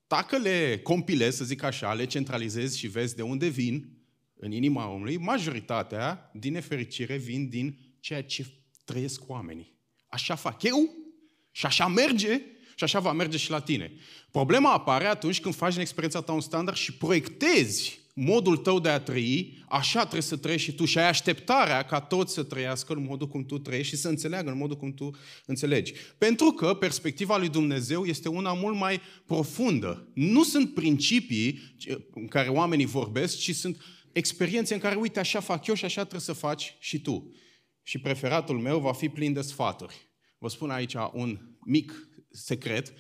dacă 0.08 0.38
le 0.38 0.80
compilezi, 0.84 1.38
să 1.38 1.44
zic 1.44 1.64
așa, 1.64 1.94
le 1.94 2.06
centralizezi 2.06 2.78
și 2.78 2.88
vezi 2.88 3.16
de 3.16 3.22
unde 3.22 3.48
vin 3.48 3.90
în 4.36 4.52
inima 4.52 4.90
omului, 4.90 5.18
majoritatea, 5.18 6.32
din 6.34 6.52
nefericire, 6.52 7.18
vin 7.18 7.50
din 7.50 7.78
ceea 8.00 8.24
ce 8.24 8.46
trăiesc 8.86 9.30
oamenii. 9.30 9.74
Așa 10.08 10.36
fac 10.36 10.64
eu 10.64 10.96
și 11.52 11.66
așa 11.66 11.88
merge 11.88 12.42
și 12.78 12.84
așa 12.84 13.00
va 13.00 13.12
merge 13.12 13.38
și 13.38 13.50
la 13.50 13.60
tine. 13.60 13.92
Problema 14.32 14.74
apare 14.74 15.06
atunci 15.06 15.42
când 15.42 15.56
faci 15.56 15.76
în 15.76 15.82
experiența 15.82 16.22
ta 16.22 16.32
un 16.32 16.42
standard 16.42 16.78
și 16.78 16.94
proiectezi 16.94 18.00
modul 18.14 18.58
tău 18.58 18.80
de 18.80 18.90
a 18.90 19.00
trăi, 19.00 19.64
așa 19.70 20.00
trebuie 20.00 20.22
să 20.22 20.38
trăiești 20.38 20.70
și 20.70 20.76
tu 20.76 20.86
și 20.86 20.98
ai 20.98 21.08
așteptarea 21.08 21.84
ca 21.84 22.02
toți 22.02 22.34
să 22.34 22.44
trăiască 22.44 22.94
în 22.94 23.04
modul 23.04 23.28
cum 23.28 23.46
tu 23.46 23.58
trăiești 23.58 23.96
și 23.96 24.02
să 24.02 24.08
înțeleagă 24.08 24.50
în 24.50 24.58
modul 24.58 24.78
cum 24.78 24.94
tu 24.94 25.12
înțelegi. 25.46 25.94
Pentru 26.18 26.52
că 26.52 26.74
perspectiva 26.74 27.38
lui 27.38 27.50
Dumnezeu 27.50 28.06
este 28.06 28.30
una 28.30 28.54
mult 28.54 28.76
mai 28.76 29.02
profundă. 29.26 30.12
Nu 30.14 30.44
sunt 30.44 30.74
principii 30.74 31.60
în 32.14 32.28
care 32.28 32.50
oamenii 32.50 32.86
vorbesc, 32.86 33.38
ci 33.38 33.56
sunt 33.56 33.82
experiențe 34.12 34.74
în 34.74 34.80
care, 34.80 34.96
uite, 34.96 35.20
așa 35.20 35.40
fac 35.40 35.66
eu 35.66 35.76
și 35.76 35.86
așa 35.86 36.02
trebuie 36.02 36.22
să 36.22 36.34
faci 36.34 36.76
și 36.80 37.02
tu. 37.02 37.32
Și 37.84 38.00
preferatul 38.00 38.60
meu 38.60 38.80
va 38.80 38.94
fi 38.94 39.10
plin 39.10 39.34
de 39.34 39.42
sfaturi. 39.42 40.10
Vă 40.38 40.48
spun 40.48 40.70
aici 40.70 40.94
un 41.14 41.40
mic 41.66 42.08
secret, 42.30 42.94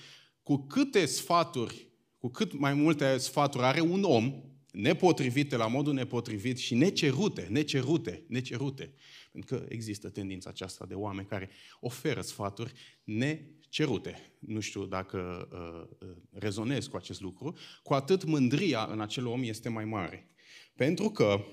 cu 0.43 0.57
câte 0.57 1.05
sfaturi, 1.05 1.87
cu 2.17 2.27
cât 2.27 2.59
mai 2.59 2.73
multe 2.73 3.17
sfaturi 3.17 3.63
are 3.63 3.81
un 3.81 4.03
om, 4.03 4.41
nepotrivite 4.71 5.55
la 5.55 5.67
modul 5.67 5.93
nepotrivit 5.93 6.57
și 6.57 6.75
necerute, 6.75 7.47
necerute, 7.49 8.23
necerute. 8.27 8.93
Pentru 9.31 9.55
că 9.55 9.65
există 9.69 10.09
tendința 10.09 10.49
aceasta 10.49 10.85
de 10.85 10.93
oameni 10.93 11.27
care 11.27 11.49
oferă 11.79 12.21
sfaturi 12.21 12.73
necerute. 13.03 14.37
Nu 14.39 14.59
știu 14.59 14.85
dacă 14.85 15.47
uh, 15.51 16.07
uh 16.07 16.15
rezonez 16.31 16.87
cu 16.87 16.95
acest 16.95 17.21
lucru, 17.21 17.57
cu 17.83 17.93
atât 17.93 18.23
mândria 18.23 18.87
în 18.91 19.01
acel 19.01 19.27
om 19.27 19.43
este 19.43 19.69
mai 19.69 19.85
mare. 19.85 20.29
Pentru 20.75 21.09
că 21.09 21.45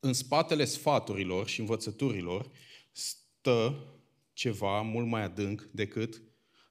în 0.00 0.12
spatele 0.12 0.64
sfaturilor 0.64 1.48
și 1.48 1.60
învățăturilor 1.60 2.50
stă 2.90 3.86
ceva 4.32 4.82
mult 4.82 5.06
mai 5.06 5.22
adânc 5.22 5.68
decât 5.72 6.22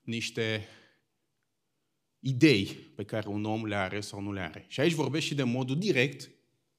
niște 0.01 0.67
idei 2.19 2.65
pe 2.95 3.03
care 3.03 3.27
un 3.27 3.45
om 3.45 3.65
le 3.65 3.75
are 3.75 4.01
sau 4.01 4.21
nu 4.21 4.33
le 4.33 4.39
are. 4.39 4.65
Și 4.67 4.79
aici 4.79 4.93
vorbesc 4.93 5.25
și 5.25 5.35
de 5.35 5.43
modul 5.43 5.77
direct, 5.77 6.31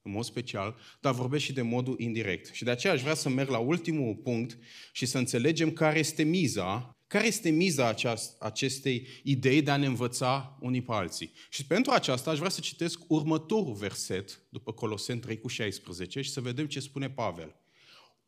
în 0.02 0.12
mod 0.12 0.24
special, 0.24 0.76
dar 1.00 1.14
vorbesc 1.14 1.44
și 1.44 1.52
de 1.52 1.62
modul 1.62 2.00
indirect. 2.00 2.54
Și 2.54 2.64
de 2.64 2.70
aceea 2.70 2.92
aș 2.92 3.00
vrea 3.00 3.14
să 3.14 3.28
merg 3.28 3.48
la 3.48 3.58
ultimul 3.58 4.14
punct 4.14 4.58
și 4.92 5.06
să 5.06 5.18
înțelegem 5.18 5.72
care 5.72 5.98
este 5.98 6.22
miza, 6.22 6.96
care 7.06 7.26
este 7.26 7.50
miza 7.50 7.94
acestei 8.38 9.06
idei 9.22 9.62
de 9.62 9.70
a 9.70 9.76
ne 9.76 9.86
învăța 9.86 10.58
unii 10.60 10.82
pe 10.82 10.92
alții. 10.92 11.32
Și 11.50 11.66
pentru 11.66 11.92
aceasta 11.92 12.30
aș 12.30 12.38
vrea 12.38 12.50
să 12.50 12.60
citesc 12.60 13.00
următorul 13.08 13.74
verset, 13.74 14.42
după 14.48 14.72
Coloseni 14.72 15.20
3 15.20 15.38
cu 15.38 15.48
16, 15.48 16.20
și 16.20 16.30
să 16.30 16.40
vedem 16.40 16.66
ce 16.66 16.80
spune 16.80 17.10
Pavel. 17.10 17.56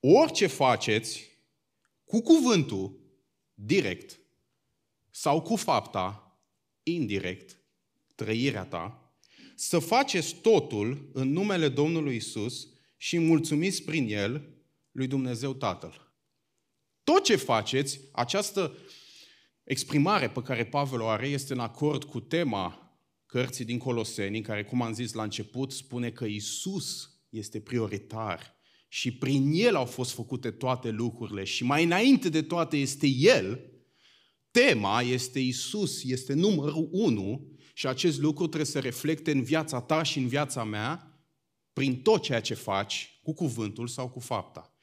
Orice 0.01 0.47
faceți 0.47 1.29
cu 2.05 2.21
cuvântul, 2.21 2.99
direct, 3.55 4.21
sau 5.17 5.43
cu 5.43 5.57
fapta, 5.57 6.39
indirect, 6.83 7.61
trăirea 8.15 8.65
ta, 8.65 9.15
să 9.55 9.79
faceți 9.79 10.35
totul 10.35 11.11
în 11.13 11.33
numele 11.33 11.69
Domnului 11.69 12.17
Isus 12.17 12.69
și 12.97 13.19
mulțumiți 13.19 13.83
prin 13.83 14.09
El 14.09 14.49
lui 14.91 15.07
Dumnezeu 15.07 15.55
Tatăl. 15.55 16.13
Tot 17.05 17.25
ce 17.25 17.37
faceți, 17.37 18.01
această 18.13 18.77
exprimare 19.65 20.31
pe 20.31 20.43
care 20.43 20.67
Pavel 20.67 21.01
o 21.01 21.09
are 21.09 21.29
este 21.29 21.53
în 21.53 21.59
acord 21.59 22.05
cu 22.05 22.21
tema 22.21 22.99
cărții 23.27 23.65
din 23.65 23.79
Coloseni, 23.79 24.37
în 24.37 24.43
care, 24.43 24.65
cum 24.65 24.83
am 24.83 24.93
zis 24.93 25.13
la 25.13 25.23
început, 25.23 25.73
spune 25.73 26.11
că 26.11 26.25
Isus 26.25 27.11
este 27.29 27.61
prioritar 27.61 28.55
și 28.89 29.13
prin 29.13 29.51
El 29.53 29.77
au 29.77 29.85
fost 29.85 30.13
făcute 30.13 30.51
toate 30.51 30.91
lucrurile 30.91 31.45
și 31.45 31.65
mai 31.65 31.85
înainte 31.85 32.29
de 32.29 32.43
toate 32.43 32.77
este 32.77 33.07
El, 33.07 33.74
tema 34.61 35.03
este 35.03 35.39
Isus, 35.39 36.05
este 36.05 36.33
numărul 36.33 36.89
unu 36.93 37.53
și 37.73 37.87
acest 37.87 38.21
lucru 38.21 38.47
trebuie 38.47 38.71
să 38.71 38.79
reflecte 38.79 39.31
în 39.31 39.43
viața 39.43 39.81
ta 39.81 40.03
și 40.03 40.19
în 40.19 40.29
viața 40.29 40.65
mea 40.65 41.19
prin 41.73 42.03
tot 42.03 42.23
ceea 42.23 42.41
ce 42.41 42.55
faci, 42.55 43.19
cu 43.23 43.33
cuvântul 43.33 43.87
sau 43.87 44.09
cu 44.09 44.21
fapta. 44.21 44.75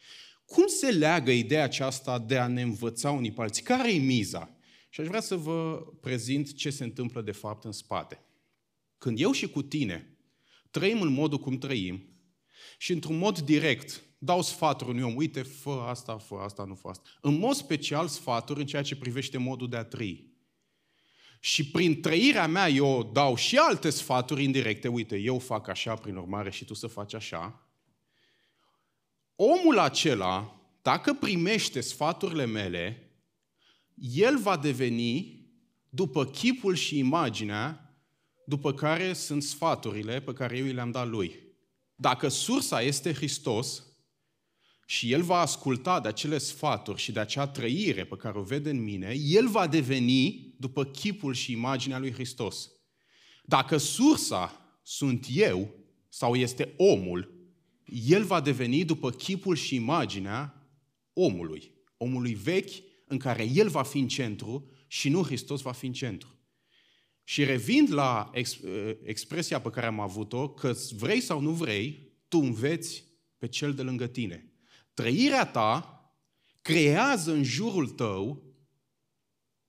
Cum 0.45 0.67
se 0.67 0.91
leagă 0.91 1.31
ideea 1.31 1.63
aceasta 1.63 2.19
de 2.19 2.37
a 2.37 2.47
ne 2.47 2.61
învăța 2.61 3.11
unii 3.11 3.31
pe 3.31 3.41
alții? 3.41 3.63
Care 3.63 3.93
e 3.93 3.97
miza? 3.97 4.57
Și 4.89 5.01
aș 5.01 5.07
vrea 5.07 5.21
să 5.21 5.35
vă 5.35 5.85
prezint 6.01 6.55
ce 6.55 6.69
se 6.69 6.83
întâmplă 6.83 7.21
de 7.21 7.31
fapt 7.31 7.63
în 7.63 7.71
spate. 7.71 8.21
Când 8.97 9.19
eu 9.19 9.31
și 9.31 9.49
cu 9.49 9.61
tine 9.61 10.17
trăim 10.71 11.01
în 11.01 11.13
modul 11.13 11.39
cum 11.39 11.57
trăim 11.57 12.09
și 12.77 12.91
într-un 12.91 13.17
mod 13.17 13.39
direct 13.39 14.03
dau 14.23 14.41
sfaturi 14.41 14.89
unui 14.89 15.03
om, 15.03 15.15
uite, 15.15 15.41
fă 15.41 15.85
asta, 15.87 16.17
fă 16.17 16.35
asta, 16.35 16.63
nu 16.63 16.75
fă 16.75 16.87
asta. 16.87 17.09
În 17.21 17.37
mod 17.37 17.55
special 17.55 18.07
sfaturi 18.07 18.59
în 18.59 18.65
ceea 18.65 18.81
ce 18.81 18.95
privește 18.95 19.37
modul 19.37 19.69
de 19.69 19.77
a 19.77 19.83
trăi. 19.83 20.33
Și 21.39 21.71
prin 21.71 22.01
trăirea 22.01 22.47
mea 22.47 22.69
eu 22.69 23.09
dau 23.13 23.35
și 23.35 23.57
alte 23.57 23.89
sfaturi 23.89 24.43
indirecte, 24.43 24.87
uite, 24.87 25.17
eu 25.17 25.39
fac 25.39 25.67
așa, 25.67 25.95
prin 25.95 26.15
urmare 26.15 26.51
și 26.51 26.65
tu 26.65 26.73
să 26.73 26.87
faci 26.87 27.13
așa. 27.13 27.67
Omul 29.35 29.79
acela, 29.79 30.61
dacă 30.81 31.13
primește 31.13 31.81
sfaturile 31.81 32.45
mele, 32.45 33.11
el 33.95 34.37
va 34.37 34.57
deveni 34.57 35.45
după 35.89 36.25
chipul 36.25 36.75
și 36.75 36.97
imaginea 36.97 37.95
după 38.45 38.73
care 38.73 39.13
sunt 39.13 39.43
sfaturile 39.43 40.21
pe 40.21 40.33
care 40.33 40.57
eu 40.57 40.65
le-am 40.65 40.91
dat 40.91 41.07
lui. 41.07 41.39
Dacă 41.95 42.27
sursa 42.27 42.81
este 42.81 43.13
Hristos 43.13 43.85
și 44.91 45.11
el 45.11 45.21
va 45.21 45.39
asculta 45.39 45.99
de 45.99 46.07
acele 46.07 46.37
sfaturi 46.37 47.01
și 47.01 47.11
de 47.11 47.19
acea 47.19 47.47
trăire 47.47 48.05
pe 48.05 48.15
care 48.15 48.37
o 48.37 48.43
vede 48.43 48.69
în 48.69 48.83
mine, 48.83 49.15
el 49.25 49.47
va 49.47 49.67
deveni 49.67 50.53
după 50.57 50.85
chipul 50.85 51.33
și 51.33 51.51
imaginea 51.51 51.99
lui 51.99 52.11
Hristos. 52.11 52.71
Dacă 53.43 53.77
sursa 53.77 54.79
sunt 54.83 55.25
eu 55.33 55.73
sau 56.09 56.35
este 56.35 56.73
omul, 56.77 57.49
el 57.85 58.23
va 58.23 58.41
deveni 58.41 58.85
după 58.85 59.09
chipul 59.11 59.55
și 59.55 59.75
imaginea 59.75 60.69
omului. 61.13 61.71
Omului 61.97 62.33
vechi 62.33 62.73
în 63.05 63.17
care 63.17 63.49
el 63.53 63.69
va 63.69 63.83
fi 63.83 63.99
în 63.99 64.07
centru 64.07 64.71
și 64.87 65.09
nu 65.09 65.23
Hristos 65.23 65.61
va 65.61 65.71
fi 65.71 65.85
în 65.85 65.93
centru. 65.93 66.39
Și 67.23 67.43
revind 67.43 67.93
la 67.93 68.29
ex, 68.33 68.57
expresia 69.03 69.61
pe 69.61 69.69
care 69.69 69.85
am 69.85 69.99
avut-o, 69.99 70.49
că 70.49 70.75
vrei 70.97 71.21
sau 71.21 71.39
nu 71.39 71.51
vrei, 71.51 72.11
tu 72.27 72.37
înveți 72.37 73.03
pe 73.37 73.47
cel 73.47 73.73
de 73.73 73.81
lângă 73.81 74.07
tine. 74.07 74.50
Trăirea 74.93 75.45
ta 75.45 75.95
creează 76.61 77.31
în 77.31 77.43
jurul 77.43 77.89
tău 77.89 78.43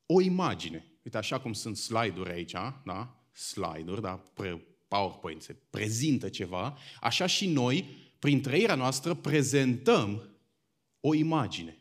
o 0.07 0.21
imagine. 0.21 0.87
Uite, 1.05 1.17
așa 1.17 1.41
cum 1.41 1.53
sunt 1.53 1.77
slide-uri 1.77 2.31
aici, 2.31 2.53
da? 2.85 3.27
Slide-uri, 3.33 4.01
da? 4.01 4.33
PowerPoint, 4.89 5.43
se 5.43 5.57
prezintă 5.71 6.29
ceva, 6.29 6.79
așa 7.01 7.27
și 7.27 7.47
noi, 7.47 7.97
prin 8.19 8.41
trăirea 8.41 8.75
noastră, 8.75 9.15
prezentăm 9.15 10.37
o 11.01 11.15
imagine. 11.15 11.77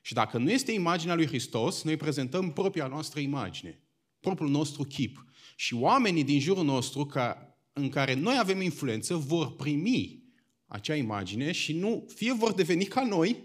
Și 0.00 0.14
dacă 0.14 0.38
nu 0.38 0.50
este 0.50 0.72
imaginea 0.72 1.14
lui 1.14 1.26
Hristos, 1.26 1.82
noi 1.82 1.96
prezentăm 1.96 2.52
propria 2.52 2.86
noastră 2.86 3.20
imagine, 3.20 3.82
propriul 4.20 4.50
nostru 4.50 4.82
chip. 4.82 5.24
Și 5.56 5.74
oamenii 5.74 6.24
din 6.24 6.40
jurul 6.40 6.64
nostru 6.64 7.06
ca, 7.06 7.56
în 7.72 7.88
care 7.88 8.14
noi 8.14 8.36
avem 8.38 8.60
influență 8.60 9.16
vor 9.16 9.56
primi 9.56 10.25
acea 10.66 10.94
imagine 10.94 11.52
și 11.52 11.72
nu, 11.72 12.06
fie 12.14 12.32
vor 12.32 12.52
deveni 12.52 12.84
ca 12.84 13.04
noi, 13.04 13.42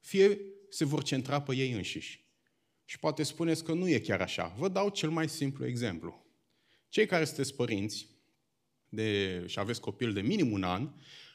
fie 0.00 0.40
se 0.68 0.84
vor 0.84 1.02
centra 1.02 1.42
pe 1.42 1.56
ei 1.56 1.72
înșiși. 1.72 2.28
Și 2.84 2.98
poate 2.98 3.22
spuneți 3.22 3.64
că 3.64 3.72
nu 3.72 3.88
e 3.88 3.98
chiar 3.98 4.20
așa. 4.20 4.54
Vă 4.58 4.68
dau 4.68 4.88
cel 4.88 5.10
mai 5.10 5.28
simplu 5.28 5.66
exemplu. 5.66 6.26
Cei 6.88 7.06
care 7.06 7.24
sunteți 7.24 7.54
părinți 7.54 8.08
de, 8.88 9.42
și 9.46 9.58
aveți 9.58 9.80
copil 9.80 10.12
de 10.12 10.20
minim 10.20 10.52
un 10.52 10.62
an, 10.62 10.90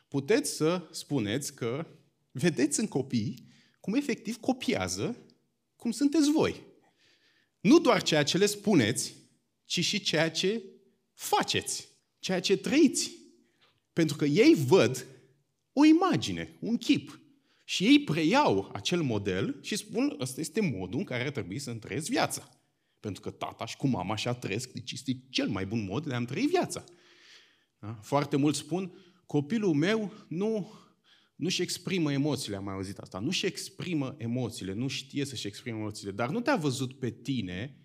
puteți 0.07 0.55
să 0.55 0.87
spuneți 0.91 1.53
că 1.53 1.87
vedeți 2.31 2.79
în 2.79 2.87
copii 2.87 3.47
cum 3.79 3.93
efectiv 3.93 4.37
copiază 4.37 5.17
cum 5.75 5.91
sunteți 5.91 6.31
voi. 6.31 6.61
Nu 7.59 7.79
doar 7.79 8.01
ceea 8.01 8.23
ce 8.23 8.37
le 8.37 8.45
spuneți, 8.45 9.15
ci 9.65 9.83
și 9.83 9.99
ceea 9.99 10.31
ce 10.31 10.63
faceți, 11.13 11.87
ceea 12.19 12.39
ce 12.39 12.57
trăiți. 12.57 13.11
Pentru 13.95 14.15
că 14.15 14.25
ei 14.25 14.55
văd 14.67 15.07
o 15.73 15.85
imagine, 15.85 16.57
un 16.59 16.77
chip. 16.77 17.19
Și 17.63 17.85
ei 17.85 18.03
preiau 18.03 18.69
acel 18.73 19.01
model 19.01 19.59
și 19.61 19.75
spun, 19.75 20.15
ăsta 20.19 20.39
este 20.41 20.61
modul 20.61 20.99
în 20.99 21.05
care 21.05 21.23
ar 21.23 21.29
trebui 21.29 21.59
să 21.59 21.73
trăiesc 21.73 22.09
viața. 22.09 22.49
Pentru 22.99 23.21
că 23.21 23.29
tata 23.29 23.65
și 23.65 23.77
cu 23.77 23.87
mama 23.87 24.13
așa 24.13 24.33
trăiesc, 24.33 24.71
deci 24.71 24.91
este 24.91 25.23
cel 25.29 25.47
mai 25.47 25.65
bun 25.65 25.83
mod 25.83 26.05
de 26.05 26.13
a-mi 26.13 26.25
trăi 26.25 26.45
viața. 26.45 26.83
Da? 27.79 27.99
Foarte 28.01 28.35
mulți 28.35 28.59
spun, 28.59 28.91
copilul 29.25 29.73
meu 29.73 30.13
nu, 30.27 30.71
nu-și 31.35 31.61
exprimă 31.61 32.11
emoțiile, 32.11 32.55
am 32.55 32.63
mai 32.63 32.73
auzit 32.73 32.97
asta, 32.97 33.19
nu-și 33.19 33.45
exprimă 33.45 34.15
emoțiile, 34.17 34.73
nu 34.73 34.87
știe 34.87 35.25
să-și 35.25 35.47
exprime 35.47 35.77
emoțiile, 35.77 36.11
dar 36.11 36.29
nu 36.29 36.41
te-a 36.41 36.55
văzut 36.55 36.99
pe 36.99 37.11
tine, 37.11 37.79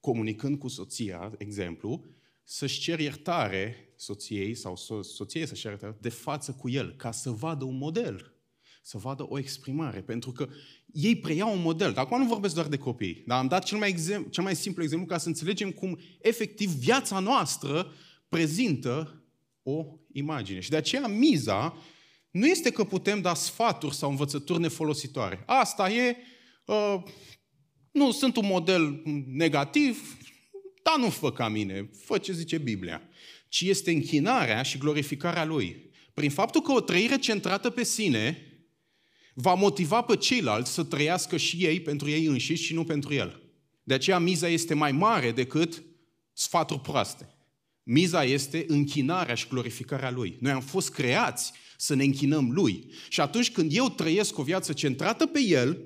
comunicând 0.00 0.58
cu 0.58 0.68
soția, 0.68 1.34
exemplu, 1.38 2.04
să-și 2.54 2.80
cer 2.80 3.00
iertare 3.00 3.92
soției 3.96 4.54
sau 4.54 4.76
so- 4.76 5.02
soției 5.14 5.46
să-și 5.46 5.60
cer 5.60 5.70
iertare 5.70 5.96
de 6.00 6.08
față 6.08 6.52
cu 6.52 6.68
el, 6.68 6.94
ca 6.96 7.12
să 7.12 7.30
vadă 7.30 7.64
un 7.64 7.76
model, 7.76 8.34
să 8.82 8.98
vadă 8.98 9.26
o 9.28 9.38
exprimare, 9.38 10.00
pentru 10.00 10.32
că 10.32 10.48
ei 10.92 11.16
preiau 11.16 11.52
un 11.52 11.62
model. 11.62 11.92
Dar 11.92 12.04
acum 12.04 12.18
nu 12.18 12.26
vorbesc 12.26 12.54
doar 12.54 12.66
de 12.66 12.76
copii, 12.76 13.22
dar 13.26 13.38
am 13.38 13.46
dat 13.46 13.64
cel 13.64 13.78
mai, 13.78 13.88
exem- 13.88 14.26
cel 14.30 14.42
mai 14.42 14.56
simplu 14.56 14.82
exemplu 14.82 15.06
ca 15.06 15.18
să 15.18 15.28
înțelegem 15.28 15.70
cum 15.70 15.98
efectiv 16.20 16.70
viața 16.70 17.18
noastră 17.18 17.92
prezintă 18.28 19.22
o 19.62 19.86
imagine. 20.12 20.60
Și 20.60 20.70
de 20.70 20.76
aceea 20.76 21.06
miza 21.06 21.76
nu 22.30 22.46
este 22.46 22.70
că 22.70 22.84
putem 22.84 23.20
da 23.20 23.34
sfaturi 23.34 23.94
sau 23.94 24.10
învățături 24.10 24.60
nefolositoare. 24.60 25.42
Asta 25.46 25.90
e, 25.90 26.16
uh, 26.64 27.02
nu, 27.90 28.10
sunt 28.10 28.36
un 28.36 28.46
model 28.46 29.02
negativ, 29.26 30.16
dar 30.92 31.04
nu 31.04 31.10
fă 31.10 31.32
ca 31.32 31.48
mine, 31.48 31.90
fă 32.04 32.18
ce 32.18 32.32
zice 32.32 32.58
Biblia. 32.58 33.02
Ci 33.48 33.60
este 33.60 33.90
închinarea 33.90 34.62
și 34.62 34.78
glorificarea 34.78 35.44
Lui. 35.44 35.90
Prin 36.14 36.30
faptul 36.30 36.60
că 36.60 36.72
o 36.72 36.80
trăire 36.80 37.18
centrată 37.18 37.70
pe 37.70 37.84
sine 37.84 38.46
va 39.34 39.54
motiva 39.54 40.02
pe 40.02 40.16
ceilalți 40.16 40.72
să 40.72 40.84
trăiască 40.84 41.36
și 41.36 41.56
ei 41.64 41.80
pentru 41.80 42.10
ei 42.10 42.24
înșiși 42.24 42.64
și 42.64 42.74
nu 42.74 42.84
pentru 42.84 43.14
El. 43.14 43.42
De 43.82 43.94
aceea 43.94 44.18
miza 44.18 44.48
este 44.48 44.74
mai 44.74 44.92
mare 44.92 45.32
decât 45.32 45.82
sfaturi 46.32 46.80
proaste. 46.80 47.34
Miza 47.82 48.24
este 48.24 48.64
închinarea 48.68 49.34
și 49.34 49.48
glorificarea 49.48 50.10
Lui. 50.10 50.36
Noi 50.40 50.52
am 50.52 50.60
fost 50.60 50.92
creați 50.92 51.52
să 51.76 51.94
ne 51.94 52.04
închinăm 52.04 52.50
Lui. 52.50 52.90
Și 53.08 53.20
atunci 53.20 53.50
când 53.50 53.76
eu 53.76 53.88
trăiesc 53.88 54.38
o 54.38 54.42
viață 54.42 54.72
centrată 54.72 55.26
pe 55.26 55.40
El, 55.40 55.78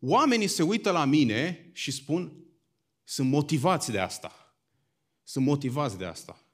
oamenii 0.00 0.46
se 0.46 0.62
uită 0.62 0.90
la 0.90 1.04
mine 1.04 1.70
și 1.72 1.90
spun, 1.90 2.32
sunt 3.04 3.28
motivați 3.30 3.90
de 3.90 3.98
asta. 3.98 4.47
Sunt 5.28 5.44
motivați 5.44 5.98
de 5.98 6.04
asta. 6.04 6.44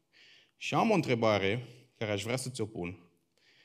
Și 0.57 0.75
am 0.75 0.91
o 0.91 0.95
întrebare 0.95 1.69
care 1.97 2.11
aș 2.11 2.23
vrea 2.23 2.37
să 2.37 2.51
ți-o 2.51 2.67
pun 2.67 2.99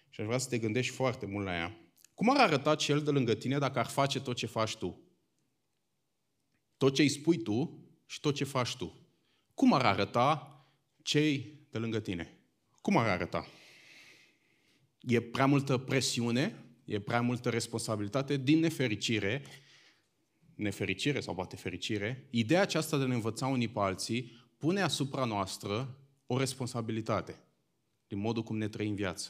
și 0.09 0.21
aș 0.21 0.25
vrea 0.25 0.37
să 0.37 0.49
te 0.49 0.57
gândești 0.57 0.93
foarte 0.93 1.25
mult 1.25 1.45
la 1.45 1.53
ea. 1.53 1.77
Cum 2.13 2.29
ar 2.29 2.37
arăta 2.37 2.75
cel 2.75 3.01
de 3.01 3.11
lângă 3.11 3.35
tine 3.35 3.57
dacă 3.57 3.79
ar 3.79 3.85
face 3.85 4.21
tot 4.21 4.35
ce 4.35 4.45
faci 4.45 4.75
tu? 4.75 5.01
Tot 6.77 6.93
ce 6.93 7.01
îi 7.01 7.09
spui 7.09 7.37
tu 7.37 7.87
și 8.05 8.19
tot 8.19 8.35
ce 8.35 8.43
faci 8.43 8.75
tu. 8.75 9.07
Cum 9.53 9.73
ar 9.73 9.85
arăta 9.85 10.59
cei 11.03 11.59
de 11.69 11.77
lângă 11.77 11.99
tine? 11.99 12.37
Cum 12.81 12.97
ar 12.97 13.07
arăta? 13.07 13.47
E 15.01 15.21
prea 15.21 15.45
multă 15.45 15.77
presiune, 15.77 16.65
e 16.85 16.99
prea 16.99 17.21
multă 17.21 17.49
responsabilitate, 17.49 18.37
din 18.37 18.59
nefericire, 18.59 19.43
nefericire 20.55 21.19
sau 21.19 21.35
poate 21.35 21.55
fericire, 21.55 22.27
ideea 22.29 22.61
aceasta 22.61 22.97
de 22.97 23.03
a 23.03 23.07
ne 23.07 23.13
învăța 23.13 23.47
unii 23.47 23.67
pe 23.67 23.79
alții 23.79 24.47
pune 24.59 24.81
asupra 24.81 25.25
noastră 25.25 25.97
o 26.25 26.37
responsabilitate 26.37 27.43
din 28.07 28.19
modul 28.19 28.43
cum 28.43 28.57
ne 28.57 28.67
trăim 28.67 28.95
viața. 28.95 29.29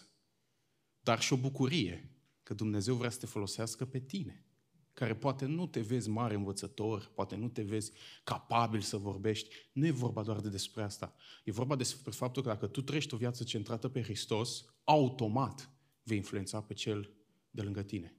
Dar 0.99 1.21
și 1.21 1.33
o 1.33 1.37
bucurie 1.37 2.11
că 2.43 2.53
Dumnezeu 2.53 2.95
vrea 2.95 3.09
să 3.09 3.19
te 3.19 3.25
folosească 3.25 3.85
pe 3.85 3.99
tine, 3.99 4.45
care 4.93 5.15
poate 5.15 5.45
nu 5.45 5.67
te 5.67 5.79
vezi 5.79 6.09
mare 6.09 6.35
învățător, 6.35 7.11
poate 7.15 7.35
nu 7.35 7.49
te 7.49 7.61
vezi 7.61 7.91
capabil 8.23 8.81
să 8.81 8.97
vorbești. 8.97 9.49
Nu 9.71 9.85
e 9.85 9.91
vorba 9.91 10.23
doar 10.23 10.39
de 10.39 10.49
despre 10.49 10.83
asta. 10.83 11.13
E 11.43 11.51
vorba 11.51 11.75
despre 11.75 12.11
faptul 12.11 12.43
că 12.43 12.49
dacă 12.49 12.67
tu 12.67 12.81
trăiești 12.81 13.13
o 13.13 13.17
viață 13.17 13.43
centrată 13.43 13.89
pe 13.89 14.03
Hristos, 14.03 14.65
automat 14.83 15.69
vei 16.03 16.17
influența 16.17 16.61
pe 16.61 16.73
cel 16.73 17.13
de 17.49 17.61
lângă 17.61 17.81
tine. 17.81 18.15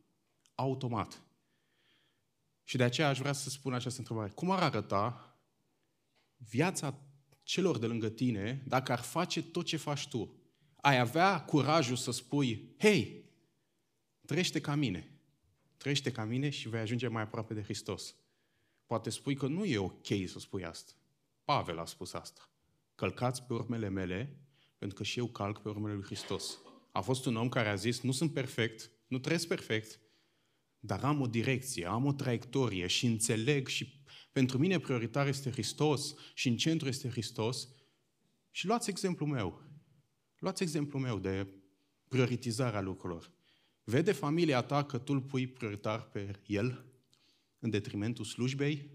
Automat. 0.54 1.22
Și 2.64 2.76
de 2.76 2.82
aceea 2.82 3.08
aș 3.08 3.18
vrea 3.18 3.32
să 3.32 3.50
spun 3.50 3.72
această 3.72 3.98
întrebare. 3.98 4.30
Cum 4.30 4.50
ar 4.50 4.62
arăta 4.62 5.29
viața 6.48 6.98
celor 7.42 7.78
de 7.78 7.86
lângă 7.86 8.08
tine 8.08 8.62
dacă 8.66 8.92
ar 8.92 9.00
face 9.00 9.42
tot 9.42 9.64
ce 9.64 9.76
faci 9.76 10.08
tu? 10.08 10.34
Ai 10.76 10.98
avea 10.98 11.44
curajul 11.44 11.96
să 11.96 12.10
spui, 12.10 12.74
hei, 12.78 13.24
trăiește 14.26 14.60
ca 14.60 14.74
mine. 14.74 15.10
Trăiește 15.76 16.12
ca 16.12 16.24
mine 16.24 16.50
și 16.50 16.68
vei 16.68 16.80
ajunge 16.80 17.08
mai 17.08 17.22
aproape 17.22 17.54
de 17.54 17.62
Hristos. 17.62 18.14
Poate 18.86 19.10
spui 19.10 19.34
că 19.34 19.46
nu 19.46 19.64
e 19.64 19.78
ok 19.78 20.06
să 20.26 20.38
spui 20.38 20.64
asta. 20.64 20.92
Pavel 21.44 21.78
a 21.78 21.84
spus 21.84 22.12
asta. 22.12 22.50
Călcați 22.94 23.42
pe 23.42 23.52
urmele 23.52 23.88
mele, 23.88 24.36
pentru 24.78 24.96
că 24.96 25.02
și 25.02 25.18
eu 25.18 25.26
calc 25.26 25.58
pe 25.58 25.68
urmele 25.68 25.94
lui 25.94 26.04
Hristos. 26.04 26.58
A 26.92 27.00
fost 27.00 27.26
un 27.26 27.36
om 27.36 27.48
care 27.48 27.68
a 27.68 27.74
zis, 27.74 28.00
nu 28.00 28.12
sunt 28.12 28.32
perfect, 28.32 28.90
nu 29.06 29.18
trăiesc 29.18 29.46
perfect, 29.46 30.00
dar 30.78 31.04
am 31.04 31.20
o 31.20 31.26
direcție, 31.26 31.86
am 31.86 32.06
o 32.06 32.12
traiectorie 32.12 32.86
și 32.86 33.06
înțeleg 33.06 33.66
și 33.66 33.99
pentru 34.32 34.58
mine 34.58 34.78
prioritar 34.78 35.26
este 35.26 35.50
Hristos 35.50 36.14
și 36.34 36.48
în 36.48 36.56
centru 36.56 36.88
este 36.88 37.08
Hristos. 37.08 37.68
Și 38.50 38.66
luați 38.66 38.90
exemplul 38.90 39.28
meu. 39.28 39.62
Luați 40.38 40.62
exemplul 40.62 41.02
meu 41.02 41.18
de 41.18 41.46
prioritizarea 42.08 42.80
lucrurilor. 42.80 43.30
Vede 43.84 44.12
familia 44.12 44.62
ta 44.62 44.84
că 44.84 44.98
tu 44.98 45.12
îl 45.12 45.20
pui 45.20 45.46
prioritar 45.46 46.02
pe 46.02 46.40
el 46.46 46.84
în 47.58 47.70
detrimentul 47.70 48.24
slujbei, 48.24 48.90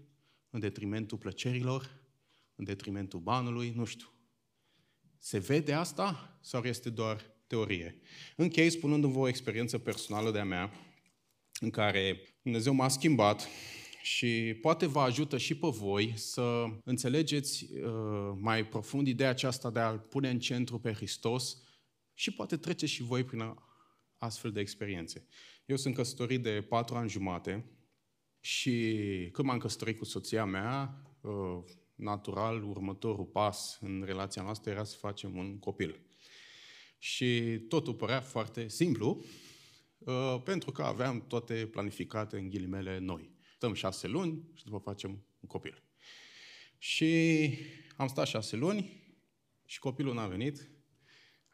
în 0.50 0.60
detrimentul 0.60 1.18
plăcerilor, 1.18 2.00
în 2.54 2.64
detrimentul 2.64 3.20
banului, 3.20 3.72
nu 3.76 3.84
știu. 3.84 4.12
Se 5.18 5.38
vede 5.38 5.72
asta 5.72 6.38
sau 6.40 6.62
este 6.62 6.90
doar 6.90 7.34
teorie? 7.46 7.98
Închei 8.36 8.70
spunându-vă 8.70 9.18
o 9.18 9.28
experiență 9.28 9.78
personală 9.78 10.30
de-a 10.30 10.44
mea 10.44 10.70
în 11.60 11.70
care 11.70 12.20
Dumnezeu 12.42 12.72
m-a 12.72 12.88
schimbat 12.88 13.48
și 14.06 14.58
poate 14.60 14.86
vă 14.86 15.00
ajută 15.00 15.38
și 15.38 15.56
pe 15.56 15.66
voi 15.66 16.12
să 16.16 16.64
înțelegeți 16.84 17.68
uh, 17.72 18.36
mai 18.40 18.66
profund 18.66 19.06
ideea 19.06 19.28
aceasta 19.28 19.70
de 19.70 19.78
a-L 19.78 19.98
pune 19.98 20.30
în 20.30 20.38
centru 20.38 20.78
pe 20.78 20.92
Hristos 20.92 21.62
Și 22.14 22.30
poate 22.30 22.56
treceți 22.56 22.92
și 22.92 23.02
voi 23.02 23.24
prin 23.24 23.54
astfel 24.18 24.52
de 24.52 24.60
experiențe. 24.60 25.26
Eu 25.64 25.76
sunt 25.76 25.94
căsătorit 25.94 26.42
de 26.42 26.66
patru 26.68 26.94
ani 26.94 27.08
jumate 27.08 27.64
și 28.40 28.98
când 29.32 29.48
m-am 29.48 29.58
căsătorit 29.58 29.98
cu 29.98 30.04
soția 30.04 30.44
mea, 30.44 31.02
uh, 31.20 31.62
natural, 31.94 32.62
următorul 32.62 33.24
pas 33.24 33.78
în 33.80 34.02
relația 34.04 34.42
noastră 34.42 34.70
era 34.70 34.84
să 34.84 34.96
facem 34.96 35.36
un 35.36 35.58
copil. 35.58 36.00
Și 36.98 37.58
totul 37.68 37.94
părea 37.94 38.20
foarte 38.20 38.68
simplu, 38.68 39.24
uh, 39.98 40.40
pentru 40.44 40.72
că 40.72 40.82
aveam 40.82 41.26
toate 41.26 41.54
planificate 41.54 42.36
în 42.36 42.48
ghilimele 42.48 42.98
noi. 42.98 43.35
Stăm 43.66 43.78
șase 43.78 44.06
luni 44.06 44.42
și 44.54 44.64
după 44.64 44.78
facem 44.78 45.10
un 45.10 45.48
copil. 45.48 45.82
Și 46.78 47.50
am 47.96 48.08
stat 48.08 48.26
șase 48.26 48.56
luni 48.56 49.02
și 49.64 49.78
copilul 49.78 50.14
n-a 50.14 50.26
venit. 50.26 50.70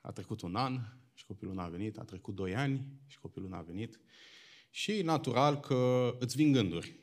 A 0.00 0.10
trecut 0.10 0.40
un 0.40 0.54
an 0.54 0.80
și 1.14 1.24
copilul 1.26 1.54
n-a 1.54 1.68
venit. 1.68 1.98
A 1.98 2.04
trecut 2.04 2.34
doi 2.34 2.54
ani 2.54 2.86
și 3.06 3.18
copilul 3.18 3.48
n-a 3.48 3.62
venit. 3.62 4.00
Și 4.70 5.02
natural 5.02 5.60
că 5.60 6.12
îți 6.18 6.36
vin 6.36 6.52
gânduri. 6.52 6.96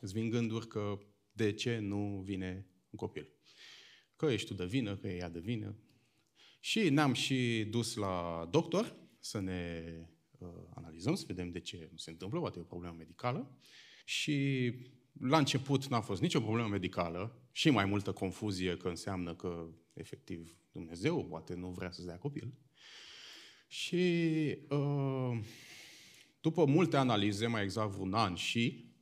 Îți 0.00 0.12
vin 0.12 0.30
gânduri 0.30 0.66
că 0.66 0.98
de 1.32 1.52
ce 1.52 1.78
nu 1.78 2.22
vine 2.24 2.66
un 2.90 2.98
copil. 2.98 3.28
Că 4.16 4.26
ești 4.26 4.48
tu 4.48 4.54
de 4.54 4.64
vină, 4.64 4.96
că 4.96 5.08
e 5.08 5.16
ea 5.16 5.28
de 5.28 5.40
vină. 5.40 5.76
Și 6.60 6.88
ne-am 6.88 7.12
și 7.12 7.66
dus 7.70 7.94
la 7.94 8.46
doctor 8.50 8.96
să 9.18 9.40
ne 9.40 9.84
uh, 10.38 10.48
analizăm, 10.74 11.14
să 11.14 11.24
vedem 11.26 11.50
de 11.50 11.60
ce 11.60 11.88
nu 11.90 11.96
se 11.96 12.10
întâmplă, 12.10 12.40
poate 12.40 12.58
e 12.58 12.60
o 12.60 12.64
problemă 12.64 12.94
medicală. 12.98 13.58
Și 14.08 14.72
la 15.20 15.38
început 15.38 15.86
n-a 15.86 16.00
fost 16.00 16.20
nicio 16.20 16.40
problemă 16.40 16.68
medicală 16.68 17.48
și 17.52 17.70
mai 17.70 17.84
multă 17.84 18.12
confuzie 18.12 18.76
că 18.76 18.88
înseamnă 18.88 19.34
că, 19.34 19.66
efectiv, 19.92 20.56
Dumnezeu 20.72 21.24
poate 21.24 21.54
nu 21.54 21.68
vrea 21.68 21.90
să-ți 21.90 22.06
dea 22.06 22.18
copil. 22.18 22.54
Și 23.66 23.96
uh, 24.68 25.38
după 26.40 26.64
multe 26.64 26.96
analize, 26.96 27.46
mai 27.46 27.62
exact 27.62 27.98
un 27.98 28.14
an 28.14 28.34
și, 28.34 28.94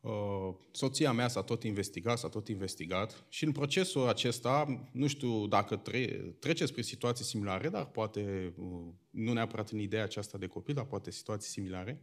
uh, 0.00 0.54
soția 0.72 1.12
mea 1.12 1.28
s-a 1.28 1.42
tot 1.42 1.62
investigat, 1.62 2.18
s-a 2.18 2.28
tot 2.28 2.48
investigat 2.48 3.26
și 3.28 3.44
în 3.44 3.52
procesul 3.52 4.08
acesta, 4.08 4.88
nu 4.92 5.06
știu 5.06 5.46
dacă 5.46 5.76
tre- 5.76 6.36
treceți 6.38 6.72
prin 6.72 6.84
situații 6.84 7.24
similare, 7.24 7.68
dar 7.68 7.86
poate, 7.86 8.54
uh, 8.56 8.92
nu 9.10 9.32
neapărat 9.32 9.70
în 9.70 9.78
ideea 9.78 10.02
aceasta 10.02 10.38
de 10.38 10.46
copil, 10.46 10.74
dar 10.74 10.86
poate 10.86 11.10
situații 11.10 11.50
similare, 11.50 12.00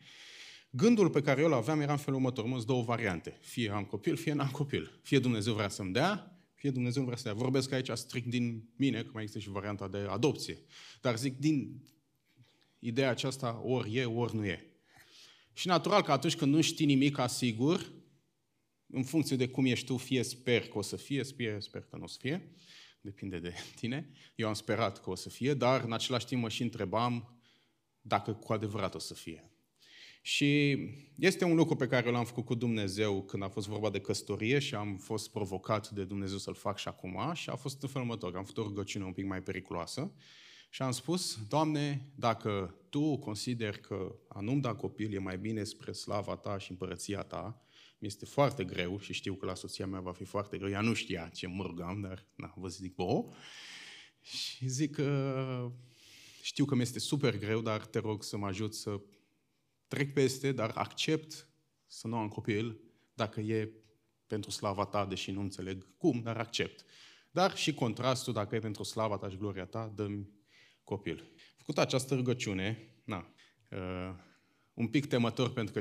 Gândul 0.73 1.09
pe 1.09 1.21
care 1.21 1.41
eu 1.41 1.47
îl 1.47 1.53
aveam 1.53 1.79
era 1.79 1.91
în 1.91 1.97
felul 1.97 2.19
următor, 2.19 2.45
mă 2.45 2.63
două 2.65 2.83
variante. 2.83 3.37
Fie 3.41 3.69
am 3.69 3.85
copil, 3.85 4.15
fie 4.15 4.33
n-am 4.33 4.49
copil. 4.49 4.99
Fie 5.01 5.19
Dumnezeu 5.19 5.53
vrea 5.53 5.69
să-mi 5.69 5.93
dea, 5.93 6.41
fie 6.53 6.69
Dumnezeu 6.69 7.01
nu 7.01 7.07
vrea 7.07 7.17
să 7.17 7.23
dea. 7.23 7.33
Vorbesc 7.33 7.71
aici 7.71 7.89
strict 7.93 8.27
din 8.27 8.69
mine, 8.75 9.03
că 9.03 9.09
mai 9.13 9.23
există 9.23 9.43
și 9.43 9.53
varianta 9.53 9.87
de 9.87 9.97
adopție. 9.97 10.57
Dar 11.01 11.17
zic 11.17 11.37
din 11.37 11.83
ideea 12.79 13.09
aceasta, 13.09 13.61
ori 13.63 13.95
e, 13.95 14.05
ori 14.05 14.35
nu 14.35 14.45
e. 14.45 14.65
Și 15.53 15.67
natural 15.67 16.01
că 16.01 16.11
atunci 16.11 16.35
când 16.35 16.53
nu 16.53 16.61
știi 16.61 16.85
nimic 16.85 17.17
asigur, 17.17 17.91
în 18.87 19.03
funcție 19.03 19.35
de 19.35 19.47
cum 19.47 19.65
ești 19.65 19.85
tu, 19.85 19.97
fie 19.97 20.23
sper 20.23 20.67
că 20.67 20.77
o 20.77 20.81
să 20.81 20.95
fie, 20.95 21.23
fie 21.23 21.57
sper 21.59 21.81
că 21.81 21.97
nu 21.97 22.03
o 22.03 22.07
să 22.07 22.17
fie, 22.19 22.51
depinde 23.01 23.39
de 23.39 23.53
tine. 23.79 24.09
Eu 24.35 24.47
am 24.47 24.53
sperat 24.53 25.01
că 25.01 25.09
o 25.09 25.15
să 25.15 25.29
fie, 25.29 25.53
dar 25.53 25.83
în 25.83 25.93
același 25.93 26.25
timp 26.25 26.41
mă 26.41 26.49
și 26.49 26.61
întrebam 26.61 27.41
dacă 28.01 28.33
cu 28.33 28.53
adevărat 28.53 28.95
o 28.95 28.99
să 28.99 29.13
fie. 29.13 29.50
Și 30.21 30.77
este 31.15 31.45
un 31.45 31.55
lucru 31.55 31.75
pe 31.75 31.87
care 31.87 32.11
l-am 32.11 32.25
făcut 32.25 32.45
cu 32.45 32.55
Dumnezeu 32.55 33.23
când 33.23 33.43
a 33.43 33.49
fost 33.49 33.67
vorba 33.67 33.89
de 33.89 33.99
căsătorie 33.99 34.59
și 34.59 34.75
am 34.75 34.97
fost 34.97 35.31
provocat 35.31 35.89
de 35.89 36.03
Dumnezeu 36.03 36.37
să-l 36.37 36.53
fac 36.53 36.77
și 36.77 36.87
acum 36.87 37.31
și 37.33 37.49
a 37.49 37.55
fost 37.55 37.81
în 37.81 37.89
felul 37.89 38.07
următor. 38.07 38.35
Am 38.35 38.43
făcut 38.43 38.57
o 38.57 38.67
rugăciune 38.67 39.05
un 39.05 39.13
pic 39.13 39.25
mai 39.25 39.43
periculoasă 39.43 40.13
și 40.69 40.81
am 40.81 40.91
spus, 40.91 41.39
Doamne, 41.47 42.11
dacă 42.15 42.75
Tu 42.89 43.17
consideri 43.17 43.81
că 43.81 44.15
a 44.27 44.39
nu-mi 44.39 44.61
da 44.61 44.75
copil 44.75 45.13
e 45.13 45.19
mai 45.19 45.37
bine 45.37 45.63
spre 45.63 45.91
slava 45.91 46.35
Ta 46.35 46.57
și 46.57 46.71
împărăția 46.71 47.21
Ta, 47.21 47.65
mi 47.99 48.07
este 48.07 48.25
foarte 48.25 48.63
greu 48.63 48.99
și 48.99 49.13
știu 49.13 49.33
că 49.33 49.45
la 49.45 49.55
soția 49.55 49.87
mea 49.87 49.99
va 49.99 50.11
fi 50.11 50.23
foarte 50.23 50.57
greu. 50.57 50.69
Ea 50.69 50.81
nu 50.81 50.93
știa 50.93 51.29
ce 51.33 51.47
mă 51.47 51.63
rugam, 51.63 52.01
dar 52.01 52.25
na, 52.35 52.53
vă 52.55 52.67
zic, 52.67 52.95
bo. 52.95 53.25
Și 54.21 54.67
zic 54.67 54.95
că 54.95 55.71
știu 56.41 56.65
că 56.65 56.75
mi 56.75 56.81
este 56.81 56.99
super 56.99 57.37
greu, 57.37 57.61
dar 57.61 57.85
te 57.85 57.99
rog 57.99 58.23
să 58.23 58.37
mă 58.37 58.45
ajut 58.45 58.73
să 58.73 59.01
trec 59.91 60.13
peste, 60.13 60.51
dar 60.51 60.71
accept 60.75 61.47
să 61.87 62.07
nu 62.07 62.17
am 62.17 62.27
copil 62.27 62.81
dacă 63.13 63.39
e 63.39 63.71
pentru 64.27 64.51
slava 64.51 64.85
ta, 64.85 65.05
deși 65.05 65.31
nu 65.31 65.41
înțeleg 65.41 65.87
cum, 65.97 66.21
dar 66.21 66.37
accept. 66.37 66.85
Dar 67.31 67.55
și 67.55 67.73
contrastul, 67.73 68.33
dacă 68.33 68.55
e 68.55 68.59
pentru 68.59 68.83
slava 68.83 69.17
ta 69.17 69.29
și 69.29 69.37
gloria 69.37 69.65
ta, 69.65 69.91
dă 69.95 70.07
copil. 70.83 71.31
Făcut 71.57 71.77
această 71.77 72.15
rugăciune, 72.15 72.95
na, 73.03 73.33
uh, 73.69 74.15
un 74.73 74.87
pic 74.87 75.05
temător 75.05 75.53
pentru 75.53 75.73
că 75.73 75.79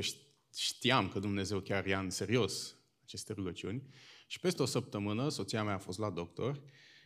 știam 0.57 1.09
că 1.09 1.19
Dumnezeu 1.19 1.59
chiar 1.59 1.85
ia 1.85 1.99
în 1.99 2.09
serios 2.09 2.75
aceste 3.03 3.33
rugăciuni. 3.33 3.83
Și 4.27 4.39
peste 4.39 4.61
o 4.61 4.65
săptămână, 4.65 5.29
soția 5.29 5.63
mea 5.63 5.73
a 5.73 5.77
fost 5.77 5.99
la 5.99 6.09
doctor 6.09 6.61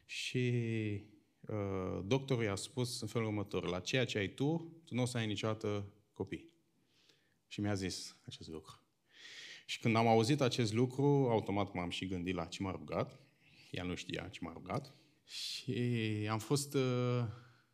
și 0.06 0.54
uh, 1.40 2.04
doctorul 2.06 2.44
i-a 2.44 2.56
spus 2.56 3.02
în 3.02 3.08
felul 3.08 3.28
următor, 3.28 3.68
la 3.68 3.80
ceea 3.80 4.06
ce 4.06 4.18
ai 4.18 4.28
tu, 4.28 4.82
tu 4.86 4.96
nu 4.96 5.02
o 5.02 5.06
să 5.06 5.18
ai 5.18 5.28
niciodată 5.28 5.86
copii. 6.14 6.55
Și 7.48 7.62
mi-a 7.62 7.74
zis 7.74 8.16
acest 8.26 8.50
lucru. 8.50 8.80
Și 9.66 9.80
când 9.80 9.96
am 9.96 10.08
auzit 10.08 10.42
acest 10.42 10.74
lucru, 10.74 11.04
automat 11.30 11.74
m-am 11.74 11.90
și 11.90 12.08
gândit 12.08 12.36
la 12.36 12.46
ce 12.46 12.64
m-a 12.64 12.72
rugat. 12.72 13.20
Ea 13.72 13.84
nu 13.84 13.96
știa 13.96 14.28
ce 14.28 14.40
m-a 14.42 14.52
rugat. 14.54 14.94
Și 15.26 15.74
am 16.30 16.40
fost, 16.40 16.74
uh, 16.74 17.20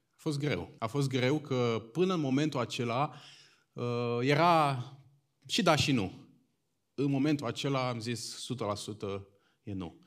a 0.10 0.16
fost 0.16 0.40
greu. 0.40 0.76
A 0.80 0.88
fost 0.88 1.10
greu 1.10 1.40
că 1.40 1.90
până 1.92 2.14
în 2.14 2.20
momentul 2.20 2.60
acela 2.60 3.14
uh, 3.74 4.20
era 4.22 4.84
și 5.48 5.62
da 5.62 5.76
și 5.76 5.92
nu. 5.92 6.12
În 6.94 7.12
momentul 7.12 7.48
acela 7.48 7.90
am 7.90 8.00
zis 8.00 8.48
100% 9.16 9.22
e 9.64 9.74
nu. 9.74 10.00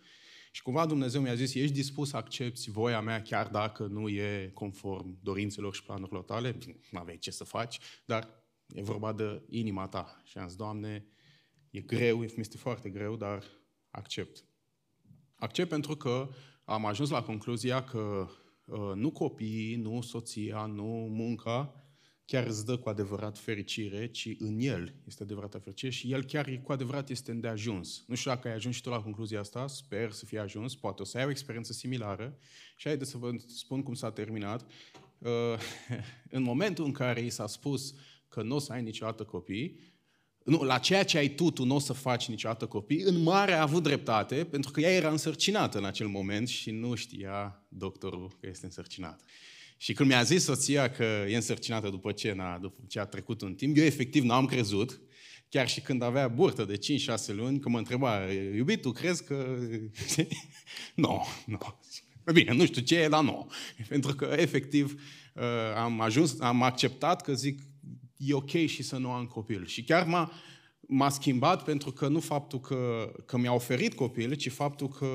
Și 0.51 0.63
cumva 0.63 0.87
Dumnezeu 0.87 1.21
mi-a 1.21 1.35
zis, 1.35 1.55
ești 1.55 1.75
dispus 1.75 2.09
să 2.09 2.17
accepti 2.17 2.71
voia 2.71 3.01
mea 3.01 3.23
chiar 3.23 3.49
dacă 3.49 3.87
nu 3.87 4.09
e 4.09 4.51
conform 4.55 5.19
dorințelor 5.23 5.75
și 5.75 5.83
planurilor 5.83 6.23
tale? 6.23 6.59
Nu 6.91 6.99
aveai 6.99 7.19
ce 7.19 7.31
să 7.31 7.45
faci, 7.45 7.79
dar 8.05 8.44
E 8.75 8.83
vorba 8.83 9.13
de 9.13 9.43
inima 9.49 9.89
ta. 9.89 10.23
Și 10.25 10.39
am 10.39 10.49
zis, 10.49 10.57
Doamne, 10.57 11.07
e 11.71 11.81
greu, 11.81 12.19
mi 12.19 12.33
este 12.37 12.57
foarte 12.57 12.91
greu, 12.91 13.17
dar 13.17 13.45
accept. 13.91 14.45
Accept 15.35 15.69
pentru 15.69 15.97
că 15.97 16.29
am 16.65 16.87
ajuns 16.87 17.11
la 17.11 17.23
concluzia 17.23 17.85
că 17.85 18.29
uh, 18.65 18.93
nu 18.95 19.11
copiii, 19.11 19.77
nu 19.77 20.01
soția, 20.01 20.67
nu 20.67 21.09
munca 21.11 21.85
chiar 22.27 22.47
îți 22.47 22.65
dă 22.67 22.77
cu 22.77 22.89
adevărat 22.89 23.39
fericire, 23.39 24.07
ci 24.07 24.29
în 24.39 24.59
el 24.59 24.95
este 25.07 25.23
adevărată 25.23 25.59
fericire 25.59 25.93
și 25.93 26.13
el 26.13 26.25
chiar 26.25 26.61
cu 26.63 26.73
adevărat 26.73 27.11
este 27.11 27.31
îndeajuns. 27.31 28.05
Nu 28.07 28.15
știu 28.15 28.31
dacă 28.31 28.49
ai 28.49 28.55
ajuns 28.55 28.75
și 28.75 28.83
tu 28.83 28.89
la 28.89 29.03
concluzia 29.03 29.41
asta, 29.41 29.67
sper 29.67 30.11
să 30.11 30.25
fie 30.25 30.39
ajuns, 30.39 30.75
poate 30.75 31.03
o 31.03 31.05
să 31.05 31.19
ai 31.19 31.25
o 31.25 31.31
experiență 31.31 31.73
similară 31.73 32.39
și 32.77 32.87
haideți 32.87 33.11
să 33.11 33.19
vă 33.19 33.31
spun 33.47 33.83
cum 33.83 33.95
s-a 33.95 34.11
terminat. 34.11 34.67
Uh, 35.19 35.31
în 36.37 36.43
momentul 36.43 36.85
în 36.85 36.93
care 36.93 37.21
i 37.21 37.31
s-a 37.31 37.47
spus 37.47 37.95
că 38.35 38.43
nu 38.43 38.55
o 38.55 38.59
să 38.59 38.73
ai 38.73 38.83
niciodată 38.83 39.23
copii, 39.23 39.79
nu, 40.45 40.63
la 40.63 40.79
ceea 40.79 41.05
ce 41.05 41.19
ai 41.19 41.29
tu, 41.29 41.51
tu 41.51 41.65
nu 41.65 41.75
o 41.75 41.79
să 41.79 41.93
faci 41.93 42.29
niciodată 42.29 42.67
copii, 42.67 43.03
în 43.03 43.23
mare 43.23 43.53
a 43.53 43.63
avut 43.63 43.83
dreptate, 43.83 44.45
pentru 44.45 44.71
că 44.71 44.81
ea 44.81 44.93
era 44.95 45.11
însărcinată 45.11 45.79
în 45.79 45.85
acel 45.85 46.07
moment 46.07 46.49
și 46.49 46.71
nu 46.71 46.95
știa 46.95 47.67
doctorul 47.69 48.37
că 48.41 48.47
este 48.51 48.65
însărcinată. 48.65 49.25
Și 49.77 49.93
când 49.93 50.09
mi-a 50.09 50.23
zis 50.23 50.45
soția 50.45 50.91
că 50.91 51.05
e 51.29 51.35
însărcinată 51.35 51.89
după 51.89 52.13
ce, 52.13 52.33
na, 52.33 52.59
după 52.59 52.83
ce 52.89 53.01
a 53.01 53.05
trecut 53.05 53.41
un 53.41 53.55
timp, 53.55 53.77
eu 53.77 53.85
efectiv 53.85 54.25
n-am 54.25 54.47
crezut, 54.47 55.01
chiar 55.49 55.69
și 55.69 55.81
când 55.81 56.03
avea 56.03 56.29
burtă 56.29 56.65
de 56.65 56.79
5-6 56.79 56.79
luni, 57.27 57.59
că 57.59 57.69
mă 57.69 57.79
întreba, 57.79 58.33
iubit, 58.33 58.81
tu 58.81 58.91
crezi 58.91 59.25
că... 59.25 59.59
nu, 60.95 61.23
nu. 61.47 61.59
Bine, 62.33 62.53
nu 62.53 62.65
știu 62.65 62.83
ce 62.83 62.99
e, 62.99 63.09
dar 63.09 63.23
nu. 63.23 63.51
Pentru 63.89 64.15
că, 64.15 64.35
efectiv, 64.37 65.03
uh, 65.35 65.43
am 65.77 66.01
ajuns, 66.01 66.41
am 66.41 66.63
acceptat 66.63 67.23
că 67.23 67.35
zic, 67.35 67.61
e 68.27 68.35
ok 68.35 68.51
și 68.51 68.83
să 68.83 68.97
nu 68.97 69.11
am 69.11 69.27
copil. 69.27 69.67
Și 69.67 69.85
chiar 69.85 70.07
m-a, 70.07 70.33
m-a 70.81 71.09
schimbat 71.09 71.65
pentru 71.65 71.93
că 71.93 72.09
nu 72.09 72.21
faptul 72.21 72.61
că, 72.61 73.13
că 73.27 73.39
mi-a 73.39 73.53
oferit 73.53 73.95
copil, 73.95 74.35
ci 74.35 74.51
faptul 74.51 74.89
că 74.89 75.09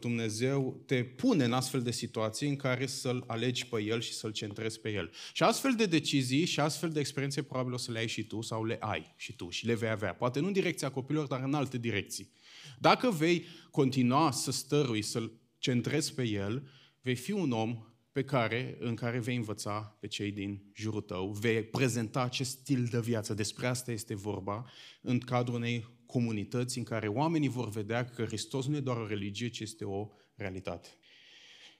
Dumnezeu 0.00 0.82
te 0.86 1.04
pune 1.04 1.44
în 1.44 1.52
astfel 1.52 1.82
de 1.82 1.90
situații 1.90 2.48
în 2.48 2.56
care 2.56 2.86
să-L 2.86 3.24
alegi 3.26 3.66
pe 3.66 3.82
El 3.82 4.00
și 4.00 4.12
să-L 4.12 4.32
centrezi 4.32 4.80
pe 4.80 4.92
El. 4.92 5.10
Și 5.32 5.42
astfel 5.42 5.74
de 5.76 5.86
decizii 5.86 6.44
și 6.44 6.60
astfel 6.60 6.90
de 6.90 7.00
experiențe 7.00 7.42
probabil 7.42 7.72
o 7.72 7.76
să 7.76 7.92
le 7.92 7.98
ai 7.98 8.08
și 8.08 8.22
tu 8.22 8.40
sau 8.40 8.64
le 8.64 8.76
ai 8.80 9.14
și 9.16 9.32
tu 9.32 9.50
și 9.50 9.66
le 9.66 9.74
vei 9.74 9.88
avea. 9.88 10.14
Poate 10.14 10.40
nu 10.40 10.46
în 10.46 10.52
direcția 10.52 10.90
copilor, 10.90 11.26
dar 11.26 11.42
în 11.42 11.54
alte 11.54 11.78
direcții. 11.78 12.32
Dacă 12.78 13.10
vei 13.10 13.44
continua 13.70 14.30
să 14.30 14.50
stărui, 14.52 15.02
să-L 15.02 15.32
centrezi 15.58 16.14
pe 16.14 16.22
El, 16.22 16.68
vei 17.00 17.14
fi 17.14 17.32
un 17.32 17.50
om 17.50 17.93
pe 18.14 18.24
care, 18.24 18.76
în 18.78 18.94
care 18.94 19.18
vei 19.18 19.36
învăța 19.36 19.96
pe 20.00 20.06
cei 20.06 20.30
din 20.30 20.62
jurul 20.74 21.00
tău, 21.00 21.30
vei 21.30 21.62
prezenta 21.62 22.22
acest 22.22 22.50
stil 22.50 22.84
de 22.84 23.00
viață. 23.00 23.34
Despre 23.34 23.66
asta 23.66 23.92
este 23.92 24.14
vorba 24.14 24.70
în 25.00 25.18
cadrul 25.18 25.54
unei 25.54 25.86
comunități 26.06 26.78
în 26.78 26.84
care 26.84 27.08
oamenii 27.08 27.48
vor 27.48 27.68
vedea 27.68 28.04
că 28.04 28.24
Hristos 28.24 28.66
nu 28.66 28.76
e 28.76 28.80
doar 28.80 28.96
o 28.96 29.06
religie, 29.06 29.48
ci 29.48 29.60
este 29.60 29.84
o 29.84 30.08
realitate. 30.34 30.88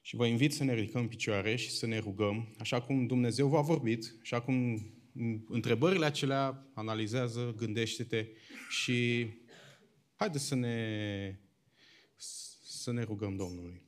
Și 0.03 0.16
vă 0.16 0.26
invit 0.26 0.53
să 0.53 0.64
ne 0.64 0.74
ridicăm 0.74 1.01
în 1.01 1.09
picioare 1.09 1.57
și 1.57 1.70
să 1.70 1.87
ne 1.87 1.99
rugăm, 1.99 2.55
așa 2.59 2.80
cum 2.80 3.07
Dumnezeu 3.07 3.49
v-a 3.49 3.61
vorbit, 3.61 4.16
așa 4.22 4.41
cum 4.41 4.87
întrebările 5.49 6.05
acelea 6.05 6.70
analizează, 6.72 7.55
gândește-te 7.57 8.26
și 8.68 9.28
haideți 10.14 10.45
să 10.45 10.55
ne, 10.55 11.39
să 12.62 12.93
ne 12.93 13.03
rugăm 13.03 13.37
Domnului. 13.37 13.82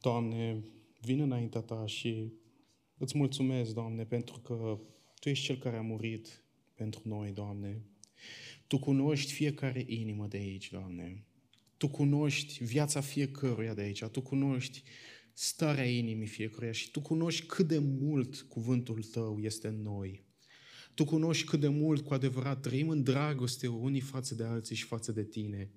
Doamne, 0.00 0.64
vin 1.00 1.20
înaintea 1.20 1.60
Ta 1.60 1.86
și 1.86 2.32
îți 2.98 3.18
mulțumesc, 3.18 3.74
Doamne, 3.74 4.04
pentru 4.04 4.40
că 4.40 4.80
Tu 5.18 5.28
ești 5.28 5.44
Cel 5.44 5.56
care 5.56 5.76
a 5.76 5.80
murit 5.80 6.44
pentru 6.74 7.00
noi, 7.04 7.30
Doamne. 7.30 7.82
Tu 8.66 8.78
cunoști 8.78 9.32
fiecare 9.32 9.84
inimă 9.86 10.26
de 10.26 10.36
aici, 10.36 10.70
Doamne. 10.70 11.24
Tu 11.76 11.88
cunoști 11.88 12.64
viața 12.64 13.00
fiecăruia 13.00 13.74
de 13.74 13.80
aici. 13.80 14.04
Tu 14.04 14.20
cunoști 14.20 14.82
starea 15.32 15.84
inimii 15.84 16.26
fiecăruia 16.26 16.72
și 16.72 16.90
Tu 16.90 17.00
cunoști 17.00 17.46
cât 17.46 17.68
de 17.68 17.78
mult 17.78 18.40
cuvântul 18.40 19.02
Tău 19.02 19.38
este 19.38 19.68
în 19.68 19.82
noi. 19.82 20.24
Tu 20.94 21.04
cunoști 21.04 21.46
cât 21.46 21.60
de 21.60 21.68
mult 21.68 22.04
cu 22.04 22.14
adevărat 22.14 22.60
trăim 22.60 22.88
în 22.88 23.02
dragoste 23.02 23.66
unii 23.66 24.00
față 24.00 24.34
de 24.34 24.44
alții 24.44 24.76
și 24.76 24.84
față 24.84 25.12
de 25.12 25.24
Tine. 25.24 25.70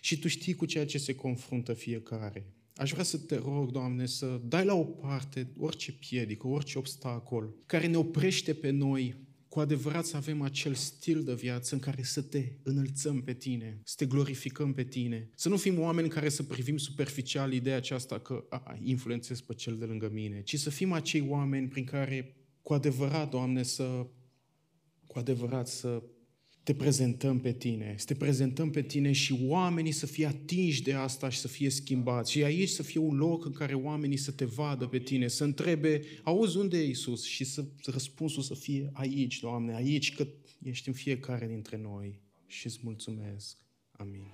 Și 0.00 0.18
Tu 0.18 0.28
știi 0.28 0.54
cu 0.54 0.66
ceea 0.66 0.86
ce 0.86 0.98
se 0.98 1.14
confruntă 1.14 1.74
fiecare. 1.74 2.46
Aș 2.76 2.90
vrea 2.90 3.04
să 3.04 3.18
te 3.18 3.36
rog, 3.36 3.70
Doamne, 3.70 4.06
să 4.06 4.40
dai 4.44 4.64
la 4.64 4.74
o 4.74 4.84
parte 4.84 5.52
orice 5.58 5.92
piedică, 5.92 6.46
orice 6.46 6.78
obstacol 6.78 7.54
care 7.66 7.86
ne 7.86 7.96
oprește 7.96 8.54
pe 8.54 8.70
noi. 8.70 9.30
Cu 9.48 9.60
adevărat 9.60 10.04
să 10.04 10.16
avem 10.16 10.42
acel 10.42 10.74
stil 10.74 11.22
de 11.22 11.34
viață 11.34 11.74
în 11.74 11.80
care 11.80 12.02
să 12.02 12.22
te 12.22 12.52
înălțăm 12.62 13.22
pe 13.22 13.32
tine, 13.32 13.80
să 13.84 13.94
te 13.98 14.06
glorificăm 14.06 14.72
pe 14.72 14.84
tine, 14.84 15.30
să 15.34 15.48
nu 15.48 15.56
fim 15.56 15.78
oameni 15.78 16.08
care 16.08 16.28
să 16.28 16.42
privim 16.42 16.76
superficial 16.76 17.52
ideea 17.52 17.76
aceasta 17.76 18.18
că 18.18 18.44
a, 18.48 18.78
influențez 18.82 19.40
pe 19.40 19.54
cel 19.54 19.76
de 19.76 19.84
lângă 19.84 20.10
mine, 20.12 20.42
ci 20.42 20.58
să 20.58 20.70
fim 20.70 20.92
acei 20.92 21.26
oameni 21.28 21.68
prin 21.68 21.84
care 21.84 22.36
cu 22.62 22.72
adevărat, 22.72 23.30
Doamne, 23.30 23.62
să 23.62 24.06
cu 25.06 25.18
adevărat 25.18 25.68
să 25.68 26.02
te 26.62 26.74
prezentăm 26.74 27.40
pe 27.40 27.52
tine, 27.52 27.94
să 27.98 28.04
te 28.06 28.14
prezentăm 28.14 28.70
pe 28.70 28.82
tine 28.82 29.12
și 29.12 29.38
oamenii 29.46 29.92
să 29.92 30.06
fie 30.06 30.26
atinși 30.26 30.82
de 30.82 30.92
asta 30.92 31.28
și 31.28 31.38
să 31.38 31.48
fie 31.48 31.70
schimbați. 31.70 32.30
Și 32.30 32.44
aici 32.44 32.68
să 32.68 32.82
fie 32.82 33.00
un 33.00 33.16
loc 33.16 33.44
în 33.44 33.52
care 33.52 33.74
oamenii 33.74 34.16
să 34.16 34.30
te 34.30 34.44
vadă 34.44 34.86
pe 34.86 34.98
tine, 34.98 35.28
să 35.28 35.44
întrebe, 35.44 36.00
auzi 36.22 36.56
unde 36.56 36.78
e 36.78 36.86
Iisus? 36.86 37.24
Și 37.24 37.44
să 37.44 37.64
răspunsul 37.84 38.42
să 38.42 38.54
fie 38.54 38.90
aici, 38.92 39.40
Doamne, 39.40 39.74
aici, 39.74 40.14
că 40.14 40.26
ești 40.62 40.88
în 40.88 40.94
fiecare 40.94 41.46
dintre 41.46 41.80
noi. 41.82 42.20
Și 42.46 42.66
îți 42.66 42.78
mulțumesc. 42.82 43.56
Amin. 43.90 44.26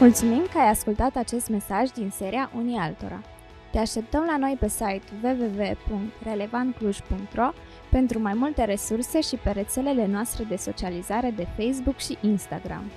Mulțumim 0.00 0.46
că 0.52 0.58
ai 0.58 0.70
ascultat 0.70 1.16
acest 1.16 1.48
mesaj 1.48 1.90
din 1.90 2.10
seria 2.10 2.52
Unii 2.56 2.76
Altora. 2.76 3.35
Te 3.76 3.82
așteptăm 3.82 4.24
la 4.24 4.36
noi 4.36 4.56
pe 4.60 4.68
site 4.68 5.02
www.relevantcluj.ro 5.22 7.48
pentru 7.90 8.20
mai 8.20 8.34
multe 8.34 8.64
resurse 8.64 9.20
și 9.20 9.36
pe 9.36 9.50
rețelele 9.50 10.06
noastre 10.06 10.44
de 10.44 10.56
socializare 10.56 11.30
de 11.30 11.46
Facebook 11.56 11.98
și 11.98 12.18
Instagram. 12.20 12.90